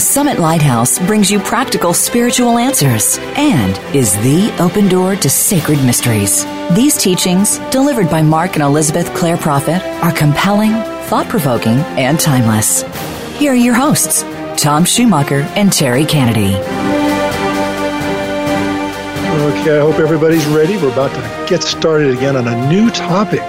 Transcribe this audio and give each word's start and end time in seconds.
Summit 0.00 0.38
Lighthouse 0.38 0.98
brings 0.98 1.30
you 1.30 1.38
practical 1.38 1.92
spiritual 1.92 2.56
answers 2.56 3.18
and 3.36 3.78
is 3.94 4.14
the 4.22 4.50
open 4.58 4.88
door 4.88 5.14
to 5.14 5.28
sacred 5.28 5.76
mysteries. 5.84 6.46
These 6.74 6.96
teachings, 6.96 7.58
delivered 7.70 8.08
by 8.08 8.22
Mark 8.22 8.54
and 8.54 8.62
Elizabeth 8.62 9.14
Clare 9.14 9.36
Prophet, 9.36 9.82
are 10.02 10.10
compelling, 10.10 10.72
thought 11.08 11.28
provoking, 11.28 11.76
and 11.98 12.18
timeless. 12.18 12.82
Here 13.38 13.52
are 13.52 13.54
your 13.54 13.74
hosts, 13.74 14.22
Tom 14.56 14.86
Schumacher 14.86 15.42
and 15.54 15.70
Terry 15.70 16.06
Kennedy. 16.06 16.56
Okay, 19.60 19.76
I 19.76 19.80
hope 19.80 19.96
everybody's 19.96 20.46
ready. 20.46 20.78
We're 20.78 20.92
about 20.92 21.14
to 21.14 21.46
get 21.46 21.62
started 21.62 22.16
again 22.16 22.36
on 22.36 22.48
a 22.48 22.68
new 22.70 22.90
topic. 22.90 23.42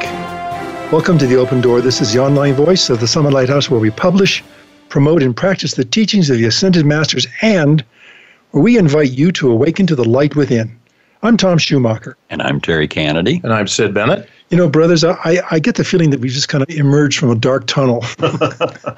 Welcome 0.92 1.18
to 1.20 1.26
the 1.26 1.38
Open 1.38 1.62
Door. 1.62 1.80
This 1.82 2.02
is 2.02 2.12
the 2.12 2.20
online 2.20 2.54
voice 2.54 2.90
of 2.90 3.00
the 3.00 3.08
Summit 3.08 3.32
Lighthouse 3.32 3.70
where 3.70 3.80
we 3.80 3.92
publish, 3.92 4.44
promote, 4.92 5.24
and 5.24 5.36
practice 5.36 5.74
the 5.74 5.86
teachings 5.86 6.30
of 6.30 6.38
the 6.38 6.46
Ascended 6.46 6.86
Masters 6.86 7.26
and 7.42 7.84
where 8.52 8.62
we 8.62 8.78
invite 8.78 9.12
you 9.12 9.32
to 9.32 9.50
awaken 9.50 9.88
to 9.88 9.96
the 9.96 10.08
light 10.08 10.36
within. 10.36 10.78
I'm 11.24 11.38
Tom 11.38 11.58
Schumacher. 11.58 12.18
And 12.30 12.42
I'm 12.42 12.60
Terry 12.60 12.88
Kennedy. 12.88 13.40
And 13.44 13.54
I'm 13.54 13.68
Sid 13.68 13.94
Bennett. 13.94 14.28
You 14.50 14.58
know, 14.58 14.68
brothers, 14.68 15.06
I, 15.06 15.42
I 15.50 15.60
get 15.60 15.76
the 15.76 15.86
feeling 15.86 16.10
that 16.10 16.20
we 16.20 16.28
just 16.28 16.50
kind 16.50 16.62
of 16.62 16.70
emerged 16.70 17.18
from 17.18 17.32
a 17.32 17.36
dark 17.36 17.68
tunnel. 17.68 18.04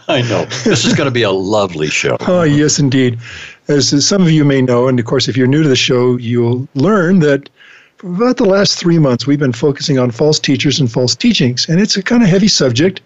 I 0.08 0.24
know. 0.28 0.46
This 0.64 0.84
is 0.84 0.96
going 0.96 1.06
to 1.06 1.12
be 1.12 1.22
a 1.22 1.32
lovely 1.32 1.90
show. 1.90 2.18
oh, 2.28 2.42
yes, 2.42 2.80
indeed. 2.80 3.20
As 3.68 4.06
some 4.06 4.24
of 4.24 4.32
you 4.32 4.44
may 4.44 4.64
know, 4.64 4.88
and 4.88 5.00
of 5.00 5.06
course, 5.06 5.28
if 5.28 5.38
you're 5.38 5.48
new 5.48 5.62
to 5.62 5.70
the 5.70 5.76
show, 5.76 6.18
you'll 6.18 6.68
learn 6.74 7.20
that 7.20 7.50
for 7.98 8.08
about 8.08 8.38
the 8.38 8.46
last 8.46 8.80
three 8.80 8.98
months, 8.98 9.28
we've 9.28 9.38
been 9.38 9.54
focusing 9.54 10.00
on 10.00 10.10
false 10.10 10.40
teachers 10.40 10.80
and 10.80 10.92
false 10.92 11.16
teachings. 11.16 11.70
And 11.70 11.80
it's 11.80 11.98
a 11.98 12.02
kind 12.02 12.24
of 12.24 12.30
heavy 12.30 12.48
subject. 12.48 13.02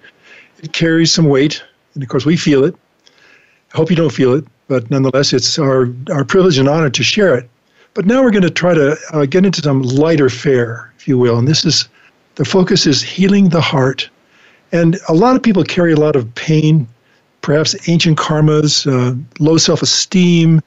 It 0.64 0.72
carries 0.72 1.12
some 1.12 1.26
weight. 1.26 1.62
And 1.98 2.04
of 2.04 2.10
course, 2.10 2.28
we 2.28 2.38
feel 2.38 2.64
it. 2.64 2.76
I 3.74 3.78
hope 3.78 3.90
you 3.90 3.96
don't 3.96 4.14
feel 4.14 4.36
it, 4.36 4.46
but 4.68 4.92
nonetheless, 4.92 5.34
it's 5.34 5.58
our, 5.58 5.88
our 6.12 6.24
privilege 6.24 6.60
and 6.60 6.70
honor 6.70 6.92
to 6.92 7.02
share 7.02 7.36
it. 7.36 7.50
But 7.96 8.06
now 8.06 8.22
we're 8.22 8.30
going 8.30 8.44
to 8.44 8.52
try 8.52 8.76
to 8.76 8.96
uh, 9.14 9.26
get 9.26 9.48
into 9.48 9.62
some 9.62 9.82
lighter 9.82 10.30
fare, 10.30 10.94
if 10.96 11.08
you 11.08 11.18
will. 11.18 11.40
And 11.40 11.48
this 11.48 11.66
is 11.66 11.90
the 12.36 12.46
focus 12.46 12.86
is 12.86 13.02
healing 13.02 13.50
the 13.50 13.62
heart. 13.62 14.12
And 14.72 15.00
a 15.10 15.16
lot 15.16 15.36
of 15.36 15.42
people 15.42 15.64
carry 15.64 15.92
a 15.94 16.00
lot 16.00 16.16
of 16.16 16.36
pain, 16.36 16.88
perhaps 17.42 17.76
ancient 17.90 18.20
karmas, 18.20 18.86
uh, 18.86 19.16
low 19.40 19.58
self 19.58 19.82
esteem. 19.82 20.62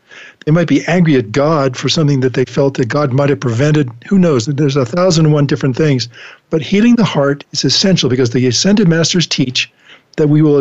They 0.46 0.50
might 0.50 0.66
be 0.66 0.84
angry 0.86 1.14
at 1.14 1.30
God 1.30 1.76
for 1.76 1.88
something 1.88 2.18
that 2.20 2.34
they 2.34 2.44
felt 2.44 2.74
that 2.78 2.88
God 2.88 3.12
might 3.12 3.28
have 3.28 3.38
prevented. 3.38 3.88
Who 4.08 4.18
knows? 4.18 4.46
There's 4.46 4.74
a 4.74 4.84
thousand 4.84 5.26
and 5.26 5.32
one 5.32 5.46
different 5.46 5.76
things. 5.76 6.08
But 6.48 6.62
healing 6.62 6.96
the 6.96 7.04
heart 7.04 7.44
is 7.52 7.64
essential 7.64 8.10
because 8.10 8.30
the 8.30 8.48
ascended 8.48 8.88
masters 8.88 9.28
teach 9.28 9.72
that 10.16 10.28
we 10.28 10.42
will, 10.42 10.60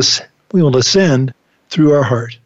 we 0.52 0.62
will 0.62 0.78
ascend 0.78 1.34
through 1.70 1.94
our 1.94 2.04
heart. 2.04 2.38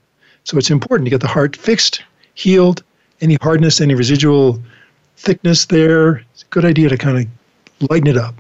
So 0.44 0.58
it's 0.58 0.70
important 0.70 1.06
to 1.06 1.10
get 1.10 1.22
the 1.22 1.28
heart 1.28 1.56
fixed, 1.56 2.04
healed, 2.36 2.84
any 3.22 3.38
hardness, 3.42 3.80
any 3.80 3.96
residual 3.96 4.62
thickness 5.18 5.66
there. 5.66 6.18
It's 6.34 6.44
a 6.44 6.48
good 6.50 6.66
idea 6.66 6.90
to 6.90 6.98
kind 6.98 7.18
of 7.18 7.90
lighten 7.90 8.08
it 8.08 8.18
up. 8.18 8.36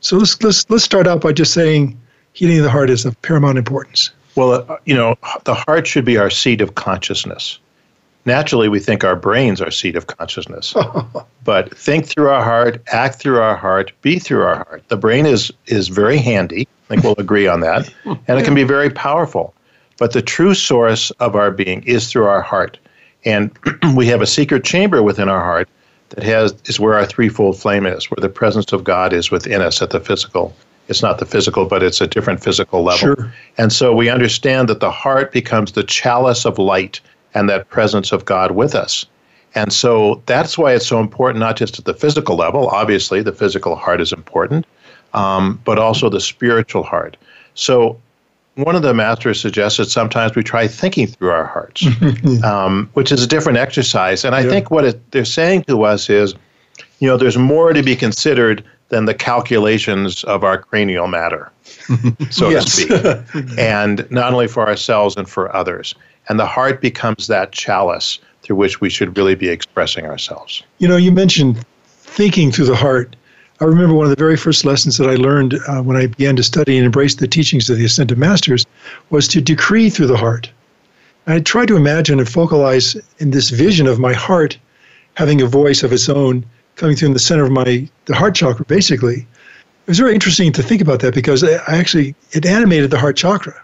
So 0.00 0.16
let's 0.16 0.42
let's 0.42 0.68
let's 0.70 0.84
start 0.84 1.06
out 1.06 1.20
by 1.20 1.32
just 1.32 1.52
saying 1.52 1.98
healing 2.32 2.62
the 2.62 2.70
heart 2.70 2.88
is 2.88 3.04
of 3.04 3.20
paramount 3.22 3.58
importance. 3.58 4.10
Well, 4.34 4.52
uh, 4.52 4.78
you 4.86 4.94
know, 4.94 5.16
the 5.44 5.54
heart 5.54 5.86
should 5.86 6.04
be 6.04 6.16
our 6.16 6.30
seat 6.30 6.60
of 6.60 6.74
consciousness. 6.74 7.58
Naturally, 8.24 8.68
we 8.68 8.80
think 8.80 9.02
our 9.02 9.16
brains 9.16 9.60
are 9.60 9.70
seat 9.70 9.96
of 9.96 10.06
consciousness. 10.06 10.74
but 11.44 11.76
think 11.76 12.06
through 12.06 12.28
our 12.28 12.42
heart, 12.42 12.82
act 12.88 13.16
through 13.16 13.40
our 13.40 13.56
heart, 13.56 13.92
be 14.02 14.18
through 14.18 14.42
our 14.42 14.56
heart. 14.56 14.84
The 14.88 14.96
brain 14.96 15.26
is 15.26 15.52
is 15.66 15.88
very 15.88 16.18
handy. 16.18 16.66
I 16.90 16.94
think 16.94 17.04
we'll 17.04 17.14
agree 17.24 17.46
on 17.46 17.60
that. 17.60 17.88
And 18.04 18.38
it 18.38 18.44
can 18.44 18.54
be 18.54 18.64
very 18.64 18.90
powerful. 18.90 19.54
But 19.98 20.12
the 20.12 20.22
true 20.22 20.54
source 20.54 21.10
of 21.12 21.36
our 21.36 21.52
being 21.52 21.84
is 21.84 22.10
through 22.10 22.24
our 22.24 22.42
heart. 22.42 22.78
And 23.24 23.56
we 23.94 24.06
have 24.06 24.22
a 24.22 24.26
secret 24.26 24.64
chamber 24.64 25.02
within 25.02 25.28
our 25.28 25.40
heart 25.40 25.68
that 26.08 26.24
has 26.24 26.54
is 26.64 26.80
where 26.80 26.94
our 26.94 27.06
threefold 27.06 27.60
flame 27.60 27.86
is, 27.86 28.10
where 28.10 28.20
the 28.20 28.28
presence 28.28 28.72
of 28.72 28.82
God 28.82 29.12
is 29.12 29.30
within 29.30 29.62
us 29.62 29.80
at 29.80 29.90
the 29.90 30.00
physical. 30.00 30.54
It's 30.88 31.02
not 31.02 31.18
the 31.18 31.26
physical, 31.26 31.66
but 31.66 31.84
it's 31.84 32.00
a 32.00 32.08
different 32.08 32.42
physical 32.42 32.82
level. 32.82 33.14
Sure. 33.14 33.32
And 33.56 33.72
so 33.72 33.94
we 33.94 34.08
understand 34.08 34.68
that 34.68 34.80
the 34.80 34.90
heart 34.90 35.30
becomes 35.30 35.72
the 35.72 35.84
chalice 35.84 36.44
of 36.44 36.58
light 36.58 37.00
and 37.34 37.48
that 37.48 37.68
presence 37.68 38.10
of 38.10 38.24
God 38.24 38.50
with 38.52 38.74
us. 38.74 39.06
And 39.54 39.72
so 39.72 40.20
that's 40.26 40.58
why 40.58 40.74
it's 40.74 40.86
so 40.86 40.98
important, 40.98 41.40
not 41.40 41.56
just 41.56 41.78
at 41.78 41.84
the 41.84 41.94
physical 41.94 42.36
level. 42.36 42.68
Obviously, 42.68 43.22
the 43.22 43.32
physical 43.32 43.76
heart 43.76 44.00
is 44.00 44.12
important, 44.12 44.66
um, 45.14 45.60
but 45.64 45.78
also 45.78 46.08
the 46.08 46.20
spiritual 46.20 46.82
heart. 46.82 47.16
So 47.54 48.00
one 48.56 48.76
of 48.76 48.82
the 48.82 48.94
masters 48.94 49.40
suggested 49.40 49.86
sometimes 49.86 50.34
we 50.34 50.42
try 50.42 50.66
thinking 50.66 51.06
through 51.06 51.30
our 51.30 51.46
hearts, 51.46 51.86
um, 52.44 52.90
which 52.94 53.12
is 53.12 53.22
a 53.22 53.26
different 53.26 53.58
exercise. 53.58 54.24
And 54.24 54.34
I 54.34 54.42
Yeah. 54.42 54.50
think 54.50 54.70
what 54.70 54.84
it, 54.84 55.10
they're 55.12 55.24
saying 55.24 55.64
to 55.64 55.84
us 55.84 56.10
is, 56.10 56.34
you 56.98 57.08
know, 57.08 57.16
there's 57.16 57.38
more 57.38 57.72
to 57.72 57.82
be 57.82 57.96
considered 57.96 58.64
than 58.88 59.04
the 59.06 59.14
calculations 59.14 60.24
of 60.24 60.44
our 60.44 60.58
cranial 60.58 61.06
matter, 61.06 61.50
so 62.30 62.50
to 62.50 62.60
speak, 62.62 62.90
and 63.58 64.06
not 64.10 64.32
only 64.32 64.48
for 64.48 64.66
ourselves 64.68 65.16
and 65.16 65.28
for 65.28 65.54
others. 65.54 65.94
And 66.28 66.38
the 66.38 66.46
heart 66.46 66.80
becomes 66.80 67.28
that 67.28 67.52
chalice 67.52 68.18
through 68.42 68.56
which 68.56 68.80
we 68.80 68.90
should 68.90 69.16
really 69.16 69.34
be 69.34 69.48
expressing 69.48 70.06
ourselves. 70.06 70.62
You 70.78 70.88
know, 70.88 70.96
you 70.96 71.12
mentioned 71.12 71.64
thinking 71.86 72.50
through 72.50 72.66
the 72.66 72.76
heart. 72.76 73.16
I 73.62 73.66
remember 73.66 73.94
one 73.94 74.06
of 74.06 74.10
the 74.10 74.16
very 74.16 74.38
first 74.38 74.64
lessons 74.64 74.96
that 74.96 75.10
I 75.10 75.16
learned 75.16 75.54
uh, 75.68 75.82
when 75.82 75.94
I 75.94 76.06
began 76.06 76.34
to 76.36 76.42
study 76.42 76.78
and 76.78 76.86
embrace 76.86 77.16
the 77.16 77.28
teachings 77.28 77.68
of 77.68 77.76
the 77.76 77.84
Ascended 77.84 78.16
Masters 78.16 78.64
was 79.10 79.28
to 79.28 79.42
decree 79.42 79.90
through 79.90 80.06
the 80.06 80.16
heart. 80.16 80.50
I 81.26 81.40
tried 81.40 81.68
to 81.68 81.76
imagine 81.76 82.18
and 82.18 82.28
focalize 82.28 82.96
in 83.18 83.32
this 83.32 83.50
vision 83.50 83.86
of 83.86 83.98
my 83.98 84.14
heart 84.14 84.56
having 85.14 85.42
a 85.42 85.46
voice 85.46 85.82
of 85.82 85.92
its 85.92 86.08
own 86.08 86.46
coming 86.76 86.96
through 86.96 87.08
in 87.08 87.12
the 87.12 87.18
center 87.18 87.44
of 87.44 87.52
my 87.52 87.86
the 88.06 88.14
heart 88.14 88.34
chakra, 88.34 88.64
basically. 88.64 89.26
It 89.86 89.88
was 89.88 89.98
very 89.98 90.14
interesting 90.14 90.52
to 90.52 90.62
think 90.62 90.80
about 90.80 91.00
that 91.00 91.14
because 91.14 91.44
I 91.44 91.60
actually 91.66 92.14
it 92.32 92.46
animated 92.46 92.90
the 92.90 92.98
heart 92.98 93.18
chakra. 93.18 93.62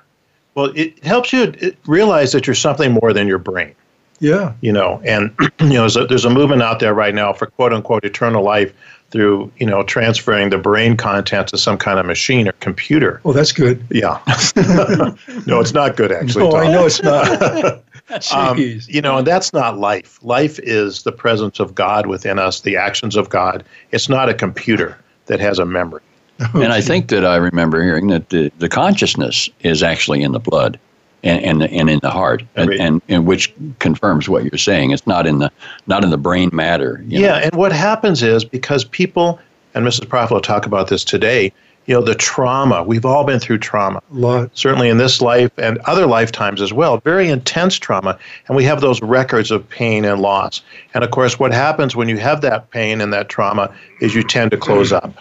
Well, 0.54 0.72
it 0.74 1.02
helps 1.04 1.32
you 1.32 1.54
realize 1.86 2.32
that 2.32 2.46
you're 2.46 2.54
something 2.54 2.92
more 2.92 3.14
than 3.14 3.26
your 3.26 3.38
brain. 3.38 3.74
Yeah. 4.20 4.54
you 4.60 4.72
know 4.72 5.00
and 5.04 5.34
you 5.60 5.68
know 5.68 5.80
there's 5.80 5.96
a, 5.96 6.06
there's 6.06 6.24
a 6.24 6.30
movement 6.30 6.62
out 6.62 6.80
there 6.80 6.94
right 6.94 7.14
now 7.14 7.32
for 7.32 7.46
quote 7.46 7.72
unquote 7.72 8.04
eternal 8.04 8.42
life 8.42 8.72
through 9.10 9.52
you 9.58 9.66
know 9.66 9.82
transferring 9.82 10.50
the 10.50 10.58
brain 10.58 10.96
content 10.96 11.48
to 11.48 11.58
some 11.58 11.78
kind 11.78 11.98
of 11.98 12.06
machine 12.06 12.48
or 12.48 12.52
computer. 12.52 13.20
Oh, 13.24 13.32
that's 13.32 13.52
good. 13.52 13.84
yeah. 13.90 14.20
No 15.46 15.60
it's 15.60 15.72
not 15.72 15.96
good 15.96 16.10
actually 16.12 16.44
Oh, 16.44 16.56
I 16.56 16.70
know 16.70 16.86
it's 16.86 17.02
not. 17.02 17.82
Um, 18.32 18.56
you 18.56 19.00
know 19.00 19.18
and 19.18 19.26
that's 19.26 19.52
not 19.52 19.78
life. 19.78 20.20
Life 20.22 20.60
is 20.60 21.02
the 21.02 21.10
presence 21.10 21.58
of 21.58 21.74
god 21.74 22.06
within 22.06 22.38
us 22.38 22.60
the 22.60 22.76
actions 22.76 23.16
of 23.16 23.30
god. 23.30 23.64
It's 23.90 24.08
not 24.08 24.28
a 24.28 24.34
computer 24.34 24.96
that 25.26 25.40
has 25.40 25.58
a 25.58 25.66
memory. 25.66 26.02
And 26.54 26.72
I 26.72 26.80
think 26.80 27.08
that 27.08 27.24
I 27.24 27.34
remember 27.36 27.82
hearing 27.82 28.06
that 28.08 28.28
the, 28.28 28.52
the 28.58 28.68
consciousness 28.68 29.48
is 29.60 29.82
actually 29.82 30.22
in 30.22 30.30
the 30.32 30.38
blood 30.38 30.78
and, 31.22 31.44
and, 31.44 31.62
and 31.62 31.90
in 31.90 31.98
the 32.02 32.10
heart, 32.10 32.42
and, 32.54 32.70
and, 32.72 33.02
and 33.08 33.26
which 33.26 33.54
confirms 33.78 34.28
what 34.28 34.44
you're 34.44 34.58
saying. 34.58 34.90
It's 34.90 35.06
not 35.06 35.26
in 35.26 35.38
the 35.38 35.50
not 35.86 36.04
in 36.04 36.10
the 36.10 36.18
brain 36.18 36.50
matter. 36.52 37.02
you 37.06 37.20
yeah 37.20 37.28
know. 37.28 37.34
and 37.36 37.54
what 37.54 37.72
happens 37.72 38.22
is 38.22 38.44
because 38.44 38.84
people 38.84 39.38
and 39.74 39.86
mrs 39.86 40.08
prophet 40.08 40.34
will 40.34 40.40
talk 40.40 40.66
about 40.66 40.88
this 40.88 41.04
today 41.04 41.52
you 41.86 41.94
know 41.94 42.02
the 42.02 42.14
trauma 42.14 42.82
we've 42.82 43.04
all 43.04 43.24
been 43.24 43.38
through 43.38 43.58
trauma 43.58 44.00
lot. 44.10 44.50
certainly 44.54 44.88
in 44.88 44.98
this 44.98 45.20
life 45.20 45.50
and 45.58 45.78
other 45.86 46.06
lifetimes 46.06 46.60
as 46.60 46.72
well, 46.72 46.98
very 46.98 47.28
intense 47.28 47.78
trauma. 47.78 48.18
And 48.48 48.56
we 48.56 48.64
have 48.64 48.80
those 48.80 49.00
records 49.00 49.50
of 49.50 49.68
pain 49.68 50.04
and 50.04 50.20
loss. 50.20 50.62
And 50.94 51.04
of 51.04 51.10
course, 51.10 51.38
what 51.38 51.52
happens 51.52 51.96
when 51.96 52.08
you 52.08 52.18
have 52.18 52.40
that 52.42 52.70
pain 52.70 53.00
and 53.00 53.12
that 53.12 53.28
trauma 53.28 53.74
is 54.00 54.14
you 54.14 54.22
tend 54.22 54.50
to 54.50 54.56
close 54.56 54.92
up 54.92 55.14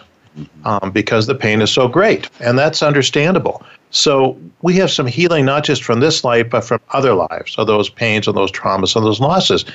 um, 0.66 0.92
because 0.92 1.28
the 1.28 1.36
pain 1.36 1.62
is 1.62 1.72
so 1.72 1.88
great. 1.88 2.30
And 2.40 2.58
that's 2.58 2.82
understandable. 2.84 3.64
So 3.92 4.38
we 4.62 4.76
have 4.76 4.92
some 4.92 5.08
healing, 5.08 5.46
not 5.46 5.64
just 5.64 5.84
from 5.84 6.00
this 6.00 6.24
life, 6.24 6.50
but 6.50 6.62
from 6.62 6.80
other 6.92 7.14
lives, 7.14 7.56
of 7.58 7.68
those 7.68 7.90
pains 7.90 8.28
and 8.28 8.36
those 8.36 8.52
traumas 8.52 8.96
and 8.96 9.06
those 9.06 9.20
losses. 9.20 9.66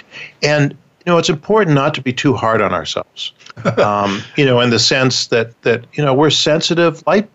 And 0.42 0.72
you 1.06 1.12
know, 1.12 1.18
it's 1.18 1.30
important 1.30 1.74
not 1.74 1.94
to 1.94 2.02
be 2.02 2.12
too 2.12 2.34
hard 2.34 2.60
on 2.60 2.72
ourselves. 2.72 3.32
Um, 3.76 4.22
you 4.36 4.46
know, 4.46 4.58
in 4.60 4.70
the 4.70 4.78
sense 4.78 5.26
that 5.26 5.60
that 5.62 5.84
you 5.92 6.02
know 6.02 6.14
we're 6.14 6.30
sensitive 6.30 7.02
light 7.06 7.28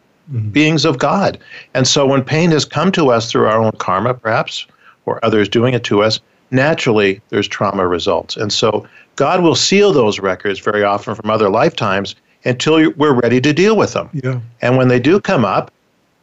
beings 0.51 0.83
of 0.83 0.97
God, 0.97 1.37
and 1.75 1.87
so 1.87 2.07
when 2.07 2.23
pain 2.23 2.49
has 2.49 2.65
come 2.65 2.91
to 2.93 3.11
us 3.11 3.31
through 3.31 3.45
our 3.45 3.59
own 3.59 3.71
karma, 3.73 4.15
perhaps, 4.15 4.65
or 5.05 5.23
others 5.23 5.47
doing 5.47 5.75
it 5.75 5.83
to 5.83 6.01
us, 6.01 6.19
naturally 6.49 7.21
there's 7.29 7.47
trauma 7.47 7.87
results, 7.87 8.37
and 8.37 8.51
so 8.51 8.87
God 9.17 9.43
will 9.43 9.55
seal 9.55 9.93
those 9.93 10.19
records 10.19 10.59
very 10.59 10.83
often 10.83 11.13
from 11.13 11.29
other 11.29 11.49
lifetimes 11.49 12.15
until 12.43 12.91
we're 12.91 13.13
ready 13.13 13.39
to 13.41 13.53
deal 13.53 13.75
with 13.75 13.93
them. 13.93 14.09
Yeah. 14.13 14.39
And 14.61 14.77
when 14.77 14.87
they 14.87 14.99
do 14.99 15.19
come 15.19 15.45
up, 15.45 15.71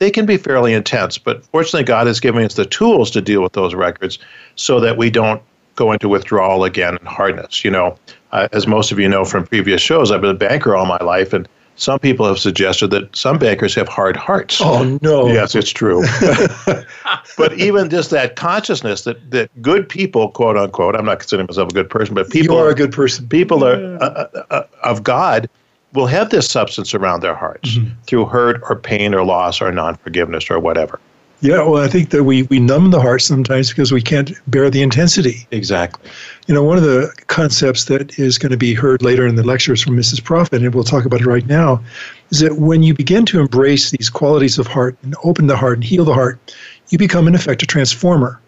they 0.03 0.11
can 0.11 0.27
be 0.27 0.37
fairly 0.37 0.75
intense. 0.75 1.17
But 1.17 1.45
fortunately, 1.47 1.85
God 1.85 2.09
has 2.09 2.19
given 2.19 2.45
us 2.45 2.55
the 2.55 2.67
tools 2.67 3.09
to 3.13 3.21
deal 3.21 3.41
with 3.41 3.53
those 3.53 3.73
records 3.73 4.19
so 4.57 4.81
that 4.81 4.97
we 4.97 5.11
don't 5.11 5.41
go 5.77 5.93
into 5.93 6.09
withdrawal 6.09 6.65
again 6.65 6.97
and 6.97 7.07
hardness. 7.07 7.65
You 7.65 7.71
know, 7.71 7.97
uh, 8.33 8.49
as 8.51 8.67
most 8.67 8.91
of 8.91 8.99
you 8.99 9.09
know 9.09 9.25
from 9.25 9.47
previous 9.47 9.81
shows, 9.81 10.11
I've 10.11 10.21
been 10.21 10.31
a 10.31 10.35
banker 10.35 10.75
all 10.75 10.87
my 10.87 10.99
life, 10.99 11.33
and 11.33 11.49
some 11.77 12.01
people 12.01 12.27
have 12.27 12.41
suggested 12.41 12.89
that 12.89 13.15
some 13.15 13.39
bankers 13.39 13.77
have 13.77 13.87
hard 13.87 14.17
hearts. 14.17 14.61
Oh 14.61 14.99
no! 15.03 15.29
Yes, 15.29 15.55
it's 15.55 15.71
true. 15.71 16.03
but 17.37 17.53
even 17.53 17.89
just 17.89 18.11
that 18.11 18.35
consciousness 18.35 19.05
that 19.05 19.31
that 19.31 19.51
good 19.63 19.89
people, 19.89 20.31
quote 20.31 20.57
unquote, 20.57 20.97
I'm 20.97 21.05
not 21.05 21.21
considering 21.21 21.47
myself 21.47 21.71
a 21.71 21.75
good 21.75 21.89
person, 21.89 22.17
but 22.17 22.29
people 22.29 22.57
you 22.57 22.63
are 22.63 22.71
a 22.71 22.75
good 22.75 22.93
person. 22.93 23.29
People 23.29 23.65
are 23.65 23.97
uh, 23.99 24.05
uh, 24.05 24.43
uh, 24.51 24.63
of 24.83 25.05
God 25.05 25.49
will 25.93 26.07
have 26.07 26.31
this 26.31 26.51
substance 26.51 26.95
around 26.95 27.21
their 27.21 27.35
hearts 27.35 27.77
mm-hmm. 27.77 27.93
through 28.05 28.27
hurt 28.27 28.61
or 28.69 28.77
pain 28.77 29.15
or 29.15 29.25
loss 29.25 29.61
or 29.61 29.71
non-forgiveness 29.73 30.51
or 30.51 30.59
whatever. 30.59 30.99
Yeah, 31.43 31.65
well, 31.65 31.83
I 31.83 31.89
think 31.89 32.11
that 32.11 32.23
we, 32.23 32.45
we 32.45 32.61
numb 32.61 32.93
the 32.93 33.01
heart 33.01 33.21
sometimes 33.21 33.71
because 33.71 33.91
we 33.91 34.01
can't 34.01 34.31
bear 34.49 34.71
the 34.71 34.81
intensity. 34.81 35.45
Exactly. 35.51 36.09
You 36.47 36.55
know, 36.55 36.63
one 36.63 36.77
of 36.77 36.85
the 36.85 37.13
concepts 37.27 37.87
that 37.87 38.17
is 38.17 38.39
going 38.39 38.53
to 38.53 38.57
be 38.57 38.75
heard 38.75 39.03
later 39.03 39.27
in 39.27 39.35
the 39.35 39.43
lectures 39.43 39.83
from 39.83 39.97
Mrs. 39.97 40.23
Prophet, 40.23 40.63
and 40.63 40.73
we'll 40.73 40.85
talk 40.85 41.05
about 41.05 41.21
it 41.21 41.27
right 41.27 41.45
now, 41.47 41.83
is 42.31 42.39
that 42.39 42.59
when 42.59 42.85
you 42.85 42.95
begin 42.95 43.27
to 43.27 43.41
embrace 43.41 43.91
these 43.91 44.09
qualities 44.09 44.57
of 44.57 44.69
heart 44.69 44.97
and 45.03 45.17
open 45.25 45.49
the 45.49 45.57
heart 45.57 45.75
and 45.79 45.85
heal 45.85 46.05
the 46.05 46.15
heart, 46.15 46.55
you 46.91 46.99
become, 46.99 47.27
in 47.27 47.35
effect, 47.35 47.61
a 47.65 47.67
transformer. 47.67 48.41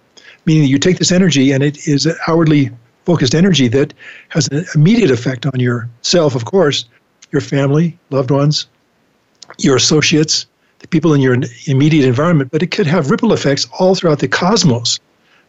Meaning 0.46 0.62
that 0.62 0.69
you 0.69 0.79
take 0.79 0.99
this 0.99 1.11
energy 1.11 1.50
and 1.50 1.64
it 1.64 1.88
is 1.88 2.06
an 2.06 2.14
outwardly 2.29 2.70
focused 3.06 3.35
energy 3.35 3.67
that 3.69 3.93
has 4.29 4.46
an 4.49 4.64
immediate 4.76 5.11
effect 5.11 5.46
on 5.46 5.58
yourself, 5.58 6.37
of 6.37 6.44
course, 6.44 6.85
your 7.34 7.42
family, 7.42 7.98
loved 8.08 8.31
ones, 8.31 8.66
your 9.58 9.76
associates, 9.76 10.46
the 10.78 10.88
people 10.88 11.12
in 11.12 11.20
your 11.20 11.36
immediate 11.66 12.06
environment, 12.06 12.50
but 12.50 12.62
it 12.62 12.70
could 12.70 12.86
have 12.86 13.10
ripple 13.10 13.32
effects 13.32 13.66
all 13.78 13.94
throughout 13.94 14.20
the 14.20 14.28
cosmos. 14.28 14.98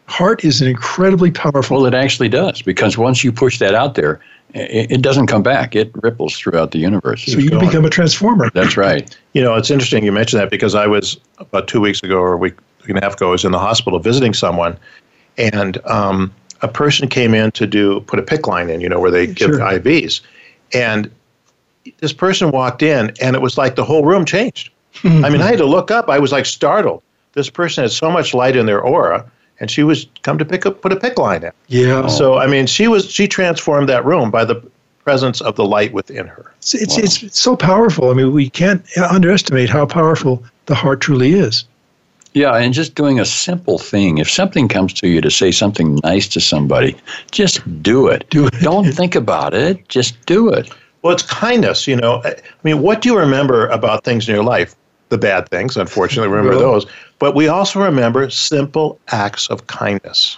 Heart 0.08 0.44
is 0.44 0.62
an 0.62 0.68
incredibly 0.68 1.32
powerful. 1.32 1.78
Well, 1.78 1.86
it 1.86 1.94
actually 1.94 2.30
does 2.30 2.62
because 2.62 2.98
once 2.98 3.24
you 3.24 3.32
push 3.32 3.60
that 3.60 3.74
out 3.74 3.96
there, 3.96 4.20
it, 4.54 4.92
it 4.92 5.02
doesn't 5.02 5.28
come 5.28 5.44
back. 5.44 5.76
It 5.76 5.92
ripples 5.96 6.38
throughout 6.38 6.72
the 6.72 6.80
universe. 6.80 7.26
So 7.26 7.38
you 7.38 7.50
going. 7.50 7.68
become 7.68 7.86
a 7.86 7.90
transformer. 7.90 8.50
That's 8.54 8.78
right. 8.78 9.16
You 9.34 9.42
know, 9.42 9.56
it's 9.56 9.72
interesting 9.72 10.06
you 10.06 10.12
mentioned 10.12 10.42
that 10.42 10.52
because 10.52 10.76
I 10.76 10.88
was 10.88 11.18
about 11.40 11.68
two 11.68 11.82
weeks 11.82 12.02
ago 12.04 12.18
or 12.20 12.34
a 12.34 12.38
week, 12.38 12.56
week 12.82 12.90
and 12.90 12.98
a 12.98 13.02
half 13.02 13.14
ago, 13.16 13.30
I 13.30 13.32
was 13.32 13.46
in 13.46 13.52
the 13.52 13.60
hospital 13.60 14.00
visiting 14.00 14.34
someone, 14.34 14.78
and 15.38 15.84
um, 15.86 16.34
a 16.62 16.68
person 16.68 17.10
came 17.10 17.34
in 17.34 17.52
to 17.52 17.68
do 17.68 18.00
put 18.02 18.20
a 18.20 18.24
PICC 18.24 18.48
line 18.48 18.70
in, 18.70 18.82
you 18.82 18.90
know, 18.90 19.00
where 19.00 19.12
they 19.12 19.28
give 19.28 19.50
sure. 19.50 19.60
IVs, 19.60 20.22
and 20.74 21.12
this 22.00 22.14
person 22.14 22.52
walked 22.52 22.82
in, 22.84 23.14
and 23.22 23.36
it 23.36 23.42
was 23.42 23.58
like 23.58 23.76
the 23.76 23.86
whole 23.86 24.06
room 24.06 24.26
changed 24.26 24.72
I 25.04 25.30
mean, 25.30 25.42
I 25.42 25.48
had 25.48 25.58
to 25.58 25.66
look 25.66 25.92
up. 25.92 26.10
I 26.10 26.20
was 26.20 26.32
like 26.32 26.46
startled. 26.46 27.02
This 27.34 27.50
person 27.50 27.84
had 27.84 27.92
so 27.92 28.10
much 28.10 28.34
light 28.34 28.56
in 28.56 28.66
their 28.66 28.82
aura, 28.82 29.30
and 29.60 29.70
she 29.70 29.84
was 29.84 30.08
come 30.24 30.38
to 30.38 30.46
pick 30.46 30.66
up, 30.66 30.82
put 30.82 30.94
a 30.94 30.96
PICC 30.96 31.18
line 31.18 31.44
in. 31.44 31.52
Yeah. 31.68 32.08
So 32.08 32.38
I 32.38 32.48
mean, 32.48 32.66
she 32.68 32.88
was 32.88 33.10
she 33.10 33.28
transformed 33.28 33.90
that 33.90 34.06
room 34.06 34.32
by 34.32 34.46
the 34.46 34.56
presence 35.04 35.42
of 35.42 35.56
the 35.56 35.66
light 35.66 35.94
within 35.94 36.28
her. 36.28 36.54
It's 36.58 36.74
it's, 36.74 36.98
wow. 36.98 37.04
it's 37.04 37.40
so 37.40 37.56
powerful. 37.56 38.10
I 38.10 38.14
mean, 38.14 38.32
we 38.32 38.50
can't 38.50 38.86
underestimate 38.98 39.70
how 39.70 39.86
powerful 39.86 40.44
the 40.68 40.76
heart 40.76 41.02
truly 41.02 41.34
is. 41.34 41.66
Yeah, 42.34 42.54
and 42.56 42.74
just 42.74 42.96
doing 42.96 43.18
a 43.18 43.26
simple 43.26 43.78
thing. 43.78 44.18
If 44.18 44.30
something 44.30 44.68
comes 44.68 44.92
to 44.96 45.08
you 45.08 45.22
to 45.22 45.32
say 45.32 45.52
something 45.52 46.00
nice 46.04 46.28
to 46.30 46.42
somebody, 46.42 46.98
just 47.32 47.62
do 47.82 48.08
it. 48.08 48.30
Do 48.30 48.48
it. 48.48 48.54
Don't 48.60 48.92
think 48.92 49.16
about 49.16 49.54
it. 49.54 49.88
Just 49.88 50.26
do 50.26 50.50
it. 50.50 50.70
Well, 51.06 51.14
it's 51.14 51.24
kindness, 51.24 51.88
you 51.88 51.96
know. 51.96 52.22
I 52.26 52.36
mean, 52.64 52.82
what 52.82 53.02
do 53.02 53.10
you 53.10 53.18
remember 53.18 53.68
about 53.68 54.04
things 54.04 54.28
in 54.28 54.36
your 54.36 54.44
life? 54.44 54.76
the 55.10 55.18
bad 55.18 55.48
things, 55.50 55.78
unfortunately, 55.78 56.34
remember 56.34 56.58
those. 56.58 56.86
But 57.20 57.36
we 57.36 57.48
also 57.48 57.82
remember 57.82 58.30
simple 58.30 59.00
acts 59.10 59.48
of 59.48 59.68
kindness 59.68 60.38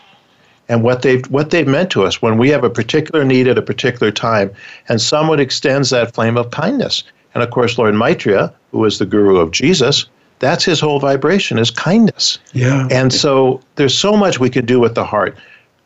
and 0.69 0.83
what 0.83 1.01
they've 1.01 1.25
what 1.31 1.49
they've 1.49 1.67
meant 1.67 1.89
to 1.91 2.03
us 2.03 2.21
when 2.21 2.37
we 2.37 2.49
have 2.49 2.63
a 2.63 2.69
particular 2.69 3.23
need 3.23 3.47
at 3.47 3.57
a 3.57 3.61
particular 3.61 4.11
time, 4.11 4.51
and 4.89 5.01
someone 5.01 5.39
extends 5.39 5.89
that 5.91 6.13
flame 6.13 6.37
of 6.37 6.51
kindness. 6.51 7.03
And 7.33 7.43
of 7.43 7.51
course, 7.51 7.77
Lord 7.77 7.95
Maitreya, 7.95 8.53
who 8.71 8.83
is 8.85 8.99
the 8.99 9.05
guru 9.05 9.37
of 9.37 9.51
Jesus, 9.51 10.05
that's 10.39 10.65
his 10.65 10.79
whole 10.79 10.99
vibration 10.99 11.57
is 11.57 11.71
kindness. 11.71 12.39
Yeah. 12.53 12.87
And 12.91 13.13
so 13.13 13.61
there's 13.75 13.97
so 13.97 14.17
much 14.17 14.39
we 14.39 14.49
could 14.49 14.65
do 14.65 14.79
with 14.79 14.95
the 14.95 15.05
heart. 15.05 15.37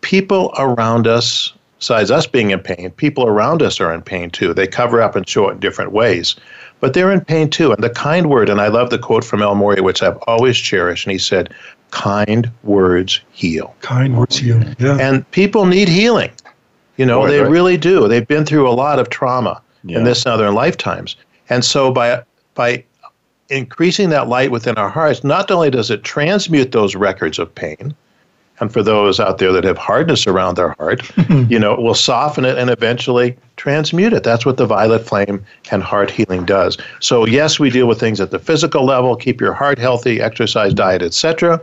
People 0.02 0.54
around 0.58 1.08
us, 1.08 1.54
besides 1.82 2.10
us 2.10 2.26
being 2.26 2.52
in 2.52 2.60
pain, 2.62 2.92
people 2.92 3.28
around 3.28 3.62
us 3.62 3.82
are 3.82 3.94
in 3.94 4.02
pain 4.02 4.30
too. 4.30 4.54
They 4.54 4.68
cover 4.68 5.02
up 5.02 5.18
and 5.18 5.28
show 5.28 5.50
it 5.50 5.54
in 5.54 5.60
different 5.60 5.92
ways 5.92 6.36
but 6.82 6.94
they're 6.94 7.12
in 7.12 7.22
pain 7.22 7.50
too. 7.50 7.72
And 7.72 7.82
the 7.82 7.90
kind 7.90 8.30
word, 8.30 8.50
and 8.50 8.60
I 8.60 8.68
love 8.68 8.90
the 8.90 8.98
quote 8.98 9.24
from 9.24 9.42
El 9.42 9.56
Morya, 9.56 9.84
which 9.84 10.04
I've 10.04 10.18
always 10.28 10.58
cherished, 10.58 11.06
and 11.06 11.12
he 11.14 11.20
said, 11.20 11.54
kind 11.92 12.52
words 12.64 13.22
heal. 13.32 13.74
Kind 13.82 14.18
words 14.18 14.38
heal. 14.38 14.62
Yeah. 14.80 14.98
And 15.00 15.30
people 15.32 15.66
need 15.66 15.88
healing. 15.88 16.32
You 16.98 17.06
know, 17.06 17.26
they 17.28 17.40
right. 17.40 17.50
really 17.50 17.78
do. 17.78 18.08
They've 18.08 18.28
been 18.28 18.46
through 18.46 18.70
a 18.70 18.74
lot 18.74 19.00
of 19.00 19.10
trauma 19.10 19.62
yeah. 19.84 20.00
in 20.00 20.04
this 20.04 20.26
and 20.26 20.34
other 20.34 20.52
lifetimes. 20.52 21.16
And 21.50 21.64
so 21.64 21.92
by 21.92 22.24
by 22.54 22.84
increasing 23.50 24.10
that 24.10 24.28
light 24.28 24.52
within 24.52 24.78
our 24.78 24.90
hearts, 24.90 25.24
not 25.24 25.50
only 25.52 25.70
does 25.70 25.90
it 25.90 26.04
transmute 26.04 26.72
those 26.72 26.96
records 26.96 27.40
of 27.40 27.54
pain, 27.54 27.96
and 28.62 28.72
for 28.72 28.84
those 28.84 29.20
out 29.20 29.40
there 29.40 29.52
that 29.52 29.64
have 29.64 29.78
hardness 29.78 30.28
around 30.28 30.56
their 30.56 30.70
heart, 30.78 31.02
you 31.50 31.60
know, 31.60 31.76
will 31.76 31.96
soften 31.96 32.46
it 32.46 32.58
and 32.58 32.70
eventually 32.70 33.36
transmute 33.58 34.14
it. 34.14 34.24
That's 34.24 34.46
what 34.46 34.58
the 34.58 34.68
violet 34.68 35.06
flame 35.06 35.44
and 35.72 35.84
heart 35.84 36.12
healing 36.12 36.46
does. 36.46 36.78
So 37.00 37.26
yes, 37.26 37.60
we 37.60 37.70
deal 37.72 37.88
with 37.88 38.00
things 38.00 38.22
at 38.22 38.32
the 38.32 38.40
physical 38.40 38.86
level, 38.86 39.16
keep 39.16 39.42
your 39.42 39.54
heart 39.54 39.80
healthy, 39.80 40.22
exercise, 40.22 40.74
diet, 40.74 41.02
etc., 41.02 41.60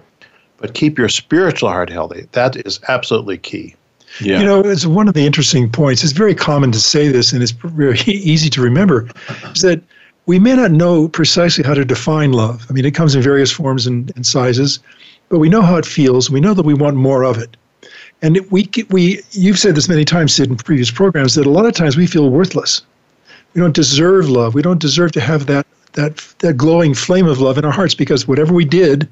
but 0.59 0.75
keep 0.75 0.99
your 0.99 1.09
spiritual 1.09 1.69
heart 1.69 1.89
healthy. 1.89 2.27
That 2.33 2.57
is 2.67 2.81
absolutely 2.89 3.39
key. 3.39 3.77
Yeah. 4.21 4.41
You 4.41 4.45
know, 4.45 4.61
it's 4.61 4.85
one 4.85 5.07
of 5.07 5.15
the 5.15 5.25
interesting 5.25 5.71
points. 5.71 6.03
It's 6.03 6.13
very 6.13 6.35
common 6.35 6.73
to 6.73 6.81
say 6.81 7.07
this, 7.07 7.33
and 7.33 7.43
it's 7.43 7.53
very 7.53 7.99
easy 8.07 8.51
to 8.51 8.61
remember, 8.61 9.09
is 9.55 9.63
that 9.63 9.81
we 10.27 10.41
may 10.41 10.57
not 10.57 10.73
know 10.73 11.09
precisely 11.09 11.63
how 11.63 11.75
to 11.75 11.85
define 11.85 12.33
love. 12.33 12.67
I 12.69 12.73
mean, 12.73 12.85
it 12.85 12.95
comes 12.95 13.15
in 13.15 13.23
various 13.23 13.53
forms 13.53 13.87
and, 13.87 14.13
and 14.17 14.27
sizes 14.27 14.81
but 15.29 15.39
we 15.39 15.49
know 15.49 15.63
how 15.63 15.77
it 15.77 15.87
feels. 15.87 16.31
We 16.31 16.41
know 16.41 16.55
that 16.55 16.65
we 16.65 16.75
want 16.75 16.97
more 16.97 17.25
of 17.25 17.39
it. 17.39 17.57
And 18.23 18.41
we, 18.51 18.69
we, 18.91 19.23
you've 19.31 19.59
said 19.59 19.75
this 19.75 19.89
many 19.89 20.05
times, 20.05 20.35
Sid, 20.35 20.51
in 20.51 20.57
previous 20.57 20.91
programs, 20.91 21.35
that 21.35 21.47
a 21.47 21.51
lot 21.51 21.67
of 21.67 21.75
times 21.75 21.97
we 21.97 22.07
feel 22.07 22.31
worthless. 22.31 22.83
We 23.55 23.61
don't 23.61 23.75
deserve 23.75 24.29
love. 24.29 24.55
We 24.55 24.63
don't 24.63 24.81
deserve 24.81 25.13
to 25.13 25.21
have 25.21 25.47
that, 25.47 25.67
that, 25.93 26.17
that 26.41 26.57
glowing 26.57 26.95
flame 26.95 27.27
of 27.27 27.41
love 27.41 27.59
in 27.59 27.65
our 27.65 27.71
hearts 27.71 27.95
because 27.95 28.27
whatever 28.27 28.53
we 28.53 28.65
did, 28.65 29.09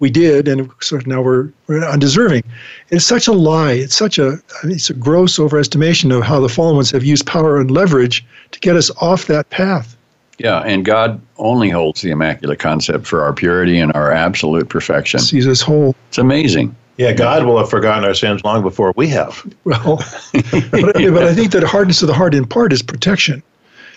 we 0.00 0.10
did, 0.10 0.46
and 0.48 0.60
of 0.60 1.06
now 1.06 1.20
we're, 1.20 1.50
we're 1.66 1.84
undeserving. 1.84 2.44
It's 2.90 3.04
such 3.04 3.26
a 3.26 3.32
lie. 3.32 3.72
It's 3.72 3.96
such 3.96 4.18
a 4.18 4.38
it's 4.64 4.90
a 4.90 4.94
gross 4.94 5.38
overestimation 5.38 6.16
of 6.16 6.22
how 6.22 6.40
the 6.40 6.48
fallen 6.48 6.76
ones 6.76 6.92
have 6.92 7.04
used 7.04 7.26
power 7.26 7.60
and 7.60 7.70
leverage 7.70 8.24
to 8.52 8.60
get 8.60 8.76
us 8.76 8.90
off 9.00 9.26
that 9.26 9.50
path. 9.50 9.96
Yeah, 10.38 10.60
and 10.60 10.84
God 10.84 11.20
only 11.36 11.68
holds 11.68 12.00
the 12.00 12.10
Immaculate 12.10 12.60
Concept 12.60 13.06
for 13.06 13.22
our 13.22 13.32
purity 13.32 13.78
and 13.78 13.92
our 13.94 14.12
absolute 14.12 14.68
perfection. 14.68 15.20
Sees 15.20 15.48
us 15.48 15.60
whole. 15.60 15.96
It's 16.08 16.18
amazing. 16.18 16.74
Yeah, 16.96 17.12
God 17.12 17.44
will 17.44 17.58
have 17.58 17.70
forgotten 17.70 18.04
our 18.04 18.14
sins 18.14 18.42
long 18.44 18.62
before 18.62 18.92
we 18.96 19.08
have. 19.08 19.44
Well, 19.64 19.96
but, 20.32 20.94
but 20.94 21.22
I 21.22 21.34
think 21.34 21.52
that 21.52 21.62
hardness 21.62 22.02
of 22.02 22.08
the 22.08 22.14
heart 22.14 22.34
in 22.34 22.44
part 22.44 22.72
is 22.72 22.82
protection, 22.82 23.42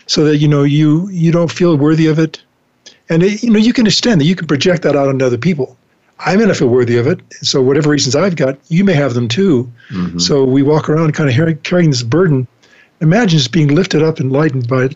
so 0.05 0.23
that 0.25 0.37
you 0.37 0.47
know 0.47 0.63
you 0.63 1.09
you 1.09 1.31
don't 1.31 1.51
feel 1.51 1.77
worthy 1.77 2.07
of 2.07 2.19
it, 2.19 2.41
and 3.09 3.23
it, 3.23 3.43
you 3.43 3.49
know 3.49 3.59
you 3.59 3.73
can 3.73 3.87
extend 3.87 4.21
that. 4.21 4.25
You 4.25 4.35
can 4.35 4.47
project 4.47 4.83
that 4.83 4.95
out 4.95 5.09
on 5.09 5.21
other 5.21 5.37
people. 5.37 5.77
I 6.19 6.35
may 6.35 6.45
not 6.45 6.57
feel 6.57 6.67
worthy 6.67 6.97
of 6.97 7.07
it, 7.07 7.19
so 7.41 7.61
whatever 7.61 7.89
reasons 7.89 8.15
I've 8.15 8.35
got, 8.35 8.59
you 8.69 8.83
may 8.83 8.93
have 8.93 9.15
them 9.15 9.27
too. 9.27 9.71
Mm-hmm. 9.89 10.19
So 10.19 10.43
we 10.43 10.61
walk 10.61 10.87
around 10.87 11.13
kind 11.13 11.29
of 11.29 11.63
carrying 11.63 11.89
this 11.89 12.03
burden. 12.03 12.47
Imagine 12.99 13.39
just 13.39 13.51
being 13.51 13.69
lifted 13.69 14.03
up 14.03 14.19
and 14.19 14.31
lightened 14.31 14.67
by 14.67 14.89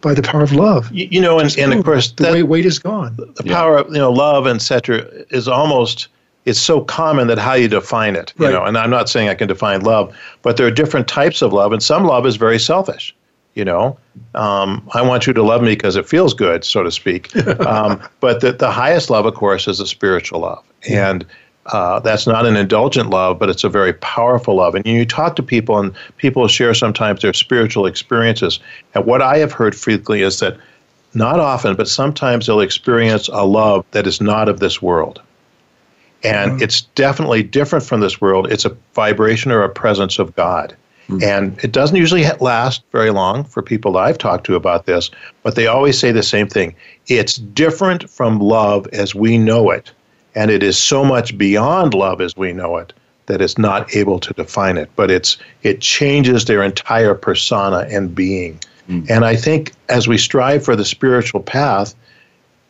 by 0.00 0.14
the 0.14 0.22
power 0.22 0.42
of 0.42 0.52
love. 0.52 0.90
You, 0.92 1.08
you 1.10 1.20
know, 1.20 1.38
and, 1.38 1.56
and 1.58 1.72
of 1.72 1.84
course, 1.84 2.12
the 2.12 2.24
that, 2.24 2.48
weight 2.48 2.66
is 2.66 2.78
gone. 2.78 3.16
The 3.16 3.42
yeah. 3.44 3.54
power 3.54 3.78
of 3.78 3.88
you 3.88 3.98
know 3.98 4.12
love, 4.12 4.46
and 4.46 4.56
etc., 4.56 4.98
is 5.30 5.48
almost 5.48 6.08
it's 6.44 6.60
so 6.60 6.80
common 6.80 7.28
that 7.28 7.38
how 7.38 7.54
you 7.54 7.68
define 7.68 8.16
it. 8.16 8.32
You 8.38 8.46
right. 8.46 8.52
know, 8.52 8.64
and 8.64 8.78
I'm 8.78 8.90
not 8.90 9.08
saying 9.08 9.28
I 9.28 9.34
can 9.34 9.48
define 9.48 9.82
love, 9.82 10.16
but 10.42 10.56
there 10.56 10.66
are 10.66 10.70
different 10.70 11.08
types 11.08 11.42
of 11.42 11.52
love, 11.52 11.72
and 11.72 11.82
some 11.82 12.04
love 12.04 12.26
is 12.26 12.36
very 12.36 12.58
selfish. 12.58 13.14
You 13.54 13.64
know, 13.64 13.98
um, 14.36 14.88
I 14.94 15.02
want 15.02 15.26
you 15.26 15.32
to 15.32 15.42
love 15.42 15.62
me 15.62 15.72
because 15.72 15.96
it 15.96 16.08
feels 16.08 16.32
good, 16.32 16.64
so 16.64 16.84
to 16.84 16.92
speak. 16.92 17.34
um, 17.66 18.00
but 18.20 18.40
the, 18.40 18.52
the 18.52 18.70
highest 18.70 19.10
love, 19.10 19.26
of 19.26 19.34
course, 19.34 19.66
is 19.66 19.80
a 19.80 19.86
spiritual 19.86 20.40
love, 20.40 20.64
yeah. 20.88 21.18
Uh, 21.68 22.00
that's 22.00 22.26
not 22.26 22.46
an 22.46 22.56
indulgent 22.56 23.10
love, 23.10 23.38
but 23.38 23.50
it's 23.50 23.64
a 23.64 23.68
very 23.68 23.92
powerful 23.94 24.56
love. 24.56 24.74
And 24.74 24.86
you 24.86 25.04
talk 25.04 25.36
to 25.36 25.42
people, 25.42 25.78
and 25.78 25.92
people 26.16 26.48
share 26.48 26.74
sometimes 26.74 27.22
their 27.22 27.34
spiritual 27.34 27.86
experiences. 27.86 28.58
And 28.94 29.04
what 29.04 29.20
I 29.20 29.38
have 29.38 29.52
heard 29.52 29.76
frequently 29.76 30.22
is 30.22 30.40
that 30.40 30.56
not 31.14 31.40
often, 31.40 31.74
but 31.76 31.88
sometimes 31.88 32.46
they'll 32.46 32.60
experience 32.60 33.28
a 33.28 33.44
love 33.44 33.84
that 33.90 34.06
is 34.06 34.20
not 34.20 34.48
of 34.48 34.60
this 34.60 34.80
world. 34.80 35.20
And 36.24 36.52
mm-hmm. 36.52 36.62
it's 36.62 36.82
definitely 36.82 37.42
different 37.42 37.84
from 37.84 38.00
this 38.00 38.20
world. 38.20 38.50
It's 38.50 38.64
a 38.64 38.76
vibration 38.94 39.52
or 39.52 39.62
a 39.62 39.68
presence 39.68 40.18
of 40.18 40.34
God. 40.36 40.74
Mm-hmm. 41.08 41.22
And 41.22 41.64
it 41.64 41.72
doesn't 41.72 41.96
usually 41.96 42.24
last 42.40 42.82
very 42.92 43.10
long 43.10 43.44
for 43.44 43.62
people 43.62 43.92
that 43.92 44.00
I've 44.00 44.18
talked 44.18 44.44
to 44.46 44.54
about 44.54 44.86
this, 44.86 45.10
but 45.42 45.54
they 45.54 45.66
always 45.66 45.98
say 45.98 46.12
the 46.12 46.22
same 46.22 46.48
thing. 46.48 46.74
It's 47.06 47.36
different 47.36 48.10
from 48.10 48.40
love 48.40 48.86
as 48.92 49.14
we 49.14 49.38
know 49.38 49.70
it 49.70 49.92
and 50.38 50.52
it 50.52 50.62
is 50.62 50.78
so 50.78 51.04
much 51.04 51.36
beyond 51.36 51.94
love 51.94 52.20
as 52.20 52.36
we 52.36 52.52
know 52.52 52.76
it 52.76 52.92
that 53.26 53.40
it's 53.42 53.58
not 53.58 53.92
able 53.96 54.20
to 54.20 54.32
define 54.34 54.76
it, 54.78 54.88
but 54.94 55.10
it's 55.10 55.36
it 55.64 55.80
changes 55.80 56.44
their 56.44 56.62
entire 56.62 57.14
persona 57.14 57.88
and 57.90 58.14
being. 58.14 58.56
Mm. 58.88 59.10
And 59.10 59.24
I 59.24 59.34
think 59.34 59.72
as 59.88 60.06
we 60.06 60.16
strive 60.16 60.64
for 60.64 60.76
the 60.76 60.84
spiritual 60.84 61.42
path, 61.42 61.92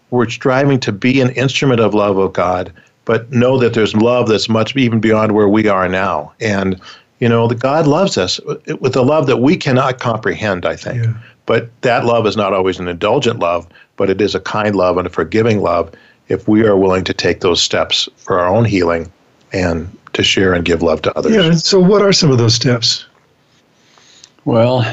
we're 0.09 0.31
striving 0.31 0.81
to 0.81 0.93
be 0.93 1.21
an 1.21 1.29
instrument 1.33 1.81
of 1.81 1.93
love 1.93 2.17
of 2.17 2.33
God, 2.33 2.73
but 3.05 3.31
know 3.31 3.59
that 3.59 3.75
there's 3.75 3.95
love 3.95 4.29
that's 4.29 4.49
much 4.49 4.75
even 4.75 4.99
beyond 4.99 5.33
where 5.33 5.49
we 5.49 5.69
are 5.69 5.91
now. 5.91 6.33
And 6.41 6.81
you 7.21 7.29
know, 7.29 7.49
the 7.49 7.55
God 7.55 7.87
loves 7.87 8.17
us 8.17 8.41
with 8.81 8.97
a 8.97 9.03
love 9.03 9.27
that 9.27 9.39
we 9.39 9.59
cannot 9.59 9.99
comprehend, 9.99 10.65
I 10.65 10.77
think. 10.77 11.05
Yeah. 11.05 11.15
But 11.45 11.69
that 11.83 12.07
love 12.07 12.27
is 12.27 12.37
not 12.37 12.55
always 12.55 12.79
an 12.79 12.89
indulgent 12.89 13.41
love, 13.41 13.69
but 13.97 14.09
it 14.09 14.23
is 14.23 14.35
a 14.35 14.41
kind 14.41 14.75
love 14.75 14.97
and 14.97 15.07
a 15.07 15.11
forgiving 15.11 15.61
love 15.61 15.93
if 16.29 16.47
we 16.49 16.65
are 16.65 16.77
willing 16.77 17.05
to 17.05 17.15
take 17.15 17.41
those 17.41 17.63
steps 17.63 18.09
for 18.17 18.39
our 18.39 18.49
own 18.49 18.65
healing 18.65 19.11
and 19.53 19.97
to 20.13 20.23
share 20.23 20.53
and 20.53 20.65
give 20.65 20.83
love 20.83 21.03
to 21.03 21.17
others. 21.19 21.35
Yeah, 21.35 21.53
so 21.53 21.81
what 21.81 22.03
are 22.03 22.13
some 22.13 22.31
of 22.31 22.39
those 22.39 22.55
steps? 22.55 23.07
Well, 24.45 24.85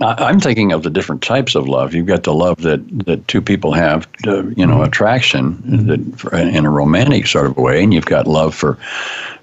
I'm 0.00 0.40
thinking 0.40 0.72
of 0.72 0.82
the 0.82 0.90
different 0.90 1.22
types 1.22 1.54
of 1.54 1.68
love. 1.68 1.94
You've 1.94 2.06
got 2.06 2.22
the 2.22 2.34
love 2.34 2.62
that, 2.62 2.80
that 3.06 3.28
two 3.28 3.42
people 3.42 3.72
have, 3.72 4.08
uh, 4.26 4.46
you 4.48 4.66
know, 4.66 4.82
attraction 4.82 5.60
that, 5.86 6.32
in 6.54 6.64
a 6.64 6.70
romantic 6.70 7.26
sort 7.26 7.46
of 7.46 7.56
way, 7.56 7.82
and 7.82 7.92
you've 7.92 8.06
got 8.06 8.26
love 8.26 8.54
for 8.54 8.78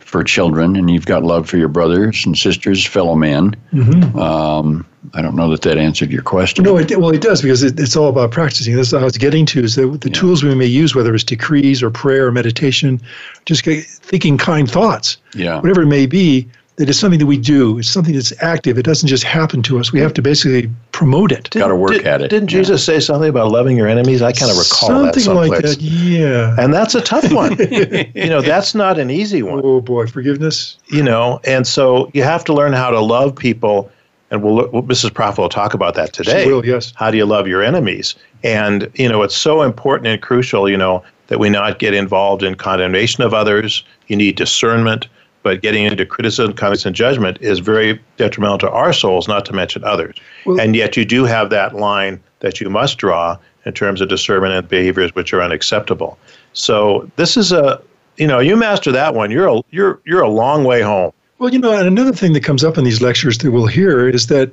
for 0.07 0.23
children, 0.23 0.77
and 0.77 0.89
you've 0.89 1.05
got 1.05 1.23
love 1.23 1.49
for 1.49 1.57
your 1.57 1.67
brothers 1.67 2.25
and 2.25 2.37
sisters, 2.37 2.85
fellow 2.85 3.13
men. 3.15 3.53
Mm-hmm. 3.73 4.17
Um, 4.17 4.87
I 5.13 5.21
don't 5.21 5.35
know 5.35 5.49
that 5.51 5.63
that 5.63 5.77
answered 5.77 6.11
your 6.11 6.21
question. 6.21 6.63
No, 6.63 6.77
it, 6.77 6.97
well, 6.97 7.09
it 7.09 7.21
does 7.21 7.41
because 7.41 7.61
it, 7.61 7.77
it's 7.77 7.95
all 7.97 8.07
about 8.07 8.31
practicing. 8.31 8.75
This 8.75 8.87
is 8.87 8.93
what 8.93 9.01
I 9.01 9.05
was 9.05 9.17
getting 9.17 9.45
to 9.47 9.63
is 9.63 9.75
that 9.75 10.01
the 10.01 10.09
yeah. 10.09 10.15
tools 10.15 10.43
we 10.43 10.55
may 10.55 10.65
use, 10.65 10.95
whether 10.95 11.13
it's 11.13 11.25
decrees 11.25 11.83
or 11.83 11.89
prayer 11.89 12.27
or 12.27 12.31
meditation, 12.31 13.01
just 13.45 13.65
thinking 13.65 14.37
kind 14.37 14.71
thoughts, 14.71 15.17
yeah. 15.33 15.59
whatever 15.59 15.81
it 15.81 15.87
may 15.87 16.05
be, 16.05 16.47
that 16.77 16.89
it's 16.89 16.99
something 16.99 17.19
that 17.19 17.25
we 17.25 17.37
do. 17.37 17.79
It's 17.79 17.89
something 17.89 18.13
that's 18.13 18.31
active. 18.41 18.77
It 18.77 18.83
doesn't 18.83 19.07
just 19.07 19.23
happen 19.23 19.63
to 19.63 19.79
us. 19.79 19.91
We 19.91 19.99
have 19.99 20.13
to 20.13 20.21
basically 20.21 20.71
promote 20.91 21.31
it. 21.31 21.49
Got 21.49 21.67
to 21.67 21.75
work 21.75 21.93
did, 21.93 22.05
at 22.05 22.21
it. 22.21 22.29
Didn't 22.29 22.51
yeah. 22.51 22.59
Jesus 22.59 22.83
say 22.83 22.99
something 22.99 23.29
about 23.29 23.51
loving 23.51 23.75
your 23.75 23.87
enemies? 23.87 24.21
I 24.21 24.31
kind 24.31 24.51
of 24.51 24.57
recall 24.57 24.89
something 24.89 25.05
that 25.11 25.19
someplace. 25.19 25.49
like 25.49 25.61
that. 25.63 25.81
Yeah. 25.81 26.55
And 26.59 26.71
that's 26.71 26.93
a 26.93 27.01
tough 27.01 27.31
one. 27.31 27.57
you 28.15 28.29
know, 28.29 28.41
that's 28.41 28.75
not 28.75 28.99
an 28.99 29.09
easy 29.09 29.41
one. 29.41 29.61
Oh 29.63 29.81
boy, 29.81 30.05
forgiveness. 30.05 30.77
You 30.87 31.01
know, 31.01 31.41
and 31.45 31.65
so 31.65 32.11
you 32.13 32.21
have 32.21 32.45
to 32.45 32.53
learn 32.53 32.73
how 32.73 32.91
to 32.91 32.99
love 32.99 33.35
people. 33.35 33.91
And 34.29 34.43
we'll, 34.43 34.67
Mrs. 34.83 35.13
Prophet 35.13 35.41
will 35.41 35.49
talk 35.49 35.73
about 35.73 35.95
that 35.95 36.13
today. 36.13 36.43
She 36.43 36.51
will, 36.51 36.63
yes. 36.63 36.93
How 36.95 37.09
do 37.09 37.17
you 37.17 37.25
love 37.25 37.47
your 37.47 37.63
enemies? 37.63 38.13
And 38.43 38.91
you 38.93 39.09
know, 39.09 39.23
it's 39.23 39.35
so 39.35 39.63
important 39.63 40.07
and 40.07 40.21
crucial. 40.21 40.69
You 40.69 40.77
know, 40.77 41.03
that 41.27 41.39
we 41.39 41.49
not 41.49 41.79
get 41.79 41.95
involved 41.95 42.43
in 42.43 42.53
condemnation 42.53 43.23
of 43.23 43.33
others. 43.33 43.83
You 44.07 44.15
need 44.15 44.35
discernment 44.35 45.07
but 45.47 45.61
getting 45.61 45.85
into 45.85 46.05
criticism, 46.05 46.51
comments, 46.51 46.85
and 46.85 46.93
judgment 46.93 47.37
is 47.39 47.59
very 47.59 47.97
detrimental 48.17 48.57
to 48.57 48.69
our 48.69 48.91
souls, 48.91 49.29
not 49.29 49.45
to 49.45 49.53
mention 49.53 49.81
others. 49.85 50.17
Well, 50.45 50.59
and 50.59 50.75
yet, 50.75 50.97
you 50.97 51.05
do 51.05 51.23
have 51.23 51.49
that 51.51 51.73
line 51.73 52.21
that 52.41 52.59
you 52.59 52.69
must 52.69 52.97
draw 52.97 53.37
in 53.63 53.71
terms 53.71 54.01
of 54.01 54.09
discernment 54.09 54.53
and 54.53 54.67
behaviors 54.67 55.15
which 55.15 55.31
are 55.33 55.41
unacceptable. 55.41 56.19
So 56.51 57.09
this 57.15 57.37
is 57.37 57.53
a, 57.53 57.81
you 58.17 58.27
know, 58.27 58.39
you 58.39 58.57
master 58.57 58.91
that 58.91 59.13
one, 59.13 59.31
you're 59.31 59.47
a, 59.47 59.61
you're 59.71 60.01
you're 60.03 60.21
a 60.21 60.29
long 60.29 60.65
way 60.65 60.81
home. 60.81 61.13
Well, 61.39 61.49
you 61.49 61.59
know, 61.59 61.71
and 61.71 61.87
another 61.87 62.11
thing 62.11 62.33
that 62.33 62.43
comes 62.43 62.65
up 62.65 62.77
in 62.77 62.83
these 62.83 63.01
lectures 63.01 63.37
that 63.37 63.49
we'll 63.49 63.67
hear 63.67 64.09
is 64.09 64.27
that 64.27 64.51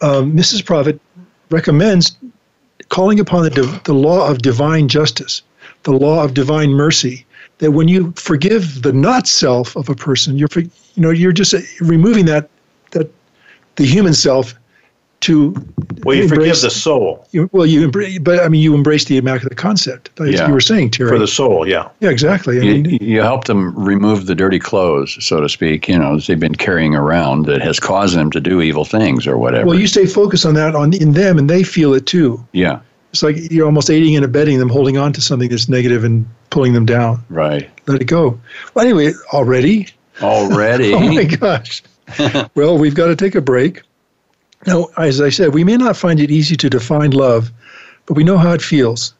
um, 0.00 0.32
Mrs. 0.32 0.64
Prophet 0.64 1.00
recommends 1.50 2.16
calling 2.88 3.20
upon 3.20 3.44
the, 3.44 3.80
the 3.84 3.94
law 3.94 4.28
of 4.28 4.38
divine 4.38 4.88
justice, 4.88 5.42
the 5.84 5.92
law 5.92 6.24
of 6.24 6.34
divine 6.34 6.70
mercy, 6.70 7.24
that 7.58 7.72
when 7.72 7.88
you 7.88 8.12
forgive 8.12 8.82
the 8.82 8.92
not 8.92 9.26
self 9.26 9.76
of 9.76 9.88
a 9.88 9.94
person, 9.94 10.36
you're 10.36 10.48
you 10.56 10.70
know 10.96 11.10
you're 11.10 11.32
just 11.32 11.54
uh, 11.54 11.60
removing 11.80 12.26
that 12.26 12.48
that 12.90 13.10
the 13.76 13.84
human 13.84 14.14
self 14.14 14.54
to 15.24 15.54
well, 16.04 16.14
you 16.14 16.24
embrace, 16.24 16.38
forgive 16.38 16.60
the 16.60 16.70
soul. 16.70 17.26
You, 17.32 17.48
well, 17.52 17.64
you 17.64 17.84
embrace, 17.84 18.18
but 18.18 18.40
I 18.40 18.48
mean, 18.48 18.60
you 18.60 18.74
embrace 18.74 19.06
the 19.06 19.16
immaculate 19.16 19.56
concept. 19.56 20.10
yeah. 20.20 20.46
you 20.46 20.52
were 20.52 20.60
saying, 20.60 20.90
Terry. 20.90 21.08
For 21.08 21.18
the 21.18 21.26
soul, 21.26 21.66
yeah. 21.66 21.88
Yeah, 22.00 22.10
exactly. 22.10 22.58
I 22.58 22.62
you, 22.62 22.82
mean, 22.82 22.98
you 23.00 23.22
help 23.22 23.44
them 23.44 23.74
remove 23.74 24.26
the 24.26 24.34
dirty 24.34 24.58
clothes, 24.58 25.16
so 25.24 25.40
to 25.40 25.48
speak. 25.48 25.88
You 25.88 25.98
know, 25.98 26.18
they've 26.18 26.38
been 26.38 26.54
carrying 26.54 26.94
around 26.94 27.46
that 27.46 27.62
has 27.62 27.80
caused 27.80 28.16
them 28.16 28.30
to 28.32 28.40
do 28.40 28.60
evil 28.60 28.84
things 28.84 29.26
or 29.26 29.38
whatever. 29.38 29.66
Well, 29.66 29.78
you 29.78 29.86
stay 29.86 30.04
focused 30.04 30.44
on 30.44 30.52
that 30.54 30.74
on 30.74 30.92
in 30.92 31.12
them, 31.12 31.38
and 31.38 31.48
they 31.48 31.62
feel 31.62 31.94
it 31.94 32.04
too. 32.04 32.46
Yeah. 32.52 32.80
It's 33.14 33.22
like 33.22 33.36
you're 33.52 33.64
almost 33.64 33.90
aiding 33.90 34.16
and 34.16 34.24
abetting 34.24 34.58
them, 34.58 34.68
holding 34.68 34.98
on 34.98 35.12
to 35.12 35.20
something 35.20 35.48
that's 35.48 35.68
negative 35.68 36.02
and 36.02 36.28
pulling 36.50 36.72
them 36.72 36.84
down. 36.84 37.22
Right. 37.28 37.70
Let 37.86 38.02
it 38.02 38.06
go. 38.06 38.40
Well, 38.74 38.84
anyway, 38.84 39.12
already. 39.32 39.86
Already. 40.20 40.92
oh 40.94 40.98
my 40.98 41.22
gosh. 41.22 41.80
well, 42.56 42.76
we've 42.76 42.96
got 42.96 43.06
to 43.06 43.14
take 43.14 43.36
a 43.36 43.40
break. 43.40 43.82
Now, 44.66 44.88
as 44.96 45.20
I 45.20 45.28
said, 45.28 45.54
we 45.54 45.62
may 45.62 45.76
not 45.76 45.96
find 45.96 46.18
it 46.18 46.32
easy 46.32 46.56
to 46.56 46.68
define 46.68 47.12
love, 47.12 47.52
but 48.06 48.14
we 48.14 48.24
know 48.24 48.36
how 48.36 48.50
it 48.50 48.62
feels. 48.62 49.14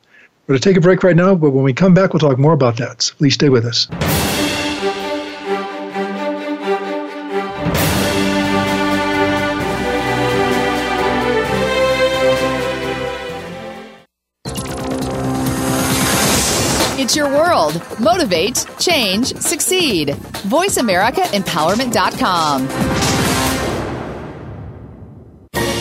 We're 0.49 0.55
going 0.55 0.61
to 0.63 0.69
take 0.71 0.77
a 0.77 0.81
break 0.81 1.05
right 1.05 1.15
now, 1.15 1.37
but 1.37 1.51
when 1.51 1.63
we 1.63 1.73
come 1.73 1.95
back, 1.95 2.13
we'll 2.13 2.19
talk 2.19 2.37
more 2.37 2.53
about 2.53 2.77
that. 2.79 3.01
So 3.01 3.15
please 3.15 3.35
stay 3.35 3.49
with 3.49 3.65
us. 3.65 3.87
World. 17.75 18.01
Motivate, 18.01 18.65
change, 18.79 19.35
succeed. 19.37 20.09
VoiceAmericaEmpowerment.com. 20.49 22.69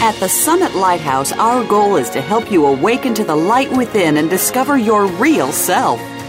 At 0.01 0.19
the 0.19 0.27
Summit 0.27 0.75
Lighthouse, 0.75 1.31
our 1.31 1.63
goal 1.63 1.95
is 1.95 2.09
to 2.09 2.21
help 2.21 2.51
you 2.51 2.65
awaken 2.65 3.13
to 3.13 3.23
the 3.23 3.35
light 3.35 3.71
within 3.71 4.17
and 4.17 4.29
discover 4.29 4.77
your 4.77 5.05
real 5.05 5.53
self. 5.53 6.01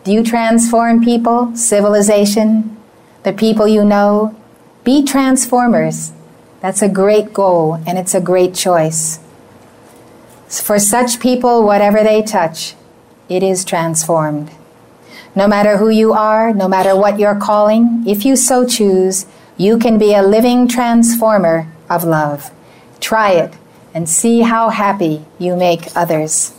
Do 0.04 0.12
you 0.12 0.22
transform 0.22 1.04
people, 1.04 1.56
civilization, 1.56 2.76
the 3.24 3.32
people 3.32 3.66
you 3.66 3.84
know? 3.84 4.36
Be 4.84 5.02
transformers. 5.02 6.12
That's 6.60 6.82
a 6.82 6.90
great 6.90 7.32
goal 7.32 7.82
and 7.86 7.96
it's 7.96 8.14
a 8.14 8.20
great 8.20 8.54
choice. 8.54 9.18
For 10.46 10.78
such 10.78 11.20
people, 11.20 11.64
whatever 11.64 12.02
they 12.02 12.22
touch, 12.22 12.74
it 13.30 13.42
is 13.42 13.64
transformed. 13.64 14.50
No 15.34 15.48
matter 15.48 15.78
who 15.78 15.88
you 15.88 16.12
are, 16.12 16.52
no 16.52 16.68
matter 16.68 16.94
what 16.94 17.18
your 17.18 17.34
calling, 17.34 18.04
if 18.06 18.26
you 18.26 18.36
so 18.36 18.66
choose, 18.66 19.24
you 19.56 19.78
can 19.78 19.96
be 19.96 20.12
a 20.12 20.22
living 20.22 20.68
transformer 20.68 21.72
of 21.88 22.04
love. 22.04 22.50
Try 23.00 23.32
it 23.32 23.54
and 23.94 24.06
see 24.06 24.42
how 24.42 24.68
happy 24.68 25.24
you 25.38 25.56
make 25.56 25.96
others. 25.96 26.52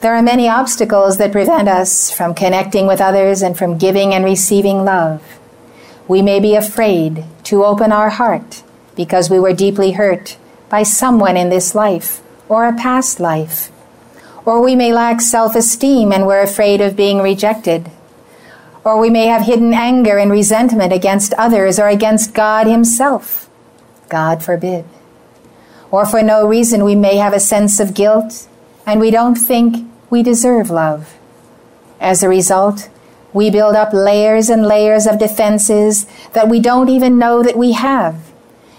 There 0.00 0.14
are 0.14 0.22
many 0.22 0.48
obstacles 0.48 1.18
that 1.18 1.30
prevent 1.30 1.68
us 1.68 2.10
from 2.10 2.34
connecting 2.34 2.86
with 2.86 3.00
others 3.00 3.42
and 3.42 3.56
from 3.56 3.76
giving 3.76 4.14
and 4.14 4.24
receiving 4.24 4.84
love. 4.84 5.22
We 6.08 6.22
may 6.22 6.40
be 6.40 6.54
afraid 6.54 7.24
to 7.44 7.64
open 7.64 7.92
our 7.92 8.10
heart 8.10 8.62
because 8.96 9.30
we 9.30 9.38
were 9.38 9.52
deeply 9.52 9.92
hurt 9.92 10.36
by 10.68 10.82
someone 10.82 11.36
in 11.36 11.48
this 11.48 11.74
life 11.74 12.20
or 12.48 12.66
a 12.66 12.76
past 12.76 13.20
life. 13.20 13.70
Or 14.44 14.60
we 14.60 14.74
may 14.74 14.92
lack 14.92 15.20
self 15.20 15.54
esteem 15.54 16.12
and 16.12 16.26
we're 16.26 16.42
afraid 16.42 16.80
of 16.80 16.96
being 16.96 17.18
rejected. 17.20 17.90
Or 18.84 19.00
we 19.00 19.10
may 19.10 19.26
have 19.26 19.42
hidden 19.42 19.72
anger 19.72 20.18
and 20.18 20.30
resentment 20.30 20.92
against 20.92 21.34
others 21.34 21.78
or 21.78 21.88
against 21.88 22.34
God 22.34 22.66
Himself. 22.66 23.48
God 24.08 24.42
forbid. 24.42 24.84
Or 25.90 26.04
for 26.04 26.22
no 26.22 26.46
reason 26.46 26.84
we 26.84 26.94
may 26.94 27.16
have 27.16 27.32
a 27.32 27.40
sense 27.40 27.78
of 27.78 27.94
guilt 27.94 28.48
and 28.84 28.98
we 28.98 29.10
don't 29.10 29.36
think 29.36 29.88
we 30.10 30.22
deserve 30.22 30.70
love. 30.70 31.16
As 32.00 32.22
a 32.22 32.28
result, 32.28 32.88
we 33.32 33.50
build 33.50 33.74
up 33.74 33.92
layers 33.92 34.50
and 34.50 34.66
layers 34.66 35.06
of 35.06 35.18
defenses 35.18 36.06
that 36.32 36.48
we 36.48 36.60
don't 36.60 36.88
even 36.88 37.18
know 37.18 37.42
that 37.42 37.56
we 37.56 37.72
have. 37.72 38.30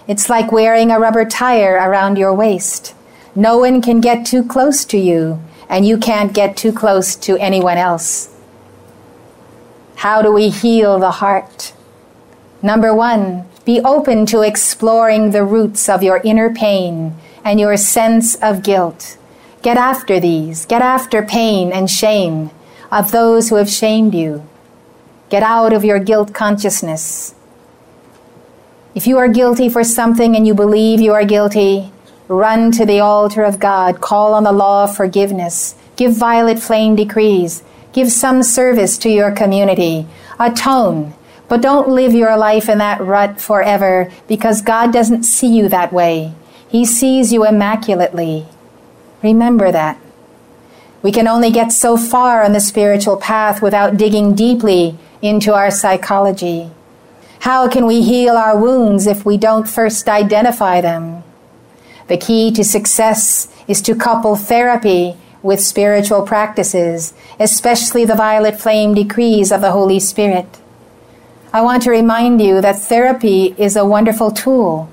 It's 0.06 0.30
like 0.30 0.52
wearing 0.52 0.90
a 0.90 1.00
rubber 1.00 1.24
tire 1.24 1.74
around 1.74 2.18
your 2.18 2.32
waist. 2.32 2.94
No 3.34 3.58
one 3.58 3.82
can 3.82 4.00
get 4.00 4.26
too 4.26 4.44
close 4.44 4.84
to 4.86 4.98
you, 4.98 5.42
and 5.68 5.86
you 5.86 5.98
can't 5.98 6.32
get 6.32 6.56
too 6.56 6.72
close 6.72 7.16
to 7.16 7.36
anyone 7.38 7.78
else. 7.78 8.32
How 9.96 10.22
do 10.22 10.32
we 10.32 10.50
heal 10.50 10.98
the 10.98 11.10
heart? 11.10 11.72
Number 12.62 12.94
one, 12.94 13.46
be 13.64 13.80
open 13.80 14.26
to 14.26 14.42
exploring 14.42 15.30
the 15.30 15.44
roots 15.44 15.88
of 15.88 16.02
your 16.02 16.20
inner 16.22 16.52
pain 16.52 17.16
and 17.42 17.58
your 17.58 17.76
sense 17.76 18.34
of 18.36 18.62
guilt. 18.62 19.16
Get 19.62 19.78
after 19.78 20.20
these. 20.20 20.66
Get 20.66 20.82
after 20.82 21.22
pain 21.22 21.72
and 21.72 21.90
shame 21.90 22.50
of 22.94 23.10
those 23.10 23.48
who 23.48 23.56
have 23.56 23.68
shamed 23.68 24.14
you. 24.14 24.46
Get 25.28 25.42
out 25.42 25.72
of 25.72 25.84
your 25.84 25.98
guilt 25.98 26.32
consciousness. 26.32 27.34
If 28.94 29.08
you 29.08 29.18
are 29.18 29.26
guilty 29.26 29.68
for 29.68 29.82
something 29.82 30.36
and 30.36 30.46
you 30.46 30.54
believe 30.54 31.00
you 31.00 31.12
are 31.12 31.24
guilty, 31.24 31.90
run 32.28 32.70
to 32.70 32.86
the 32.86 33.00
altar 33.00 33.42
of 33.42 33.58
God, 33.58 34.00
call 34.00 34.32
on 34.32 34.44
the 34.44 34.52
law 34.52 34.84
of 34.84 34.94
forgiveness, 34.94 35.74
give 35.96 36.14
violet 36.14 36.60
flame 36.60 36.94
decrees, 36.94 37.64
give 37.92 38.12
some 38.12 38.44
service 38.44 38.96
to 38.98 39.10
your 39.10 39.32
community, 39.32 40.06
atone, 40.38 41.14
but 41.48 41.60
don't 41.60 41.88
live 41.88 42.14
your 42.14 42.36
life 42.36 42.68
in 42.68 42.78
that 42.78 43.00
rut 43.00 43.40
forever 43.40 44.08
because 44.28 44.62
God 44.62 44.92
doesn't 44.92 45.24
see 45.24 45.48
you 45.48 45.68
that 45.68 45.92
way. 45.92 46.32
He 46.68 46.84
sees 46.84 47.32
you 47.32 47.44
immaculately. 47.44 48.46
Remember 49.20 49.72
that. 49.72 49.98
We 51.04 51.12
can 51.12 51.28
only 51.28 51.50
get 51.50 51.70
so 51.70 51.98
far 51.98 52.42
on 52.42 52.54
the 52.54 52.60
spiritual 52.60 53.18
path 53.18 53.60
without 53.60 53.98
digging 53.98 54.34
deeply 54.34 54.96
into 55.20 55.52
our 55.52 55.70
psychology. 55.70 56.70
How 57.40 57.68
can 57.68 57.84
we 57.84 58.00
heal 58.00 58.38
our 58.38 58.56
wounds 58.56 59.06
if 59.06 59.22
we 59.22 59.36
don't 59.36 59.68
first 59.68 60.08
identify 60.08 60.80
them? 60.80 61.22
The 62.08 62.16
key 62.16 62.50
to 62.52 62.64
success 62.64 63.48
is 63.68 63.82
to 63.82 63.94
couple 63.94 64.34
therapy 64.34 65.14
with 65.42 65.60
spiritual 65.60 66.22
practices, 66.22 67.12
especially 67.38 68.06
the 68.06 68.14
violet 68.14 68.58
flame 68.58 68.94
decrees 68.94 69.52
of 69.52 69.60
the 69.60 69.72
Holy 69.72 70.00
Spirit. 70.00 70.46
I 71.52 71.60
want 71.60 71.82
to 71.82 71.90
remind 71.90 72.40
you 72.40 72.62
that 72.62 72.78
therapy 72.78 73.54
is 73.58 73.76
a 73.76 73.84
wonderful 73.84 74.30
tool, 74.30 74.88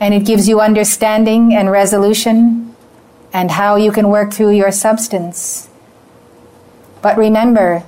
and 0.00 0.12
it 0.14 0.26
gives 0.26 0.48
you 0.48 0.60
understanding 0.60 1.54
and 1.54 1.70
resolution 1.70 2.69
and 3.32 3.52
how 3.52 3.76
you 3.76 3.92
can 3.92 4.08
work 4.08 4.32
through 4.32 4.50
your 4.50 4.72
substance. 4.72 5.68
But 7.02 7.16
remember, 7.16 7.84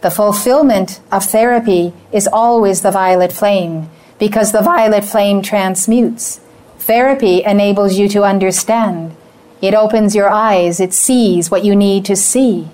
the 0.00 0.10
fulfillment 0.10 1.00
of 1.10 1.24
therapy 1.24 1.92
is 2.12 2.28
always 2.30 2.82
the 2.82 2.90
violet 2.90 3.32
flame 3.32 3.88
because 4.18 4.52
the 4.52 4.62
violet 4.62 5.04
flame 5.04 5.42
transmutes. 5.42 6.40
Therapy 6.78 7.42
enables 7.42 7.98
you 7.98 8.08
to 8.10 8.22
understand. 8.24 9.16
It 9.62 9.74
opens 9.74 10.14
your 10.14 10.28
eyes, 10.28 10.80
it 10.80 10.92
sees 10.92 11.50
what 11.50 11.64
you 11.64 11.74
need 11.74 12.04
to 12.04 12.16
see. 12.16 12.68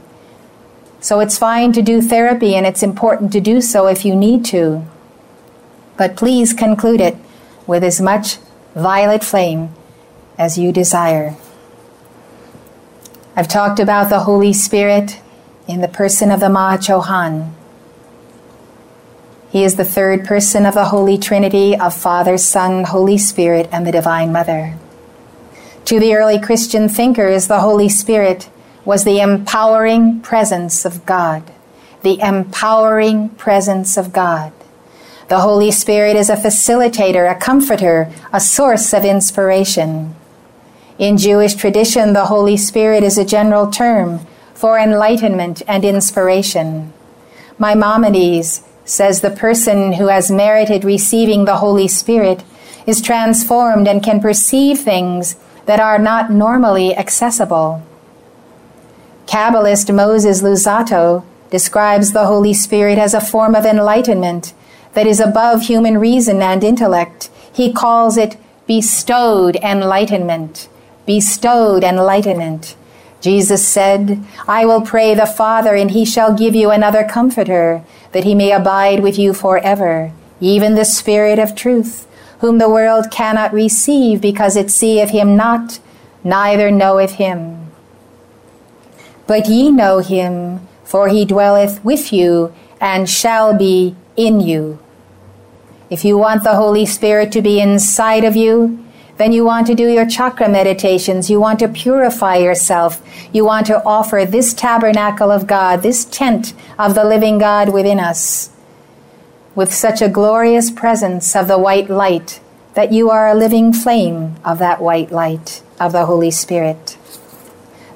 So 1.00 1.20
it's 1.20 1.38
fine 1.38 1.72
to 1.72 1.82
do 1.82 2.02
therapy 2.02 2.54
and 2.54 2.66
it's 2.66 2.82
important 2.82 3.32
to 3.32 3.40
do 3.40 3.60
so 3.60 3.86
if 3.86 4.04
you 4.04 4.14
need 4.14 4.44
to. 4.46 4.84
But 5.96 6.16
please 6.16 6.52
conclude 6.52 7.00
it 7.00 7.16
with 7.66 7.84
as 7.84 8.00
much 8.00 8.38
violet 8.74 9.22
flame 9.22 9.74
as 10.42 10.58
you 10.58 10.72
desire. 10.72 11.36
I've 13.36 13.46
talked 13.46 13.78
about 13.78 14.10
the 14.10 14.20
Holy 14.20 14.52
Spirit 14.52 15.20
in 15.68 15.80
the 15.80 15.88
person 15.88 16.32
of 16.32 16.40
the 16.40 16.48
Chohan. 16.48 17.52
He 19.50 19.62
is 19.62 19.76
the 19.76 19.84
third 19.84 20.24
person 20.24 20.66
of 20.66 20.74
the 20.74 20.86
Holy 20.86 21.16
Trinity 21.16 21.76
of 21.76 21.94
Father, 21.94 22.36
Son, 22.36 22.82
Holy 22.82 23.18
Spirit, 23.18 23.68
and 23.70 23.86
the 23.86 23.92
Divine 23.92 24.32
Mother. 24.32 24.74
To 25.84 26.00
the 26.00 26.14
early 26.16 26.40
Christian 26.40 26.88
thinkers, 26.88 27.46
the 27.46 27.60
Holy 27.60 27.88
Spirit 27.88 28.50
was 28.84 29.04
the 29.04 29.20
empowering 29.20 30.20
presence 30.20 30.84
of 30.84 31.06
God. 31.06 31.44
The 32.02 32.18
empowering 32.18 33.28
presence 33.30 33.96
of 33.96 34.12
God. 34.12 34.52
The 35.28 35.40
Holy 35.40 35.70
Spirit 35.70 36.16
is 36.16 36.28
a 36.28 36.36
facilitator, 36.36 37.30
a 37.30 37.38
comforter, 37.38 38.10
a 38.32 38.40
source 38.40 38.92
of 38.92 39.04
inspiration. 39.04 40.16
In 41.02 41.18
Jewish 41.18 41.54
tradition, 41.54 42.12
the 42.12 42.26
Holy 42.26 42.56
Spirit 42.56 43.02
is 43.02 43.18
a 43.18 43.24
general 43.24 43.68
term 43.72 44.24
for 44.54 44.78
enlightenment 44.78 45.60
and 45.66 45.84
inspiration. 45.84 46.92
Maimonides 47.58 48.62
says 48.84 49.20
the 49.20 49.32
person 49.32 49.94
who 49.94 50.06
has 50.06 50.30
merited 50.30 50.84
receiving 50.84 51.44
the 51.44 51.56
Holy 51.56 51.88
Spirit 51.88 52.44
is 52.86 53.02
transformed 53.02 53.88
and 53.88 54.00
can 54.00 54.20
perceive 54.20 54.78
things 54.78 55.34
that 55.66 55.80
are 55.80 55.98
not 55.98 56.30
normally 56.30 56.96
accessible. 56.96 57.82
Kabbalist 59.26 59.92
Moses 59.92 60.40
Luzzatto 60.40 61.24
describes 61.50 62.12
the 62.12 62.26
Holy 62.26 62.54
Spirit 62.54 62.96
as 62.96 63.12
a 63.12 63.20
form 63.20 63.56
of 63.56 63.66
enlightenment 63.66 64.54
that 64.92 65.08
is 65.08 65.18
above 65.18 65.62
human 65.62 65.98
reason 65.98 66.40
and 66.40 66.62
intellect. 66.62 67.28
He 67.52 67.72
calls 67.72 68.16
it 68.16 68.36
bestowed 68.68 69.56
enlightenment. 69.56 70.68
Bestowed 71.06 71.84
enlightenment. 71.84 72.76
Jesus 73.20 73.66
said, 73.66 74.24
I 74.48 74.64
will 74.64 74.82
pray 74.82 75.14
the 75.14 75.26
Father, 75.26 75.74
and 75.74 75.90
he 75.90 76.04
shall 76.04 76.34
give 76.34 76.54
you 76.54 76.70
another 76.70 77.04
comforter, 77.04 77.84
that 78.12 78.24
he 78.24 78.34
may 78.34 78.52
abide 78.52 79.00
with 79.00 79.18
you 79.18 79.32
forever, 79.32 80.12
even 80.40 80.74
the 80.74 80.84
Spirit 80.84 81.38
of 81.38 81.54
truth 81.54 82.06
whom 82.42 82.58
the 82.58 82.68
world 82.68 83.08
cannot 83.08 83.52
receive 83.52 84.20
because 84.20 84.56
it 84.56 84.68
seeth 84.68 85.10
him 85.10 85.36
not, 85.36 85.78
neither 86.24 86.72
knoweth 86.72 87.12
him. 87.12 87.70
But 89.28 89.48
ye 89.48 89.70
know 89.70 90.00
him, 90.00 90.66
for 90.82 91.06
he 91.06 91.24
dwelleth 91.24 91.82
with 91.84 92.12
you 92.12 92.52
and 92.80 93.08
shall 93.08 93.56
be 93.56 93.94
in 94.16 94.40
you. 94.40 94.80
If 95.88 96.04
you 96.04 96.18
want 96.18 96.42
the 96.42 96.56
Holy 96.56 96.84
Spirit 96.84 97.30
to 97.30 97.42
be 97.42 97.60
inside 97.60 98.24
of 98.24 98.34
you, 98.34 98.84
then 99.22 99.32
you 99.32 99.44
want 99.44 99.68
to 99.68 99.74
do 99.74 99.88
your 99.88 100.04
chakra 100.04 100.48
meditations. 100.48 101.30
You 101.30 101.40
want 101.40 101.60
to 101.60 101.68
purify 101.68 102.36
yourself. 102.36 103.00
You 103.32 103.44
want 103.44 103.66
to 103.68 103.82
offer 103.84 104.24
this 104.26 104.52
tabernacle 104.52 105.30
of 105.30 105.46
God, 105.46 105.82
this 105.82 106.04
tent 106.04 106.52
of 106.78 106.96
the 106.96 107.04
living 107.04 107.38
God 107.38 107.72
within 107.72 108.00
us 108.00 108.50
with 109.54 109.72
such 109.72 110.00
a 110.00 110.08
glorious 110.08 110.70
presence 110.70 111.36
of 111.36 111.46
the 111.46 111.58
white 111.58 111.90
light 111.90 112.40
that 112.74 112.92
you 112.92 113.10
are 113.10 113.28
a 113.28 113.34
living 113.34 113.72
flame 113.72 114.34
of 114.44 114.58
that 114.58 114.80
white 114.80 115.12
light 115.12 115.62
of 115.78 115.92
the 115.92 116.06
Holy 116.06 116.30
Spirit. 116.30 116.96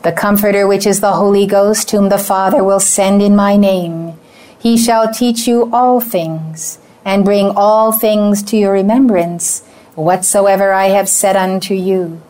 The 0.03 0.13
Comforter, 0.13 0.67
which 0.67 0.87
is 0.87 1.01
the 1.01 1.15
Holy 1.15 1.47
Ghost, 1.47 1.91
whom 1.91 2.09
the 2.09 2.19
Father 2.19 2.63
will 2.63 2.81
send 2.81 3.23
in 3.23 3.35
my 3.35 3.57
name, 3.57 4.19
he 4.59 4.77
shall 4.77 5.13
teach 5.13 5.49
you 5.49 5.71
all 5.73 6.01
things, 6.01 6.79
and 7.05 7.25
bring 7.25 7.51
all 7.57 7.93
things 7.93 8.43
to 8.43 8.57
your 8.57 8.73
remembrance, 8.73 9.63
whatsoever 9.97 10.73
I 10.73 10.89
have 10.89 11.09
said 11.09 11.35
unto 11.35 11.75
you. 11.75 12.23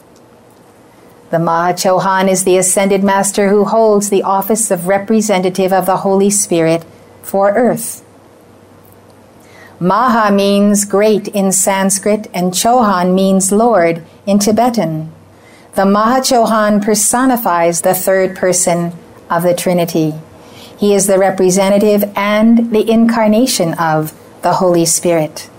The 1.31 1.39
Mahachohan 1.39 2.31
is 2.31 2.45
the 2.45 2.57
ascended 2.57 3.03
master 3.03 3.49
who 3.49 3.65
holds 3.65 4.09
the 4.09 4.23
office 4.23 4.71
of 4.71 4.87
representative 4.87 5.73
of 5.73 5.85
the 5.85 5.99
Holy 5.99 6.31
Spirit 6.31 6.85
for 7.23 7.51
earth. 7.51 8.05
Maha 9.81 10.33
means 10.33 10.85
great 10.85 11.29
in 11.29 11.53
Sanskrit, 11.53 12.31
and 12.33 12.53
Chohan 12.53 13.15
means 13.15 13.53
Lord 13.53 14.03
in 14.25 14.39
Tibetan. 14.39 15.13
The 15.75 15.83
Mahachohan 15.83 16.83
personifies 16.83 17.83
the 17.83 17.93
third 17.93 18.37
person 18.37 18.93
of 19.29 19.43
the 19.43 19.55
Trinity. 19.55 20.15
He 20.79 20.95
is 20.95 21.07
the 21.07 21.19
representative 21.19 22.05
and 22.17 22.71
the 22.73 22.89
incarnation 22.89 23.75
of 23.75 24.15
the 24.43 24.55
Holy 24.55 24.87
Spirit. 24.87 25.51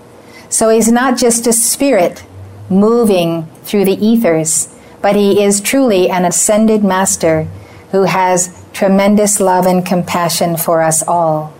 So 0.50 0.70
he's 0.70 0.90
not 0.90 1.18
just 1.18 1.46
a 1.46 1.52
spirit 1.52 2.24
moving 2.70 3.46
through 3.64 3.84
the 3.84 4.04
ethers, 4.04 4.74
but 5.02 5.14
he 5.14 5.42
is 5.42 5.60
truly 5.60 6.10
an 6.10 6.24
ascended 6.24 6.82
master 6.82 7.44
who 7.92 8.02
has 8.02 8.64
tremendous 8.72 9.40
love 9.40 9.66
and 9.66 9.84
compassion 9.84 10.56
for 10.56 10.82
us 10.82 11.02
all. 11.06 11.52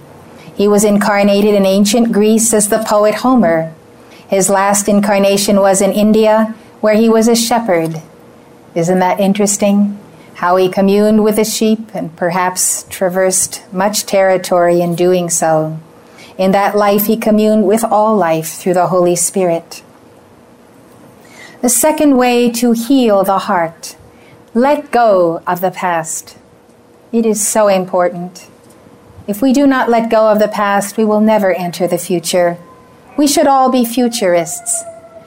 He 0.54 0.68
was 0.68 0.84
incarnated 0.84 1.54
in 1.54 1.64
ancient 1.64 2.12
Greece 2.12 2.52
as 2.52 2.68
the 2.68 2.84
poet 2.84 3.16
Homer. 3.16 3.72
His 4.28 4.50
last 4.50 4.88
incarnation 4.88 5.60
was 5.60 5.80
in 5.80 5.92
India, 5.92 6.54
where 6.80 6.94
he 6.94 7.08
was 7.08 7.28
a 7.28 7.36
shepherd. 7.36 8.02
Isn't 8.74 8.98
that 8.98 9.20
interesting? 9.20 9.98
How 10.34 10.56
he 10.56 10.68
communed 10.68 11.24
with 11.24 11.36
the 11.36 11.44
sheep 11.44 11.94
and 11.94 12.14
perhaps 12.16 12.84
traversed 12.90 13.62
much 13.72 14.04
territory 14.06 14.80
in 14.80 14.94
doing 14.94 15.30
so. 15.30 15.78
In 16.38 16.52
that 16.52 16.76
life, 16.76 17.06
he 17.06 17.16
communed 17.16 17.66
with 17.66 17.84
all 17.84 18.16
life 18.16 18.54
through 18.54 18.74
the 18.74 18.86
Holy 18.86 19.16
Spirit. 19.16 19.82
The 21.60 21.68
second 21.68 22.16
way 22.16 22.48
to 22.52 22.72
heal 22.72 23.24
the 23.24 23.40
heart 23.40 23.96
let 24.54 24.90
go 24.90 25.42
of 25.46 25.60
the 25.60 25.70
past. 25.70 26.36
It 27.12 27.26
is 27.26 27.46
so 27.46 27.68
important. 27.68 28.48
If 29.26 29.42
we 29.42 29.52
do 29.52 29.66
not 29.66 29.90
let 29.90 30.10
go 30.10 30.28
of 30.28 30.38
the 30.38 30.48
past, 30.48 30.96
we 30.96 31.04
will 31.04 31.20
never 31.20 31.52
enter 31.52 31.86
the 31.86 31.98
future. 31.98 32.56
We 33.16 33.28
should 33.28 33.46
all 33.46 33.70
be 33.70 33.84
futurists. 33.84 34.82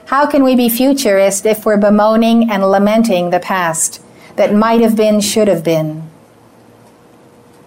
How 0.06 0.26
can 0.26 0.42
we 0.42 0.56
be 0.56 0.68
futurists 0.68 1.46
if 1.46 1.64
we're 1.64 1.78
bemoaning 1.78 2.50
and 2.50 2.62
lamenting 2.62 3.30
the 3.30 3.40
past 3.40 4.02
that 4.36 4.54
might 4.54 4.80
have 4.80 4.96
been, 4.96 5.20
should 5.20 5.48
have 5.48 5.64
been? 5.64 6.11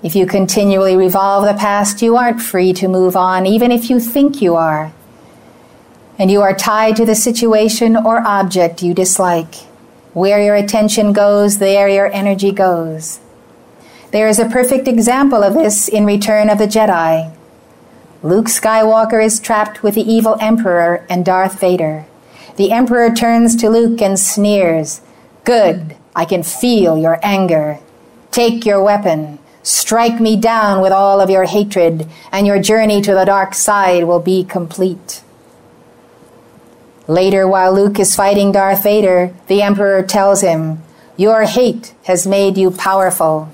If 0.06 0.16
you 0.16 0.28
continually 0.28 0.96
revolve 0.96 1.46
the 1.46 1.60
past, 1.60 2.04
you 2.04 2.16
aren't 2.16 2.40
free 2.40 2.74
to 2.74 2.88
move 2.88 3.16
on, 3.16 3.48
even 3.48 3.72
if 3.72 3.90
you 3.90 4.00
think 4.00 4.40
you 4.40 4.54
are. 4.54 4.94
And 6.20 6.30
you 6.30 6.44
are 6.44 6.54
tied 6.54 6.96
to 6.98 7.08
the 7.08 7.16
situation 7.16 7.98
or 7.98 8.20
object 8.20 8.84
you 8.84 8.94
dislike. 8.94 9.56
Where 10.14 10.40
your 10.44 10.54
attention 10.54 11.12
goes, 11.12 11.58
there 11.58 11.90
your 11.90 12.14
energy 12.14 12.52
goes. 12.52 13.20
There 14.12 14.28
is 14.28 14.38
a 14.38 14.48
perfect 14.48 14.88
example 14.88 15.42
of 15.42 15.56
this 15.56 15.88
in 15.88 16.06
Return 16.06 16.52
of 16.52 16.60
the 16.60 16.68
Jedi. 16.68 17.36
Luke 18.22 18.46
Skywalker 18.46 19.26
is 19.26 19.40
trapped 19.40 19.82
with 19.82 19.96
the 19.96 20.08
evil 20.08 20.38
Emperor 20.40 21.04
and 21.10 21.26
Darth 21.26 21.60
Vader. 21.60 22.06
The 22.58 22.72
Emperor 22.72 23.10
turns 23.10 23.56
to 23.56 23.72
Luke 23.72 24.04
and 24.04 24.20
sneers, 24.20 25.02
Good, 25.46 25.96
I 26.16 26.26
can 26.26 26.44
feel 26.44 26.96
your 26.96 27.20
anger. 27.24 27.80
Take 28.30 28.68
your 28.68 28.84
weapon. 28.84 29.40
Strike 29.66 30.22
me 30.22 30.36
down 30.36 30.80
with 30.80 30.92
all 30.92 31.20
of 31.20 31.32
your 31.32 31.46
hatred, 31.46 32.08
and 32.32 32.46
your 32.46 32.62
journey 32.62 33.02
to 33.02 33.16
the 33.16 33.26
dark 33.26 33.56
side 33.56 34.04
will 34.04 34.20
be 34.20 34.44
complete. 34.44 35.24
Later, 37.08 37.48
while 37.48 37.74
Luke 37.74 37.98
is 37.98 38.16
fighting 38.16 38.52
Darth 38.52 38.84
Vader, 38.84 39.34
the 39.48 39.64
Emperor 39.64 40.04
tells 40.04 40.42
him, 40.42 40.84
Your 41.18 41.46
hate 41.46 41.96
has 42.04 42.28
made 42.28 42.60
you 42.60 42.70
powerful. 42.70 43.52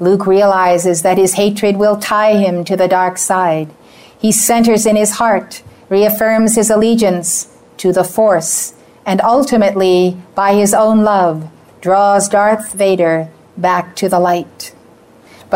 Luke 0.00 0.26
realizes 0.26 1.02
that 1.02 1.18
his 1.18 1.34
hatred 1.34 1.76
will 1.76 1.98
tie 1.98 2.34
him 2.34 2.64
to 2.64 2.76
the 2.76 2.88
dark 2.88 3.16
side. 3.16 3.70
He 4.18 4.32
centers 4.32 4.86
in 4.86 4.96
his 4.96 5.12
heart, 5.12 5.62
reaffirms 5.88 6.56
his 6.56 6.68
allegiance 6.68 7.56
to 7.76 7.92
the 7.92 8.02
Force, 8.02 8.74
and 9.04 9.20
ultimately, 9.20 10.16
by 10.34 10.54
his 10.54 10.74
own 10.74 11.04
love, 11.04 11.48
draws 11.80 12.28
Darth 12.28 12.72
Vader 12.72 13.28
back 13.56 13.94
to 13.94 14.08
the 14.08 14.18
light. 14.18 14.72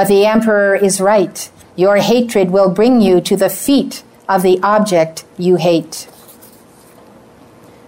But 0.01 0.09
the 0.09 0.25
Emperor 0.25 0.75
is 0.75 0.99
right. 0.99 1.51
Your 1.77 1.99
hatred 1.99 2.49
will 2.49 2.71
bring 2.71 3.03
you 3.03 3.21
to 3.21 3.37
the 3.37 3.51
feet 3.51 4.03
of 4.31 4.41
the 4.41 4.59
object 4.63 5.27
you 5.37 5.57
hate. 5.57 6.09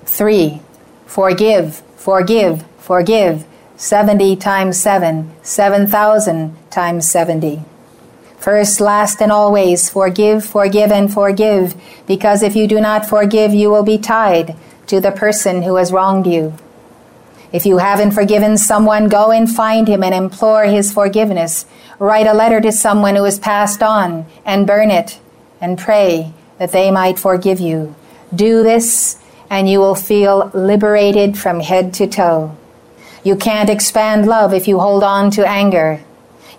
3. 0.05 0.61
Forgive, 1.07 1.77
forgive, 1.96 2.66
forgive 2.77 3.46
70 3.79 4.37
times 4.37 4.77
7, 4.77 5.31
7,000 5.40 6.55
times 6.70 7.09
70. 7.09 7.62
First, 8.37 8.79
last, 8.83 9.22
and 9.22 9.33
always, 9.33 9.88
forgive, 9.88 10.44
forgive, 10.44 10.92
and 10.92 11.11
forgive, 11.11 11.75
because 12.07 12.42
if 12.42 12.55
you 12.55 12.66
do 12.66 12.79
not 12.79 13.07
forgive, 13.07 13.55
you 13.55 13.70
will 13.70 13.85
be 13.85 13.96
tied 13.96 14.55
to 14.87 15.01
the 15.01 15.12
person 15.12 15.62
who 15.62 15.77
has 15.77 15.90
wronged 15.90 16.27
you. 16.27 16.53
If 17.52 17.66
you 17.66 17.78
haven't 17.78 18.12
forgiven 18.12 18.56
someone, 18.56 19.08
go 19.08 19.30
and 19.30 19.50
find 19.50 19.86
him 19.86 20.02
and 20.02 20.14
implore 20.14 20.64
his 20.64 20.92
forgiveness. 20.92 21.66
Write 21.98 22.26
a 22.26 22.32
letter 22.32 22.60
to 22.62 22.72
someone 22.72 23.14
who 23.14 23.24
has 23.24 23.38
passed 23.38 23.82
on 23.82 24.26
and 24.44 24.66
burn 24.66 24.90
it 24.90 25.18
and 25.60 25.78
pray 25.78 26.32
that 26.58 26.72
they 26.72 26.90
might 26.90 27.18
forgive 27.18 27.60
you. 27.60 27.94
Do 28.34 28.62
this 28.62 29.18
and 29.50 29.68
you 29.68 29.80
will 29.80 29.94
feel 29.94 30.50
liberated 30.54 31.36
from 31.36 31.60
head 31.60 31.92
to 31.94 32.06
toe. 32.06 32.56
You 33.22 33.36
can't 33.36 33.68
expand 33.68 34.26
love 34.26 34.54
if 34.54 34.66
you 34.66 34.80
hold 34.80 35.04
on 35.04 35.30
to 35.32 35.46
anger. 35.46 36.00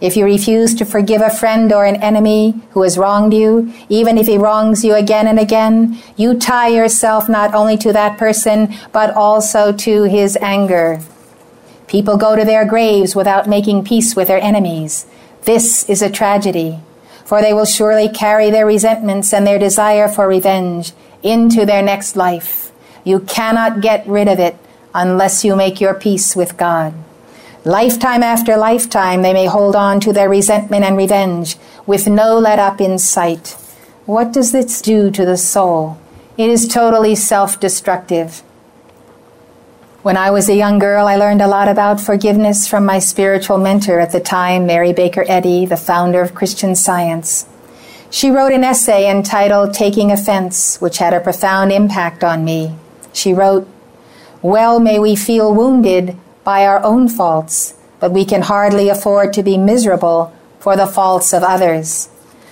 If 0.03 0.17
you 0.17 0.25
refuse 0.25 0.75
to 0.75 0.85
forgive 0.85 1.21
a 1.21 1.29
friend 1.29 1.71
or 1.71 1.85
an 1.85 1.95
enemy 1.95 2.61
who 2.71 2.81
has 2.81 2.97
wronged 2.97 3.33
you, 3.33 3.71
even 3.87 4.17
if 4.17 4.27
he 4.27 4.37
wrongs 4.37 4.83
you 4.83 4.95
again 4.95 5.27
and 5.27 5.39
again, 5.39 5.97
you 6.17 6.37
tie 6.37 6.67
yourself 6.67 7.29
not 7.29 7.53
only 7.55 7.77
to 7.77 7.93
that 7.93 8.17
person, 8.17 8.75
but 8.91 9.15
also 9.15 9.71
to 9.71 10.03
his 10.03 10.37
anger. 10.41 10.99
People 11.87 12.17
go 12.17 12.35
to 12.35 12.43
their 12.43 12.65
graves 12.65 13.15
without 13.15 13.47
making 13.47 13.85
peace 13.85 14.13
with 14.13 14.27
their 14.27 14.41
enemies. 14.41 15.05
This 15.43 15.89
is 15.89 16.01
a 16.01 16.11
tragedy, 16.11 16.79
for 17.23 17.41
they 17.41 17.53
will 17.53 17.63
surely 17.63 18.09
carry 18.09 18.51
their 18.51 18.65
resentments 18.65 19.33
and 19.33 19.47
their 19.47 19.57
desire 19.57 20.09
for 20.09 20.27
revenge 20.27 20.91
into 21.21 21.65
their 21.65 21.81
next 21.81 22.17
life. 22.17 22.73
You 23.05 23.21
cannot 23.21 23.79
get 23.79 24.05
rid 24.05 24.27
of 24.27 24.37
it 24.37 24.57
unless 24.93 25.45
you 25.45 25.55
make 25.55 25.79
your 25.79 25.93
peace 25.93 26.35
with 26.35 26.57
God. 26.57 26.93
Lifetime 27.65 28.23
after 28.23 28.57
lifetime, 28.57 29.21
they 29.21 29.31
may 29.31 29.45
hold 29.45 29.73
on 29.73 30.01
to 30.01 30.11
their 30.11 30.27
resentment 30.27 30.83
and 30.83 30.97
revenge 30.97 31.55
with 31.85 32.07
no 32.07 32.37
let 32.37 32.59
up 32.59 32.81
in 32.81 32.99
sight. 32.99 33.55
What 34.05 34.33
does 34.33 34.51
this 34.51 34.81
do 34.81 35.09
to 35.11 35.23
the 35.23 35.37
soul? 35.37 35.97
It 36.37 36.49
is 36.49 36.67
totally 36.67 37.15
self 37.15 37.61
destructive. 37.61 38.39
When 40.01 40.17
I 40.17 40.29
was 40.29 40.49
a 40.49 40.55
young 40.55 40.77
girl, 40.77 41.07
I 41.07 41.15
learned 41.15 41.41
a 41.41 41.47
lot 41.47 41.69
about 41.69 42.01
forgiveness 42.01 42.67
from 42.67 42.85
my 42.85 42.99
spiritual 42.99 43.57
mentor 43.57 44.01
at 44.01 44.11
the 44.11 44.19
time, 44.19 44.65
Mary 44.65 44.91
Baker 44.91 45.23
Eddy, 45.29 45.65
the 45.65 45.77
founder 45.77 46.21
of 46.21 46.35
Christian 46.35 46.75
Science. 46.75 47.45
She 48.09 48.29
wrote 48.29 48.51
an 48.51 48.65
essay 48.65 49.09
entitled 49.09 49.73
Taking 49.73 50.11
Offense, 50.11 50.81
which 50.81 50.97
had 50.97 51.13
a 51.13 51.21
profound 51.21 51.71
impact 51.71 52.25
on 52.25 52.43
me. 52.43 52.75
She 53.13 53.33
wrote, 53.33 53.65
Well 54.41 54.81
may 54.81 54.99
we 54.99 55.15
feel 55.15 55.53
wounded 55.53 56.17
by 56.43 56.65
our 56.65 56.83
own 56.83 57.07
faults, 57.07 57.75
but 57.99 58.11
we 58.11 58.25
can 58.25 58.41
hardly 58.41 58.89
afford 58.89 59.33
to 59.33 59.43
be 59.43 59.57
miserable 59.57 60.33
for 60.59 60.75
the 60.75 60.87
faults 60.87 61.33
of 61.33 61.43
others. 61.43 62.09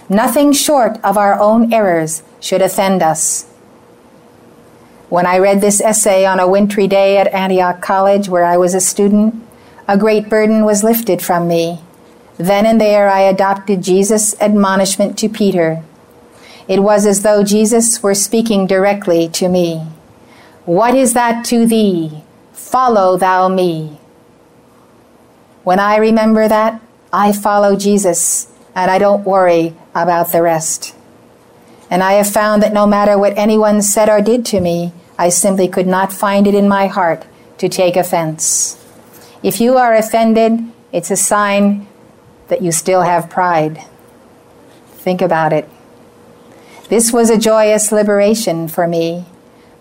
Nothing 0.09 0.53
short 0.53 0.97
of 1.03 1.17
our 1.17 1.39
own 1.39 1.73
errors 1.73 2.23
should 2.39 2.61
offend 2.61 3.01
us. 3.01 3.45
When 5.09 5.25
I 5.25 5.39
read 5.39 5.61
this 5.61 5.81
essay 5.81 6.25
on 6.25 6.39
a 6.39 6.47
wintry 6.47 6.87
day 6.87 7.17
at 7.17 7.33
Antioch 7.33 7.81
College, 7.81 8.29
where 8.29 8.45
I 8.45 8.57
was 8.57 8.73
a 8.73 8.79
student, 8.79 9.35
a 9.87 9.97
great 9.97 10.29
burden 10.29 10.63
was 10.63 10.83
lifted 10.83 11.21
from 11.21 11.47
me. 11.47 11.81
Then 12.37 12.65
and 12.65 12.79
there 12.79 13.09
I 13.09 13.21
adopted 13.21 13.83
Jesus' 13.83 14.39
admonishment 14.39 15.17
to 15.19 15.29
Peter. 15.29 15.83
It 16.67 16.81
was 16.81 17.05
as 17.05 17.23
though 17.23 17.43
Jesus 17.43 18.01
were 18.01 18.15
speaking 18.15 18.67
directly 18.67 19.27
to 19.29 19.49
me. 19.49 19.85
What 20.65 20.95
is 20.95 21.13
that 21.13 21.43
to 21.45 21.65
thee? 21.65 22.23
Follow 22.69 23.17
thou 23.17 23.49
me. 23.49 23.99
When 25.63 25.79
I 25.79 25.97
remember 25.97 26.47
that, 26.47 26.79
I 27.11 27.33
follow 27.33 27.75
Jesus 27.75 28.47
and 28.73 28.89
I 28.89 28.97
don't 28.97 29.25
worry 29.25 29.75
about 29.93 30.31
the 30.31 30.41
rest. 30.41 30.95
And 31.89 32.01
I 32.01 32.13
have 32.13 32.31
found 32.31 32.63
that 32.63 32.71
no 32.71 32.87
matter 32.87 33.17
what 33.17 33.37
anyone 33.37 33.81
said 33.81 34.07
or 34.07 34.21
did 34.21 34.45
to 34.47 34.61
me, 34.61 34.93
I 35.17 35.27
simply 35.27 35.67
could 35.67 35.87
not 35.87 36.13
find 36.13 36.47
it 36.47 36.55
in 36.55 36.69
my 36.69 36.87
heart 36.87 37.25
to 37.57 37.67
take 37.67 37.97
offense. 37.97 38.77
If 39.43 39.59
you 39.59 39.75
are 39.75 39.93
offended, 39.93 40.63
it's 40.93 41.11
a 41.11 41.17
sign 41.17 41.87
that 42.47 42.61
you 42.61 42.71
still 42.71 43.01
have 43.01 43.29
pride. 43.29 43.83
Think 45.03 45.21
about 45.21 45.51
it. 45.51 45.67
This 46.87 47.11
was 47.11 47.29
a 47.29 47.37
joyous 47.37 47.91
liberation 47.91 48.67
for 48.67 48.87
me. 48.87 49.25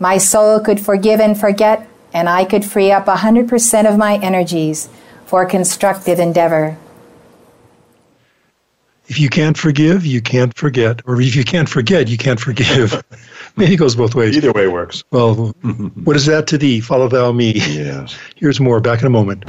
My 0.01 0.19
soul 0.19 0.59
could 0.61 0.81
forgive 0.81 1.21
and 1.21 1.39
forget, 1.39 1.87
and 2.13 2.29
I 2.29 2.45
could 2.45 2.65
free 2.65 2.91
up 2.91 3.07
100% 3.07 3.91
of 3.91 3.99
my 3.99 4.17
energies 4.19 4.89
for 5.27 5.47
constructive 5.47 6.19
endeavor. 6.19 6.77
If 9.07 9.19
you 9.19 9.29
can't 9.29 9.59
forgive, 9.59 10.07
you 10.07 10.21
can't 10.21 10.57
forget. 10.57 11.03
Or 11.05 11.21
if 11.21 11.35
you 11.35 11.43
can't 11.43 11.69
forget, 11.69 12.07
you 12.07 12.17
can't 12.17 12.39
forgive. 12.39 13.03
Maybe 13.57 13.75
it 13.75 13.77
goes 13.77 13.97
both 13.97 14.15
ways. 14.15 14.37
Either 14.37 14.53
way 14.53 14.69
works. 14.69 15.03
Well, 15.11 15.53
mm-hmm. 15.65 16.05
what 16.05 16.15
is 16.15 16.27
that 16.27 16.47
to 16.49 16.59
thee? 16.59 16.81
Follow 16.81 17.09
thou 17.09 17.33
me. 17.33 17.55
Yes. 17.55 18.17
Here's 18.37 18.61
more. 18.61 18.81
Back 18.81 19.01
in 19.01 19.07
a 19.07 19.11
moment. 19.11 19.45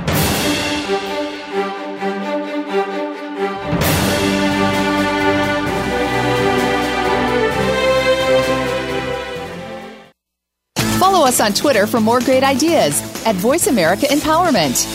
Us 11.32 11.40
on 11.40 11.54
Twitter 11.54 11.88
for 11.88 12.02
more 12.02 12.20
great 12.20 12.44
ideas 12.44 13.02
at 13.26 13.36
Voice 13.36 13.68
America 13.68 14.06
Empowerment. 14.08 14.86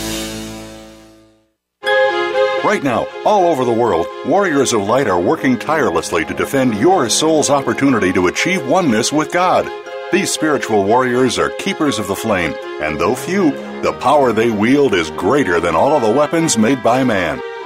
Right 2.63 2.83
now, 2.83 3.07
all 3.25 3.45
over 3.47 3.65
the 3.65 3.71
world, 3.71 4.05
warriors 4.25 4.73
of 4.73 4.81
light 4.81 5.07
are 5.07 5.19
working 5.19 5.57
tirelessly 5.57 6.25
to 6.25 6.33
defend 6.35 6.75
your 6.75 7.09
soul's 7.09 7.49
opportunity 7.49 8.13
to 8.13 8.27
achieve 8.27 8.67
oneness 8.67 9.11
with 9.11 9.31
God. 9.31 9.67
These 10.11 10.31
spiritual 10.31 10.83
warriors 10.83 11.39
are 11.39 11.49
keepers 11.49 11.97
of 11.97 12.07
the 12.07 12.15
flame, 12.15 12.53
and 12.81 12.99
though 12.99 13.15
few, 13.15 13.51
the 13.81 13.97
power 13.99 14.31
they 14.31 14.51
wield 14.51 14.93
is 14.93 15.09
greater 15.11 15.59
than 15.59 15.75
all 15.75 15.93
of 15.93 16.03
the 16.03 16.11
weapons 16.11 16.57
made 16.57 16.83
by 16.83 17.03
man. 17.03 17.41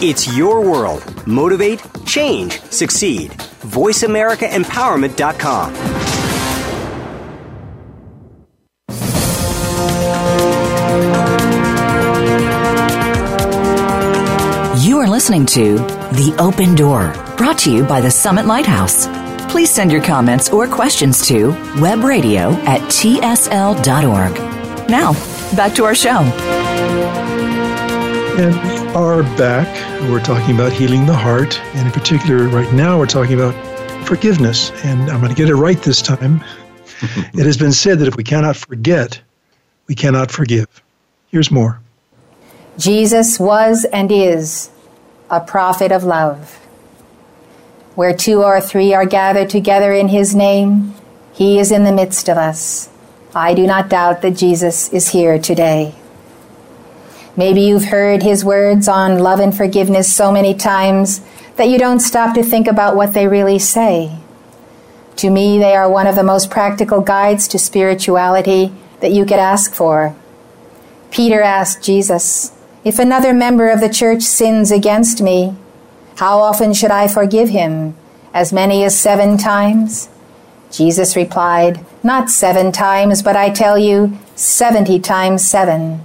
It's 0.00 0.36
your 0.36 0.60
world. 0.60 1.02
Motivate, 1.26 1.82
change, 2.06 2.60
succeed. 2.70 3.32
VoiceAmericaEmpowerment.com. 3.32 5.74
You 14.84 14.98
are 15.00 15.08
listening 15.08 15.44
to 15.46 15.78
The 15.78 16.36
Open 16.38 16.76
Door, 16.76 17.12
brought 17.36 17.58
to 17.58 17.72
you 17.72 17.82
by 17.82 18.00
the 18.00 18.12
Summit 18.12 18.46
Lighthouse. 18.46 19.08
Please 19.50 19.68
send 19.68 19.90
your 19.90 20.02
comments 20.02 20.48
or 20.50 20.68
questions 20.68 21.26
to 21.26 21.50
webradio 21.80 22.54
at 22.66 22.80
tsl.org. 22.82 24.38
Now, 24.88 25.12
back 25.56 25.74
to 25.74 25.84
our 25.84 25.96
show. 25.96 26.20
And 28.38 28.77
are 28.94 29.22
back. 29.36 29.68
We're 30.02 30.22
talking 30.22 30.54
about 30.54 30.72
healing 30.72 31.04
the 31.04 31.14
heart, 31.14 31.60
and 31.74 31.86
in 31.86 31.92
particular, 31.92 32.48
right 32.48 32.72
now, 32.72 32.98
we're 32.98 33.06
talking 33.06 33.34
about 33.34 33.54
forgiveness. 34.06 34.70
And 34.84 35.10
I'm 35.10 35.20
going 35.20 35.34
to 35.34 35.36
get 35.36 35.50
it 35.50 35.54
right 35.54 35.80
this 35.82 36.00
time. 36.00 36.42
it 37.34 37.44
has 37.44 37.56
been 37.56 37.72
said 37.72 37.98
that 37.98 38.08
if 38.08 38.16
we 38.16 38.24
cannot 38.24 38.56
forget, 38.56 39.20
we 39.86 39.94
cannot 39.94 40.30
forgive. 40.30 40.82
Here's 41.28 41.50
more 41.50 41.80
Jesus 42.78 43.38
was 43.38 43.84
and 43.92 44.10
is 44.10 44.70
a 45.28 45.40
prophet 45.40 45.92
of 45.92 46.04
love. 46.04 46.54
Where 47.94 48.16
two 48.16 48.42
or 48.42 48.60
three 48.60 48.94
are 48.94 49.06
gathered 49.06 49.50
together 49.50 49.92
in 49.92 50.08
his 50.08 50.34
name, 50.34 50.94
he 51.32 51.58
is 51.58 51.70
in 51.70 51.84
the 51.84 51.92
midst 51.92 52.28
of 52.28 52.38
us. 52.38 52.88
I 53.34 53.54
do 53.54 53.66
not 53.66 53.88
doubt 53.90 54.22
that 54.22 54.36
Jesus 54.36 54.92
is 54.92 55.08
here 55.08 55.38
today. 55.38 55.94
Maybe 57.38 57.60
you've 57.60 57.84
heard 57.84 58.24
his 58.24 58.44
words 58.44 58.88
on 58.88 59.20
love 59.20 59.38
and 59.38 59.56
forgiveness 59.56 60.12
so 60.12 60.32
many 60.32 60.54
times 60.54 61.20
that 61.54 61.68
you 61.68 61.78
don't 61.78 62.00
stop 62.00 62.34
to 62.34 62.42
think 62.42 62.66
about 62.66 62.96
what 62.96 63.14
they 63.14 63.28
really 63.28 63.60
say. 63.60 64.18
To 65.18 65.30
me, 65.30 65.56
they 65.56 65.76
are 65.76 65.88
one 65.88 66.08
of 66.08 66.16
the 66.16 66.24
most 66.24 66.50
practical 66.50 67.00
guides 67.00 67.46
to 67.48 67.58
spirituality 67.60 68.72
that 68.98 69.12
you 69.12 69.24
could 69.24 69.38
ask 69.38 69.72
for. 69.72 70.16
Peter 71.12 71.40
asked 71.40 71.80
Jesus, 71.80 72.50
If 72.82 72.98
another 72.98 73.32
member 73.32 73.68
of 73.68 73.78
the 73.78 73.88
church 73.88 74.22
sins 74.22 74.72
against 74.72 75.22
me, 75.22 75.54
how 76.16 76.40
often 76.40 76.74
should 76.74 76.90
I 76.90 77.06
forgive 77.06 77.50
him? 77.50 77.94
As 78.34 78.52
many 78.52 78.82
as 78.82 78.98
seven 78.98 79.38
times? 79.38 80.08
Jesus 80.72 81.14
replied, 81.14 81.86
Not 82.02 82.30
seven 82.30 82.72
times, 82.72 83.22
but 83.22 83.36
I 83.36 83.50
tell 83.50 83.78
you, 83.78 84.18
seventy 84.34 84.98
times 84.98 85.48
seven. 85.48 86.04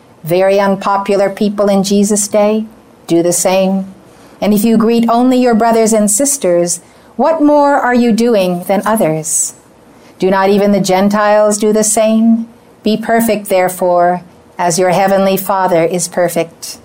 Very 0.23 0.59
unpopular 0.59 1.29
people 1.29 1.69
in 1.69 1.83
Jesus' 1.83 2.27
day 2.27 2.65
do 3.07 3.23
the 3.23 3.33
same. 3.33 3.93
And 4.39 4.53
if 4.53 4.63
you 4.63 4.77
greet 4.77 5.09
only 5.09 5.41
your 5.41 5.55
brothers 5.55 5.93
and 5.93 6.09
sisters, 6.09 6.79
what 7.15 7.41
more 7.41 7.75
are 7.75 7.93
you 7.93 8.11
doing 8.11 8.63
than 8.63 8.81
others? 8.85 9.53
Do 10.19 10.29
not 10.29 10.49
even 10.49 10.71
the 10.71 10.81
Gentiles 10.81 11.57
do 11.57 11.73
the 11.73 11.83
same? 11.83 12.47
Be 12.83 12.97
perfect, 12.97 13.49
therefore, 13.49 14.23
as 14.57 14.79
your 14.79 14.91
heavenly 14.91 15.37
Father 15.37 15.83
is 15.83 16.07
perfect. 16.07 16.79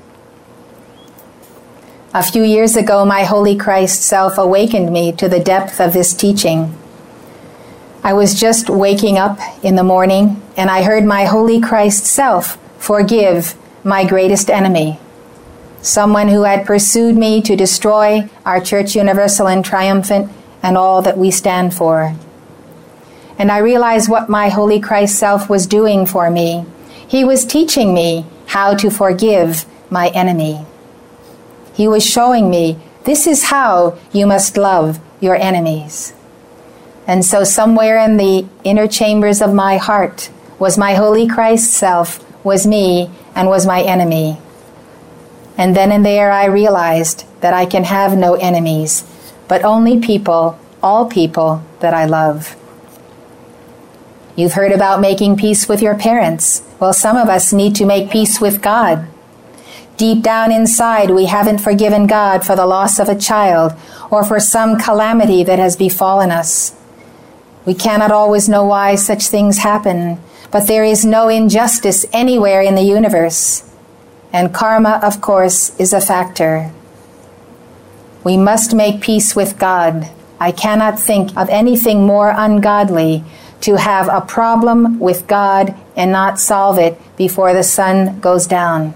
A 2.12 2.22
few 2.22 2.42
years 2.42 2.76
ago, 2.76 3.04
my 3.04 3.24
Holy 3.24 3.56
Christ 3.56 4.02
self 4.02 4.38
awakened 4.38 4.90
me 4.90 5.12
to 5.12 5.28
the 5.28 5.40
depth 5.40 5.80
of 5.80 5.92
this 5.92 6.14
teaching. 6.14 6.74
I 8.02 8.14
was 8.14 8.38
just 8.38 8.70
waking 8.70 9.18
up 9.18 9.38
in 9.62 9.76
the 9.76 9.84
morning, 9.84 10.40
and 10.56 10.70
I 10.70 10.82
heard 10.82 11.04
my 11.04 11.24
Holy 11.24 11.60
Christ 11.60 12.06
self 12.06 12.58
forgive 12.86 13.56
my 13.82 14.04
greatest 14.04 14.48
enemy, 14.48 14.96
someone 15.82 16.28
who 16.28 16.44
had 16.44 16.64
pursued 16.64 17.16
me 17.16 17.42
to 17.42 17.56
destroy 17.56 18.30
our 18.44 18.60
Church 18.60 18.94
Universal 18.94 19.48
and 19.48 19.64
Triumphant 19.64 20.30
and 20.62 20.78
all 20.78 21.02
that 21.02 21.18
we 21.18 21.32
stand 21.32 21.74
for. 21.74 22.14
And 23.40 23.50
I 23.50 23.58
realized 23.58 24.08
what 24.08 24.28
my 24.28 24.50
Holy 24.50 24.78
Christ 24.78 25.18
self 25.18 25.50
was 25.50 25.66
doing 25.66 26.06
for 26.06 26.30
me. 26.30 26.64
He 27.08 27.24
was 27.24 27.44
teaching 27.44 27.92
me 27.92 28.24
how 28.46 28.76
to 28.76 28.88
forgive 28.88 29.66
my 29.90 30.10
enemy. 30.10 30.64
He 31.74 31.88
was 31.88 32.06
showing 32.06 32.48
me 32.48 32.78
this 33.02 33.26
is 33.26 33.50
how 33.50 33.98
you 34.12 34.28
must 34.28 34.56
love 34.56 35.00
your 35.20 35.34
enemies. 35.34 36.14
And 37.08 37.24
so, 37.24 37.42
somewhere 37.42 37.98
in 37.98 38.16
the 38.16 38.46
inner 38.62 38.86
chambers 38.86 39.42
of 39.42 39.52
my 39.52 39.76
heart 39.76 40.30
was 40.60 40.78
my 40.78 40.94
Holy 40.94 41.26
Christ 41.26 41.72
self 41.72 42.22
was 42.46 42.66
me 42.66 43.10
and 43.34 43.48
was 43.48 43.66
my 43.66 43.82
enemy. 43.82 44.38
And 45.58 45.74
then 45.74 45.90
and 45.90 46.06
there 46.06 46.30
I 46.30 46.44
realized 46.46 47.24
that 47.40 47.52
I 47.52 47.66
can 47.66 47.84
have 47.84 48.16
no 48.16 48.34
enemies, 48.34 49.04
but 49.48 49.64
only 49.64 50.00
people, 50.00 50.58
all 50.82 51.06
people 51.06 51.64
that 51.80 51.92
I 51.92 52.04
love. 52.04 52.54
You've 54.36 54.52
heard 54.52 54.70
about 54.70 55.00
making 55.00 55.36
peace 55.36 55.68
with 55.68 55.82
your 55.82 55.96
parents. 55.96 56.62
Well, 56.78 56.92
some 56.92 57.16
of 57.16 57.28
us 57.28 57.52
need 57.52 57.74
to 57.76 57.84
make 57.84 58.10
peace 58.10 58.40
with 58.40 58.62
God. 58.62 59.08
Deep 59.96 60.22
down 60.22 60.52
inside, 60.52 61.10
we 61.10 61.24
haven't 61.24 61.58
forgiven 61.58 62.06
God 62.06 62.44
for 62.44 62.54
the 62.54 62.66
loss 62.66 62.98
of 63.00 63.08
a 63.08 63.18
child 63.18 63.72
or 64.10 64.24
for 64.24 64.38
some 64.38 64.78
calamity 64.78 65.42
that 65.42 65.58
has 65.58 65.74
befallen 65.74 66.30
us. 66.30 66.76
We 67.64 67.74
cannot 67.74 68.12
always 68.12 68.48
know 68.48 68.64
why 68.64 68.94
such 68.94 69.28
things 69.28 69.58
happen, 69.58 70.20
but 70.50 70.66
there 70.66 70.84
is 70.84 71.04
no 71.04 71.28
injustice 71.28 72.06
anywhere 72.12 72.62
in 72.62 72.74
the 72.74 72.82
universe. 72.82 73.62
And 74.32 74.54
karma, 74.54 75.00
of 75.02 75.20
course, 75.20 75.78
is 75.78 75.92
a 75.92 76.00
factor. 76.00 76.70
We 78.24 78.36
must 78.36 78.74
make 78.74 79.00
peace 79.00 79.36
with 79.36 79.58
God. 79.58 80.10
I 80.38 80.52
cannot 80.52 80.98
think 80.98 81.36
of 81.36 81.48
anything 81.48 82.04
more 82.04 82.34
ungodly 82.36 83.24
to 83.62 83.76
have 83.76 84.08
a 84.08 84.20
problem 84.20 84.98
with 84.98 85.26
God 85.26 85.74
and 85.96 86.12
not 86.12 86.38
solve 86.38 86.78
it 86.78 87.00
before 87.16 87.54
the 87.54 87.62
sun 87.62 88.20
goes 88.20 88.46
down. 88.46 88.94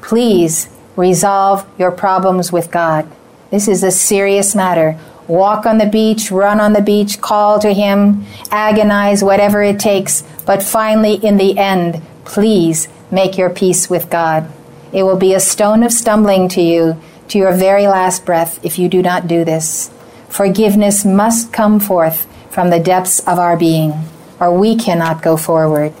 Please 0.00 0.68
resolve 0.94 1.66
your 1.78 1.90
problems 1.90 2.52
with 2.52 2.70
God. 2.70 3.10
This 3.50 3.68
is 3.68 3.82
a 3.82 3.90
serious 3.90 4.54
matter. 4.54 4.98
Walk 5.28 5.66
on 5.66 5.78
the 5.78 5.86
beach, 5.86 6.30
run 6.30 6.60
on 6.60 6.72
the 6.72 6.80
beach, 6.80 7.20
call 7.20 7.58
to 7.58 7.72
Him, 7.72 8.24
agonize, 8.50 9.24
whatever 9.24 9.62
it 9.62 9.80
takes. 9.80 10.22
But 10.44 10.62
finally, 10.62 11.14
in 11.14 11.36
the 11.36 11.58
end, 11.58 12.00
please 12.24 12.88
make 13.10 13.36
your 13.36 13.50
peace 13.50 13.90
with 13.90 14.08
God. 14.10 14.50
It 14.92 15.02
will 15.02 15.16
be 15.16 15.34
a 15.34 15.40
stone 15.40 15.82
of 15.82 15.92
stumbling 15.92 16.48
to 16.50 16.62
you 16.62 17.00
to 17.28 17.38
your 17.38 17.52
very 17.52 17.86
last 17.86 18.24
breath 18.24 18.64
if 18.64 18.78
you 18.78 18.88
do 18.88 19.02
not 19.02 19.26
do 19.26 19.44
this. 19.44 19.90
Forgiveness 20.28 21.04
must 21.04 21.52
come 21.52 21.80
forth 21.80 22.26
from 22.50 22.70
the 22.70 22.80
depths 22.80 23.20
of 23.20 23.38
our 23.38 23.56
being, 23.56 23.92
or 24.38 24.56
we 24.56 24.76
cannot 24.76 25.22
go 25.22 25.36
forward. 25.36 25.92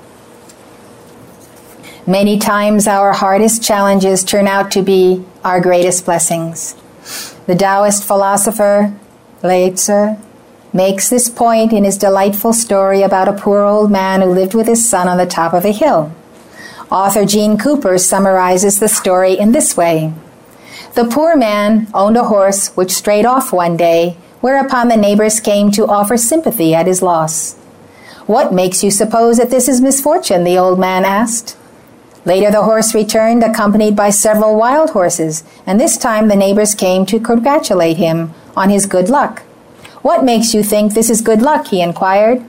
Many 2.06 2.38
times, 2.38 2.86
our 2.86 3.12
hardest 3.12 3.64
challenges 3.64 4.22
turn 4.22 4.46
out 4.46 4.70
to 4.72 4.82
be 4.82 5.24
our 5.42 5.60
greatest 5.60 6.04
blessings. 6.04 6.76
The 7.46 7.56
Taoist 7.56 8.04
philosopher 8.04 8.96
Lao 9.42 10.16
makes 10.72 11.08
this 11.08 11.28
point 11.28 11.72
in 11.72 11.84
his 11.84 11.98
delightful 11.98 12.52
story 12.52 13.02
about 13.02 13.28
a 13.28 13.32
poor 13.32 13.62
old 13.62 13.90
man 13.90 14.20
who 14.20 14.28
lived 14.28 14.54
with 14.54 14.66
his 14.66 14.88
son 14.88 15.08
on 15.08 15.18
the 15.18 15.26
top 15.26 15.52
of 15.52 15.64
a 15.64 15.72
hill. 15.72 16.12
Author 16.90 17.24
Gene 17.24 17.58
Cooper 17.58 17.98
summarizes 17.98 18.78
the 18.78 18.88
story 18.88 19.38
in 19.38 19.52
this 19.52 19.76
way 19.76 20.12
The 20.94 21.04
poor 21.04 21.36
man 21.36 21.88
owned 21.92 22.16
a 22.16 22.24
horse 22.24 22.68
which 22.76 22.92
strayed 22.92 23.26
off 23.26 23.52
one 23.52 23.76
day, 23.76 24.16
whereupon 24.40 24.88
the 24.88 24.96
neighbors 24.96 25.40
came 25.40 25.70
to 25.72 25.86
offer 25.86 26.16
sympathy 26.16 26.74
at 26.74 26.86
his 26.86 27.02
loss. 27.02 27.56
What 28.26 28.52
makes 28.52 28.82
you 28.82 28.90
suppose 28.90 29.36
that 29.36 29.50
this 29.50 29.68
is 29.68 29.80
misfortune? 29.80 30.44
the 30.44 30.58
old 30.58 30.78
man 30.78 31.04
asked. 31.04 31.56
Later, 32.26 32.50
the 32.50 32.64
horse 32.64 32.92
returned, 32.92 33.44
accompanied 33.44 33.94
by 33.94 34.10
several 34.10 34.56
wild 34.56 34.90
horses, 34.90 35.44
and 35.64 35.80
this 35.80 35.96
time 35.96 36.26
the 36.26 36.34
neighbors 36.34 36.74
came 36.74 37.06
to 37.06 37.20
congratulate 37.20 37.98
him 37.98 38.34
on 38.56 38.68
his 38.68 38.84
good 38.84 39.08
luck. 39.08 39.42
What 40.02 40.24
makes 40.24 40.52
you 40.52 40.64
think 40.64 40.92
this 40.92 41.08
is 41.08 41.20
good 41.20 41.40
luck? 41.40 41.68
he 41.68 41.80
inquired. 41.80 42.44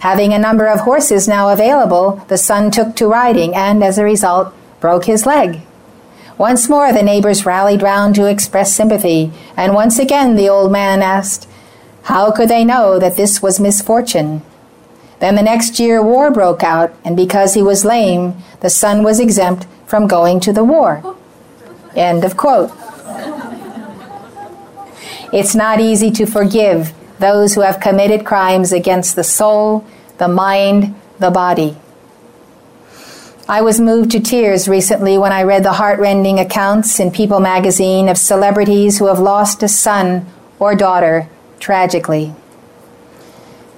Having 0.00 0.34
a 0.34 0.38
number 0.38 0.66
of 0.66 0.80
horses 0.80 1.26
now 1.26 1.48
available, 1.48 2.22
the 2.28 2.36
son 2.36 2.70
took 2.70 2.94
to 2.96 3.08
riding 3.08 3.54
and, 3.54 3.82
as 3.82 3.96
a 3.96 4.04
result, 4.04 4.54
broke 4.80 5.06
his 5.06 5.24
leg. 5.24 5.62
Once 6.36 6.68
more 6.68 6.92
the 6.92 7.02
neighbors 7.02 7.46
rallied 7.46 7.80
round 7.80 8.14
to 8.14 8.26
express 8.26 8.74
sympathy, 8.74 9.32
and 9.56 9.72
once 9.72 9.98
again 9.98 10.36
the 10.36 10.50
old 10.50 10.70
man 10.70 11.00
asked, 11.00 11.48
How 12.02 12.30
could 12.30 12.50
they 12.50 12.64
know 12.64 12.98
that 12.98 13.16
this 13.16 13.40
was 13.40 13.58
misfortune? 13.58 14.42
Then 15.18 15.34
the 15.34 15.42
next 15.42 15.80
year 15.80 16.02
war 16.02 16.30
broke 16.30 16.62
out, 16.62 16.94
and 17.04 17.16
because 17.16 17.54
he 17.54 17.62
was 17.62 17.84
lame, 17.84 18.36
the 18.60 18.70
son 18.70 19.02
was 19.02 19.18
exempt 19.18 19.66
from 19.86 20.06
going 20.06 20.40
to 20.40 20.52
the 20.52 20.64
war. 20.64 21.16
End 21.94 22.24
of 22.24 22.36
quote. 22.36 22.70
It's 25.32 25.54
not 25.54 25.80
easy 25.80 26.10
to 26.12 26.26
forgive 26.26 26.92
those 27.18 27.54
who 27.54 27.62
have 27.62 27.80
committed 27.80 28.26
crimes 28.26 28.72
against 28.72 29.16
the 29.16 29.24
soul, 29.24 29.86
the 30.18 30.28
mind, 30.28 30.94
the 31.18 31.30
body. 31.30 31.76
I 33.48 33.62
was 33.62 33.80
moved 33.80 34.10
to 34.10 34.20
tears 34.20 34.68
recently 34.68 35.18
when 35.18 35.32
I 35.32 35.44
read 35.44 35.62
the 35.62 35.74
heartrending 35.74 36.40
accounts 36.40 36.98
in 36.98 37.10
People 37.10 37.40
magazine 37.40 38.08
of 38.08 38.18
celebrities 38.18 38.98
who 38.98 39.06
have 39.06 39.20
lost 39.20 39.62
a 39.62 39.68
son 39.68 40.26
or 40.58 40.74
daughter 40.74 41.28
tragically. 41.60 42.34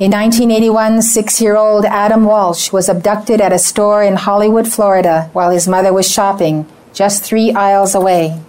In 0.01 0.13
1981, 0.13 1.03
six 1.03 1.41
year 1.41 1.57
old 1.57 1.85
Adam 1.85 2.25
Walsh 2.25 2.71
was 2.71 2.89
abducted 2.89 3.41
at 3.41 3.53
a 3.53 3.59
store 3.59 4.05
in 4.05 4.15
Hollywood, 4.15 4.69
Florida, 4.69 5.29
while 5.33 5.51
his 5.51 5.67
mother 5.67 5.93
was 5.93 6.09
shopping 6.09 6.67
just 6.95 7.25
three 7.25 7.51
aisles 7.51 7.97
away. 7.97 8.41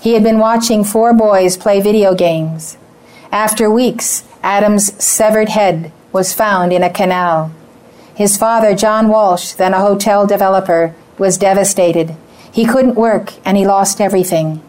He 0.00 0.14
had 0.14 0.22
been 0.22 0.38
watching 0.38 0.84
four 0.84 1.12
boys 1.12 1.56
play 1.56 1.80
video 1.80 2.14
games. 2.14 2.78
After 3.32 3.68
weeks, 3.68 4.22
Adam's 4.40 4.92
severed 5.04 5.48
head 5.48 5.90
was 6.12 6.32
found 6.32 6.72
in 6.72 6.84
a 6.84 6.92
canal. 6.92 7.50
His 8.14 8.36
father, 8.36 8.76
John 8.76 9.08
Walsh, 9.08 9.54
then 9.54 9.74
a 9.74 9.80
hotel 9.80 10.28
developer, 10.28 10.94
was 11.18 11.38
devastated. 11.38 12.14
He 12.52 12.64
couldn't 12.64 12.94
work 12.94 13.32
and 13.44 13.56
he 13.56 13.66
lost 13.66 14.00
everything. 14.00 14.62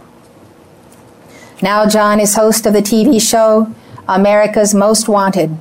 Now, 1.62 1.88
John 1.88 2.20
is 2.20 2.34
host 2.34 2.66
of 2.66 2.74
the 2.74 2.82
TV 2.82 3.22
show 3.22 3.72
America's 4.07 4.74
Most 4.74 5.07
Wanted. 5.07 5.55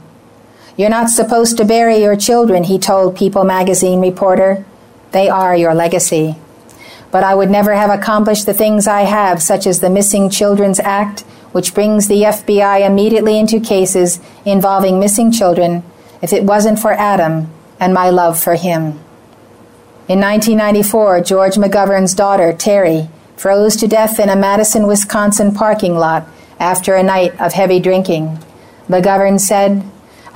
You're 0.79 0.91
not 0.91 1.11
supposed 1.11 1.57
to 1.57 1.65
bury 1.65 1.99
your 1.99 2.15
children, 2.15 2.63
he 2.63 2.79
told 2.79 3.17
People 3.17 3.43
magazine 3.43 4.01
reporter. 4.01 4.65
They 5.11 5.29
are 5.29 5.57
your 5.57 5.75
legacy. 5.75 6.37
But 7.11 7.25
I 7.25 7.35
would 7.35 7.51
never 7.51 7.75
have 7.75 7.91
accomplished 7.91 8.47
the 8.47 8.55
things 8.55 8.87
I 8.87 9.01
have, 9.01 9.43
such 9.43 9.67
as 9.67 9.81
the 9.81 9.91
Missing 9.91 10.31
Children's 10.31 10.79
Act, 10.79 11.23
which 11.51 11.75
brings 11.75 12.07
the 12.07 12.23
FBI 12.23 12.87
immediately 12.87 13.41
into 13.41 13.59
cases 13.59 14.21
involving 14.45 15.01
missing 15.01 15.33
children, 15.33 15.83
if 16.23 16.33
it 16.33 16.45
wasn't 16.45 16.79
for 16.79 16.93
Adam 16.93 17.51
and 17.81 17.93
my 17.93 18.09
love 18.09 18.41
for 18.41 18.55
him. 18.55 19.01
In 20.07 20.21
1994, 20.21 21.23
George 21.23 21.55
McGovern's 21.55 22.15
daughter, 22.15 22.53
Terry, 22.53 23.09
froze 23.37 23.75
to 23.79 23.89
death 23.89 24.21
in 24.21 24.29
a 24.29 24.37
Madison, 24.37 24.87
Wisconsin 24.87 25.53
parking 25.53 25.97
lot 25.97 26.29
after 26.61 26.95
a 26.95 27.03
night 27.03 27.33
of 27.41 27.53
heavy 27.53 27.81
drinking. 27.81 28.39
McGovern 28.89 29.41
said, 29.41 29.83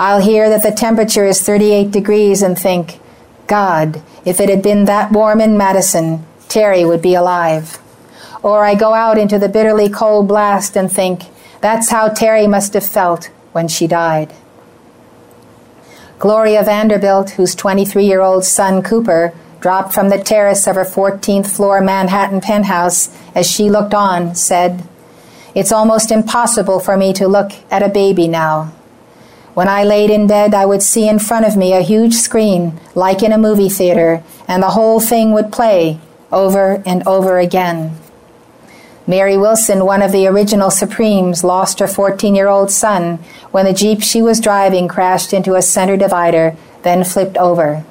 I'll 0.02 0.20
hear 0.20 0.48
that 0.48 0.64
the 0.64 0.72
temperature 0.72 1.24
is 1.24 1.40
38 1.42 1.92
degrees 1.92 2.42
and 2.42 2.58
think, 2.58 2.98
God, 3.46 4.02
if 4.24 4.40
it 4.40 4.48
had 4.48 4.60
been 4.60 4.86
that 4.86 5.12
warm 5.12 5.40
in 5.40 5.56
Madison, 5.56 6.26
Terry 6.48 6.84
would 6.84 7.00
be 7.00 7.14
alive. 7.14 7.78
Or 8.42 8.64
I 8.64 8.74
go 8.74 8.94
out 8.94 9.16
into 9.16 9.38
the 9.38 9.48
bitterly 9.48 9.88
cold 9.88 10.26
blast 10.26 10.76
and 10.76 10.90
think, 10.90 11.22
that's 11.60 11.90
how 11.90 12.08
Terry 12.08 12.48
must 12.48 12.74
have 12.74 12.84
felt 12.84 13.26
when 13.52 13.68
she 13.68 13.86
died. 13.86 14.34
Gloria 16.18 16.64
Vanderbilt, 16.64 17.30
whose 17.30 17.54
23 17.54 18.04
year 18.04 18.22
old 18.22 18.44
son 18.44 18.82
Cooper 18.82 19.32
dropped 19.60 19.94
from 19.94 20.08
the 20.08 20.20
terrace 20.20 20.66
of 20.66 20.74
her 20.74 20.84
14th 20.84 21.46
floor 21.54 21.80
Manhattan 21.80 22.40
penthouse 22.40 23.16
as 23.36 23.48
she 23.48 23.70
looked 23.70 23.94
on, 23.94 24.34
said, 24.34 24.82
It's 25.54 25.70
almost 25.70 26.10
impossible 26.10 26.80
for 26.80 26.96
me 26.96 27.12
to 27.12 27.28
look 27.28 27.52
at 27.70 27.84
a 27.84 27.88
baby 27.88 28.26
now. 28.26 28.72
When 29.54 29.68
I 29.68 29.84
laid 29.84 30.08
in 30.08 30.26
bed, 30.26 30.54
I 30.54 30.64
would 30.64 30.82
see 30.82 31.06
in 31.06 31.18
front 31.18 31.46
of 31.46 31.58
me 31.58 31.74
a 31.74 31.82
huge 31.82 32.14
screen, 32.14 32.80
like 32.94 33.22
in 33.22 33.32
a 33.32 33.38
movie 33.38 33.68
theater, 33.68 34.22
and 34.48 34.62
the 34.62 34.70
whole 34.70 34.98
thing 34.98 35.32
would 35.32 35.52
play 35.52 36.00
over 36.30 36.82
and 36.86 37.06
over 37.06 37.38
again. 37.38 37.98
Mary 39.06 39.36
Wilson, 39.36 39.84
one 39.84 40.00
of 40.00 40.10
the 40.10 40.26
original 40.26 40.70
Supremes, 40.70 41.44
lost 41.44 41.80
her 41.80 41.88
14 41.88 42.34
year 42.34 42.48
old 42.48 42.70
son 42.70 43.18
when 43.50 43.66
the 43.66 43.74
Jeep 43.74 44.00
she 44.00 44.22
was 44.22 44.40
driving 44.40 44.88
crashed 44.88 45.34
into 45.34 45.54
a 45.54 45.62
center 45.62 45.96
divider, 45.96 46.56
then 46.82 47.04
flipped 47.04 47.36
over. 47.36 47.84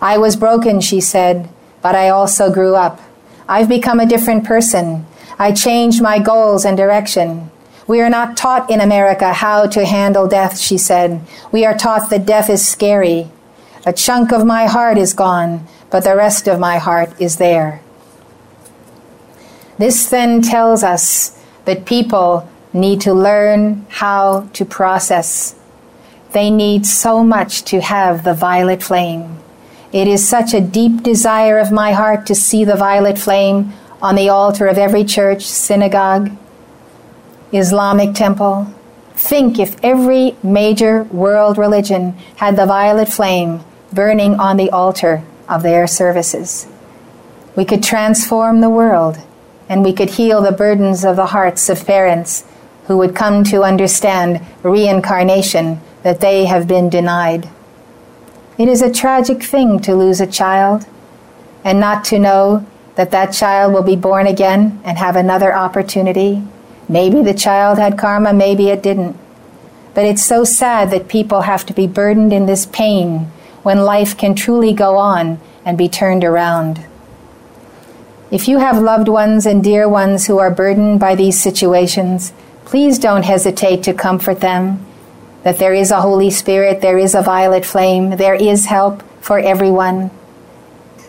I 0.00 0.16
was 0.16 0.36
broken, 0.36 0.80
she 0.80 1.00
said, 1.00 1.48
but 1.82 1.94
I 1.94 2.08
also 2.08 2.50
grew 2.50 2.74
up. 2.74 3.00
I've 3.48 3.68
become 3.68 4.00
a 4.00 4.06
different 4.06 4.44
person. 4.44 5.04
I 5.38 5.52
changed 5.52 6.00
my 6.00 6.18
goals 6.18 6.64
and 6.64 6.76
direction. 6.76 7.50
We 7.86 8.00
are 8.00 8.10
not 8.10 8.36
taught 8.36 8.68
in 8.68 8.80
America 8.80 9.32
how 9.32 9.66
to 9.68 9.86
handle 9.86 10.26
death, 10.26 10.58
she 10.58 10.76
said. 10.76 11.20
We 11.52 11.64
are 11.64 11.76
taught 11.76 12.10
that 12.10 12.26
death 12.26 12.50
is 12.50 12.66
scary. 12.66 13.30
A 13.84 13.92
chunk 13.92 14.32
of 14.32 14.44
my 14.44 14.66
heart 14.66 14.98
is 14.98 15.14
gone, 15.14 15.66
but 15.90 16.02
the 16.02 16.16
rest 16.16 16.48
of 16.48 16.58
my 16.58 16.78
heart 16.78 17.10
is 17.20 17.36
there. 17.36 17.80
This 19.78 20.08
then 20.08 20.42
tells 20.42 20.82
us 20.82 21.40
that 21.64 21.84
people 21.84 22.48
need 22.72 23.00
to 23.02 23.14
learn 23.14 23.86
how 23.88 24.48
to 24.54 24.64
process. 24.64 25.54
They 26.32 26.50
need 26.50 26.86
so 26.86 27.22
much 27.22 27.62
to 27.64 27.80
have 27.80 28.24
the 28.24 28.34
violet 28.34 28.82
flame. 28.82 29.38
It 29.92 30.08
is 30.08 30.28
such 30.28 30.52
a 30.52 30.60
deep 30.60 31.02
desire 31.04 31.58
of 31.58 31.70
my 31.70 31.92
heart 31.92 32.26
to 32.26 32.34
see 32.34 32.64
the 32.64 32.76
violet 32.76 33.16
flame 33.16 33.72
on 34.02 34.16
the 34.16 34.28
altar 34.28 34.66
of 34.66 34.76
every 34.76 35.04
church, 35.04 35.46
synagogue, 35.46 36.36
Islamic 37.52 38.14
temple. 38.14 38.72
Think 39.14 39.58
if 39.58 39.76
every 39.82 40.36
major 40.42 41.04
world 41.04 41.58
religion 41.58 42.12
had 42.36 42.56
the 42.56 42.66
violet 42.66 43.08
flame 43.08 43.60
burning 43.92 44.38
on 44.38 44.56
the 44.56 44.70
altar 44.70 45.22
of 45.48 45.62
their 45.62 45.86
services. 45.86 46.66
We 47.54 47.64
could 47.64 47.82
transform 47.82 48.60
the 48.60 48.70
world 48.70 49.18
and 49.68 49.82
we 49.82 49.92
could 49.92 50.10
heal 50.10 50.42
the 50.42 50.52
burdens 50.52 51.04
of 51.04 51.16
the 51.16 51.26
hearts 51.26 51.68
of 51.68 51.86
parents 51.86 52.44
who 52.86 52.96
would 52.98 53.16
come 53.16 53.42
to 53.44 53.62
understand 53.62 54.44
reincarnation 54.62 55.80
that 56.02 56.20
they 56.20 56.44
have 56.44 56.68
been 56.68 56.88
denied. 56.88 57.48
It 58.58 58.68
is 58.68 58.80
a 58.80 58.92
tragic 58.92 59.42
thing 59.42 59.80
to 59.80 59.94
lose 59.94 60.20
a 60.20 60.26
child 60.26 60.86
and 61.64 61.80
not 61.80 62.04
to 62.04 62.18
know 62.18 62.66
that 62.94 63.10
that 63.10 63.32
child 63.32 63.72
will 63.72 63.82
be 63.82 63.96
born 63.96 64.26
again 64.26 64.80
and 64.84 64.98
have 64.98 65.16
another 65.16 65.54
opportunity. 65.54 66.42
Maybe 66.88 67.22
the 67.22 67.34
child 67.34 67.78
had 67.78 67.98
karma, 67.98 68.32
maybe 68.32 68.68
it 68.68 68.82
didn't. 68.82 69.16
But 69.94 70.04
it's 70.04 70.24
so 70.24 70.44
sad 70.44 70.90
that 70.90 71.08
people 71.08 71.42
have 71.42 71.66
to 71.66 71.72
be 71.72 71.86
burdened 71.86 72.32
in 72.32 72.46
this 72.46 72.66
pain 72.66 73.30
when 73.62 73.84
life 73.84 74.16
can 74.16 74.34
truly 74.34 74.72
go 74.72 74.96
on 74.96 75.40
and 75.64 75.76
be 75.76 75.88
turned 75.88 76.22
around. 76.22 76.84
If 78.30 78.48
you 78.48 78.58
have 78.58 78.78
loved 78.78 79.08
ones 79.08 79.46
and 79.46 79.62
dear 79.62 79.88
ones 79.88 80.26
who 80.26 80.38
are 80.38 80.50
burdened 80.50 81.00
by 81.00 81.14
these 81.14 81.40
situations, 81.40 82.32
please 82.64 82.98
don't 82.98 83.24
hesitate 83.24 83.82
to 83.84 83.94
comfort 83.94 84.40
them 84.40 84.84
that 85.46 85.58
there 85.58 85.74
is 85.74 85.92
a 85.92 86.00
Holy 86.00 86.28
Spirit, 86.28 86.80
there 86.80 86.98
is 86.98 87.14
a 87.14 87.22
violet 87.22 87.64
flame, 87.64 88.16
there 88.16 88.34
is 88.34 88.66
help 88.66 89.04
for 89.20 89.38
everyone. 89.38 90.10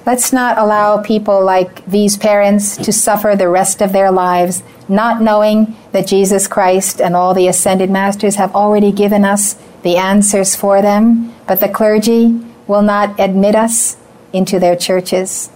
Let's 0.07 0.31
not 0.31 0.57
allow 0.57 1.01
people 1.01 1.43
like 1.43 1.85
these 1.85 2.15
parents 2.15 2.77
to 2.77 2.93
suffer 2.93 3.35
the 3.35 3.49
rest 3.49 3.81
of 3.81 3.91
their 3.91 4.09
lives, 4.09 4.63
not 4.87 5.21
knowing 5.21 5.75
that 5.91 6.07
Jesus 6.07 6.47
Christ 6.47 7.01
and 7.01 7.13
all 7.13 7.33
the 7.33 7.49
ascended 7.49 7.89
masters 7.89 8.35
have 8.35 8.55
already 8.55 8.93
given 8.93 9.25
us 9.25 9.57
the 9.83 9.97
answers 9.97 10.55
for 10.55 10.81
them, 10.81 11.35
but 11.45 11.59
the 11.59 11.67
clergy 11.67 12.39
will 12.67 12.83
not 12.83 13.19
admit 13.19 13.53
us 13.53 13.97
into 14.31 14.59
their 14.59 14.77
churches. 14.77 15.49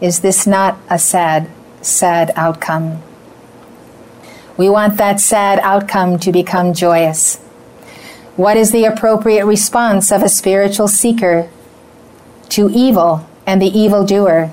Is 0.00 0.20
this 0.20 0.46
not 0.46 0.78
a 0.88 0.96
sad, 0.96 1.50
sad 1.82 2.30
outcome? 2.36 3.02
We 4.56 4.70
want 4.70 4.98
that 4.98 5.18
sad 5.18 5.58
outcome 5.64 6.20
to 6.20 6.30
become 6.30 6.74
joyous. 6.74 7.38
What 8.36 8.56
is 8.56 8.70
the 8.70 8.84
appropriate 8.84 9.46
response 9.46 10.12
of 10.12 10.22
a 10.22 10.28
spiritual 10.28 10.86
seeker 10.86 11.50
to 12.50 12.70
evil 12.70 13.26
and 13.46 13.60
the 13.60 13.78
evildoer? 13.78 14.52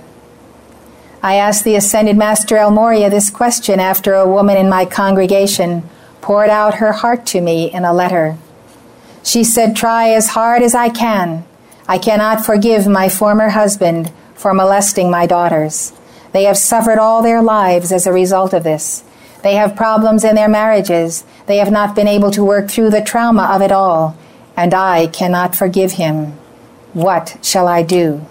I 1.24 1.36
asked 1.36 1.64
the 1.64 1.76
Ascended 1.76 2.18
Master 2.18 2.58
El 2.58 2.72
Morya 2.72 3.10
this 3.10 3.30
question 3.30 3.80
after 3.80 4.14
a 4.16 4.28
woman 4.28 4.58
in 4.58 4.68
my 4.70 4.86
congregation 4.86 5.84
poured 6.20 6.50
out 6.50 6.76
her 6.76 6.94
heart 6.94 7.26
to 7.28 7.42
me 7.42 7.72
in 7.72 7.86
a 7.86 7.94
letter. 7.94 8.38
She 9.24 9.44
said, 9.44 9.76
Try 9.76 10.10
as 10.10 10.30
hard 10.30 10.64
as 10.64 10.74
I 10.74 10.90
can. 10.90 11.46
I 11.88 11.98
cannot 11.98 12.46
forgive 12.46 12.88
my 12.88 13.08
former 13.10 13.50
husband 13.50 14.12
for 14.34 14.54
molesting 14.54 15.12
my 15.12 15.28
daughters. 15.28 15.94
They 16.32 16.46
have 16.46 16.58
suffered 16.58 16.98
all 16.98 17.22
their 17.22 17.42
lives 17.42 17.92
as 17.92 18.08
a 18.08 18.14
result 18.14 18.54
of 18.54 18.64
this. 18.64 19.04
They 19.44 19.56
have 19.56 19.76
problems 19.76 20.24
in 20.24 20.36
their 20.36 20.50
marriages. 20.50 21.24
They 21.46 21.58
have 21.58 21.72
not 21.72 21.96
been 21.96 22.08
able 22.08 22.32
to 22.32 22.44
work 22.44 22.70
through 22.70 22.92
the 22.92 23.02
trauma 23.02 23.44
of 23.54 23.62
it 23.62 23.72
all. 23.72 24.18
And 24.56 24.74
I 24.74 25.08
cannot 25.08 25.56
forgive 25.56 25.94
him. 25.94 26.34
What 26.94 27.38
shall 27.42 27.68
I 27.68 27.84
do? 27.84 28.26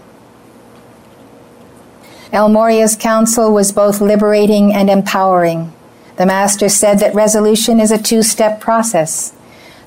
El 2.32 2.48
Morya's 2.48 2.94
counsel 2.94 3.52
was 3.52 3.72
both 3.72 4.00
liberating 4.00 4.72
and 4.72 4.88
empowering. 4.88 5.72
The 6.16 6.26
Master 6.26 6.68
said 6.68 7.00
that 7.00 7.14
resolution 7.14 7.80
is 7.80 7.90
a 7.90 7.98
two 8.00 8.22
step 8.22 8.60
process. 8.60 9.34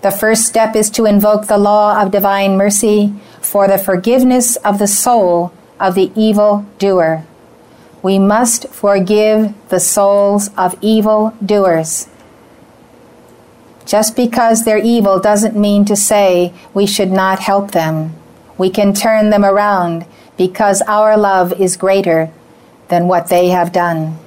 The 0.02 0.12
first 0.12 0.46
step 0.46 0.76
is 0.76 0.90
to 0.92 1.06
invoke 1.06 1.48
the 1.48 1.58
law 1.58 2.02
of 2.02 2.12
divine 2.12 2.58
mercy 2.58 3.14
for 3.42 3.70
the 3.70 3.78
forgiveness 3.78 4.58
of 4.58 4.78
the 4.78 4.88
soul 4.88 5.54
of 5.80 5.96
the 5.96 6.12
evil 6.16 6.66
doer. 6.80 7.26
We 8.02 8.20
must 8.20 8.68
forgive 8.68 9.54
the 9.70 9.80
souls 9.80 10.50
of 10.58 10.76
evil 10.82 11.34
doers. 11.46 12.10
Just 13.86 14.18
because 14.18 14.66
they're 14.66 14.78
evil 14.78 15.22
doesn't 15.22 15.56
mean 15.56 15.86
to 15.86 15.96
say 15.96 16.54
we 16.74 16.86
should 16.86 17.12
not 17.12 17.40
help 17.40 17.72
them. 17.72 18.16
we 18.58 18.70
can 18.70 18.94
turn 18.94 19.30
them 19.30 19.44
around 19.44 20.06
because 20.38 20.82
our 20.84 21.18
love 21.18 21.54
is 21.60 21.78
greater 21.78 22.32
than 22.90 23.08
what 23.08 23.28
they 23.28 23.50
have 23.50 23.72
done. 23.72 24.18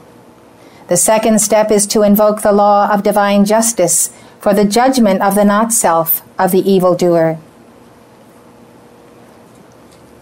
The 0.88 0.96
second 0.96 1.40
step 1.40 1.70
is 1.70 1.86
to 1.88 2.02
invoke 2.02 2.42
the 2.42 2.52
law 2.52 2.88
of 2.92 3.02
divine 3.02 3.44
justice 3.44 4.10
for 4.40 4.54
the 4.54 4.64
judgment 4.64 5.20
of 5.20 5.34
the 5.34 5.44
not 5.44 5.72
self 5.72 6.22
of 6.38 6.52
the 6.52 6.68
evildoer. 6.70 7.38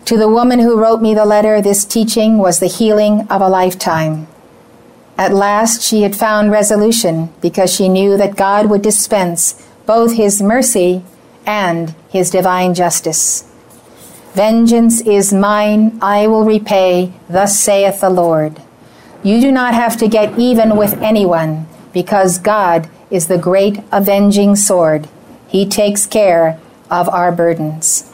To 0.07 0.17
the 0.19 0.29
woman 0.29 0.59
who 0.59 0.79
wrote 0.79 1.01
me 1.01 1.15
the 1.15 1.25
letter, 1.25 1.61
this 1.61 1.85
teaching 1.85 2.39
was 2.39 2.61
the 2.61 2.67
healing 2.67 3.27
of 3.29 3.41
a 3.41 3.49
lifetime. 3.49 4.27
At 5.17 5.33
last 5.33 5.83
she 5.83 6.03
had 6.03 6.17
found 6.17 6.51
resolution 6.51 7.33
because 7.41 7.73
she 7.73 7.89
knew 7.89 8.17
that 8.17 8.37
God 8.37 8.69
would 8.69 8.83
dispense 8.83 9.63
both 9.87 10.15
His 10.15 10.43
mercy 10.43 11.05
and 11.47 11.95
His 12.11 12.31
divine 12.31 12.75
justice. 12.75 13.45
Vengeance 14.35 15.01
is 15.03 15.33
mine, 15.33 15.97
I 16.03 16.27
will 16.27 16.45
repay, 16.45 17.13
thus 17.29 17.57
saith 17.57 18.01
the 18.01 18.11
Lord. 18.11 18.61
You 19.23 19.41
do 19.41 19.53
not 19.53 19.75
have 19.75 19.97
to 19.99 20.09
get 20.09 20.37
even 20.37 20.77
with 20.77 20.95
anyone 20.95 21.69
because 21.93 22.41
God 22.41 22.91
is 23.13 23.29
the 23.29 23.39
great 23.39 23.79
avenging 23.93 24.57
sword. 24.57 25.09
He 25.47 25.65
takes 25.65 26.05
care 26.05 26.59
of 26.91 27.09
our 27.09 27.31
burdens. 27.31 28.13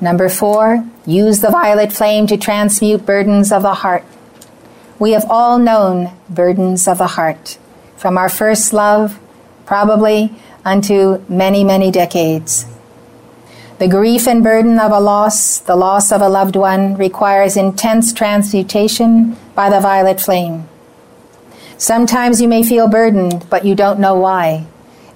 Number 0.00 0.30
four, 0.30 0.86
use 1.04 1.42
the 1.42 1.50
violet 1.50 1.92
flame 1.92 2.26
to 2.28 2.38
transmute 2.38 3.04
burdens 3.04 3.52
of 3.52 3.60
the 3.60 3.74
heart. 3.74 4.04
We 4.98 5.10
have 5.12 5.26
all 5.28 5.58
known 5.58 6.12
burdens 6.30 6.88
of 6.88 6.96
the 6.96 7.08
heart, 7.08 7.58
from 7.98 8.16
our 8.16 8.30
first 8.30 8.72
love, 8.72 9.20
probably, 9.66 10.32
unto 10.64 11.22
many, 11.28 11.62
many 11.62 11.90
decades. 11.90 12.64
The 13.80 13.88
grief 13.88 14.28
and 14.28 14.44
burden 14.44 14.78
of 14.78 14.92
a 14.92 15.00
loss, 15.00 15.56
the 15.56 15.74
loss 15.74 16.12
of 16.12 16.20
a 16.20 16.28
loved 16.28 16.54
one, 16.54 16.98
requires 16.98 17.56
intense 17.56 18.12
transmutation 18.12 19.38
by 19.54 19.70
the 19.70 19.80
violet 19.80 20.20
flame. 20.20 20.68
Sometimes 21.78 22.42
you 22.42 22.46
may 22.46 22.62
feel 22.62 22.88
burdened, 22.88 23.46
but 23.48 23.64
you 23.64 23.74
don't 23.74 23.98
know 23.98 24.14
why. 24.16 24.66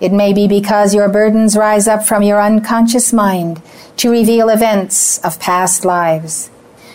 It 0.00 0.12
may 0.14 0.32
be 0.32 0.48
because 0.48 0.94
your 0.94 1.10
burdens 1.10 1.58
rise 1.58 1.86
up 1.86 2.06
from 2.06 2.22
your 2.22 2.40
unconscious 2.40 3.12
mind 3.12 3.60
to 3.98 4.10
reveal 4.10 4.48
events 4.48 5.18
of 5.18 5.38
past 5.38 5.84
lives. 5.84 6.48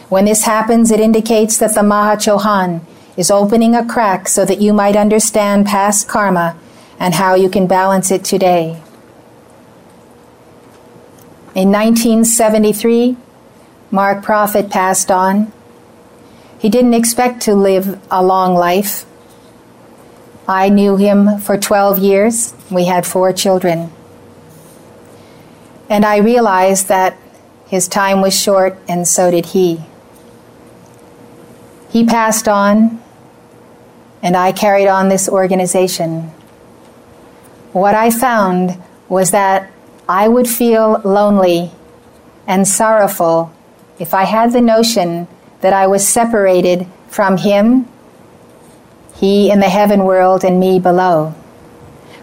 When 0.09 0.25
this 0.25 0.45
happens, 0.45 0.89
it 0.89 0.99
indicates 0.99 1.59
that 1.59 1.75
the 1.75 1.81
Mahachohan 1.81 2.81
is 3.15 3.29
opening 3.29 3.75
a 3.75 3.85
crack 3.85 4.27
so 4.27 4.43
that 4.43 4.59
you 4.59 4.73
might 4.73 4.95
understand 4.95 5.67
past 5.67 6.07
karma 6.07 6.57
and 6.99 7.13
how 7.13 7.35
you 7.35 7.47
can 7.47 7.67
balance 7.67 8.09
it 8.09 8.23
today. 8.23 8.81
In 11.59 11.73
1973, 11.73 13.17
Mark 13.91 14.23
Prophet 14.23 14.69
passed 14.69 15.11
on. 15.11 15.51
He 16.57 16.69
didn't 16.69 16.93
expect 16.93 17.41
to 17.41 17.53
live 17.53 17.99
a 18.09 18.23
long 18.23 18.55
life. 18.55 19.05
I 20.47 20.69
knew 20.69 20.95
him 20.95 21.37
for 21.37 21.57
12 21.57 21.99
years. 21.99 22.53
We 22.71 22.85
had 22.85 23.05
four 23.05 23.33
children. 23.33 23.91
And 25.89 26.05
I 26.05 26.19
realized 26.19 26.87
that 26.87 27.17
his 27.67 27.89
time 27.89 28.21
was 28.21 28.41
short, 28.41 28.79
and 28.87 29.05
so 29.05 29.29
did 29.29 29.47
he. 29.47 29.81
He 31.89 32.05
passed 32.05 32.47
on, 32.47 33.03
and 34.23 34.37
I 34.37 34.53
carried 34.53 34.87
on 34.87 35.09
this 35.09 35.27
organization. 35.27 36.31
What 37.73 37.95
I 37.95 38.11
found 38.11 38.81
was 39.09 39.31
that 39.31 39.73
I 40.09 40.27
would 40.27 40.49
feel 40.49 40.99
lonely 41.05 41.71
and 42.45 42.67
sorrowful 42.67 43.53
if 43.97 44.13
I 44.13 44.23
had 44.23 44.51
the 44.51 44.59
notion 44.61 45.29
that 45.61 45.71
I 45.71 45.87
was 45.87 46.05
separated 46.05 46.85
from 47.07 47.37
him, 47.37 47.87
he 49.15 49.49
in 49.49 49.61
the 49.61 49.69
heaven 49.69 50.03
world, 50.03 50.43
and 50.43 50.59
me 50.59 50.79
below. 50.79 51.33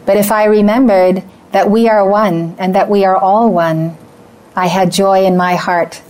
But 0.04 0.18
if 0.18 0.30
I 0.30 0.44
remembered 0.44 1.22
that 1.52 1.70
we 1.70 1.88
are 1.88 2.06
one 2.06 2.56
and 2.58 2.74
that 2.74 2.90
we 2.90 3.06
are 3.06 3.16
all 3.16 3.50
one, 3.50 3.96
I 4.54 4.66
had 4.66 4.92
joy 4.92 5.24
in 5.24 5.36
my 5.36 5.54
heart 5.54 6.02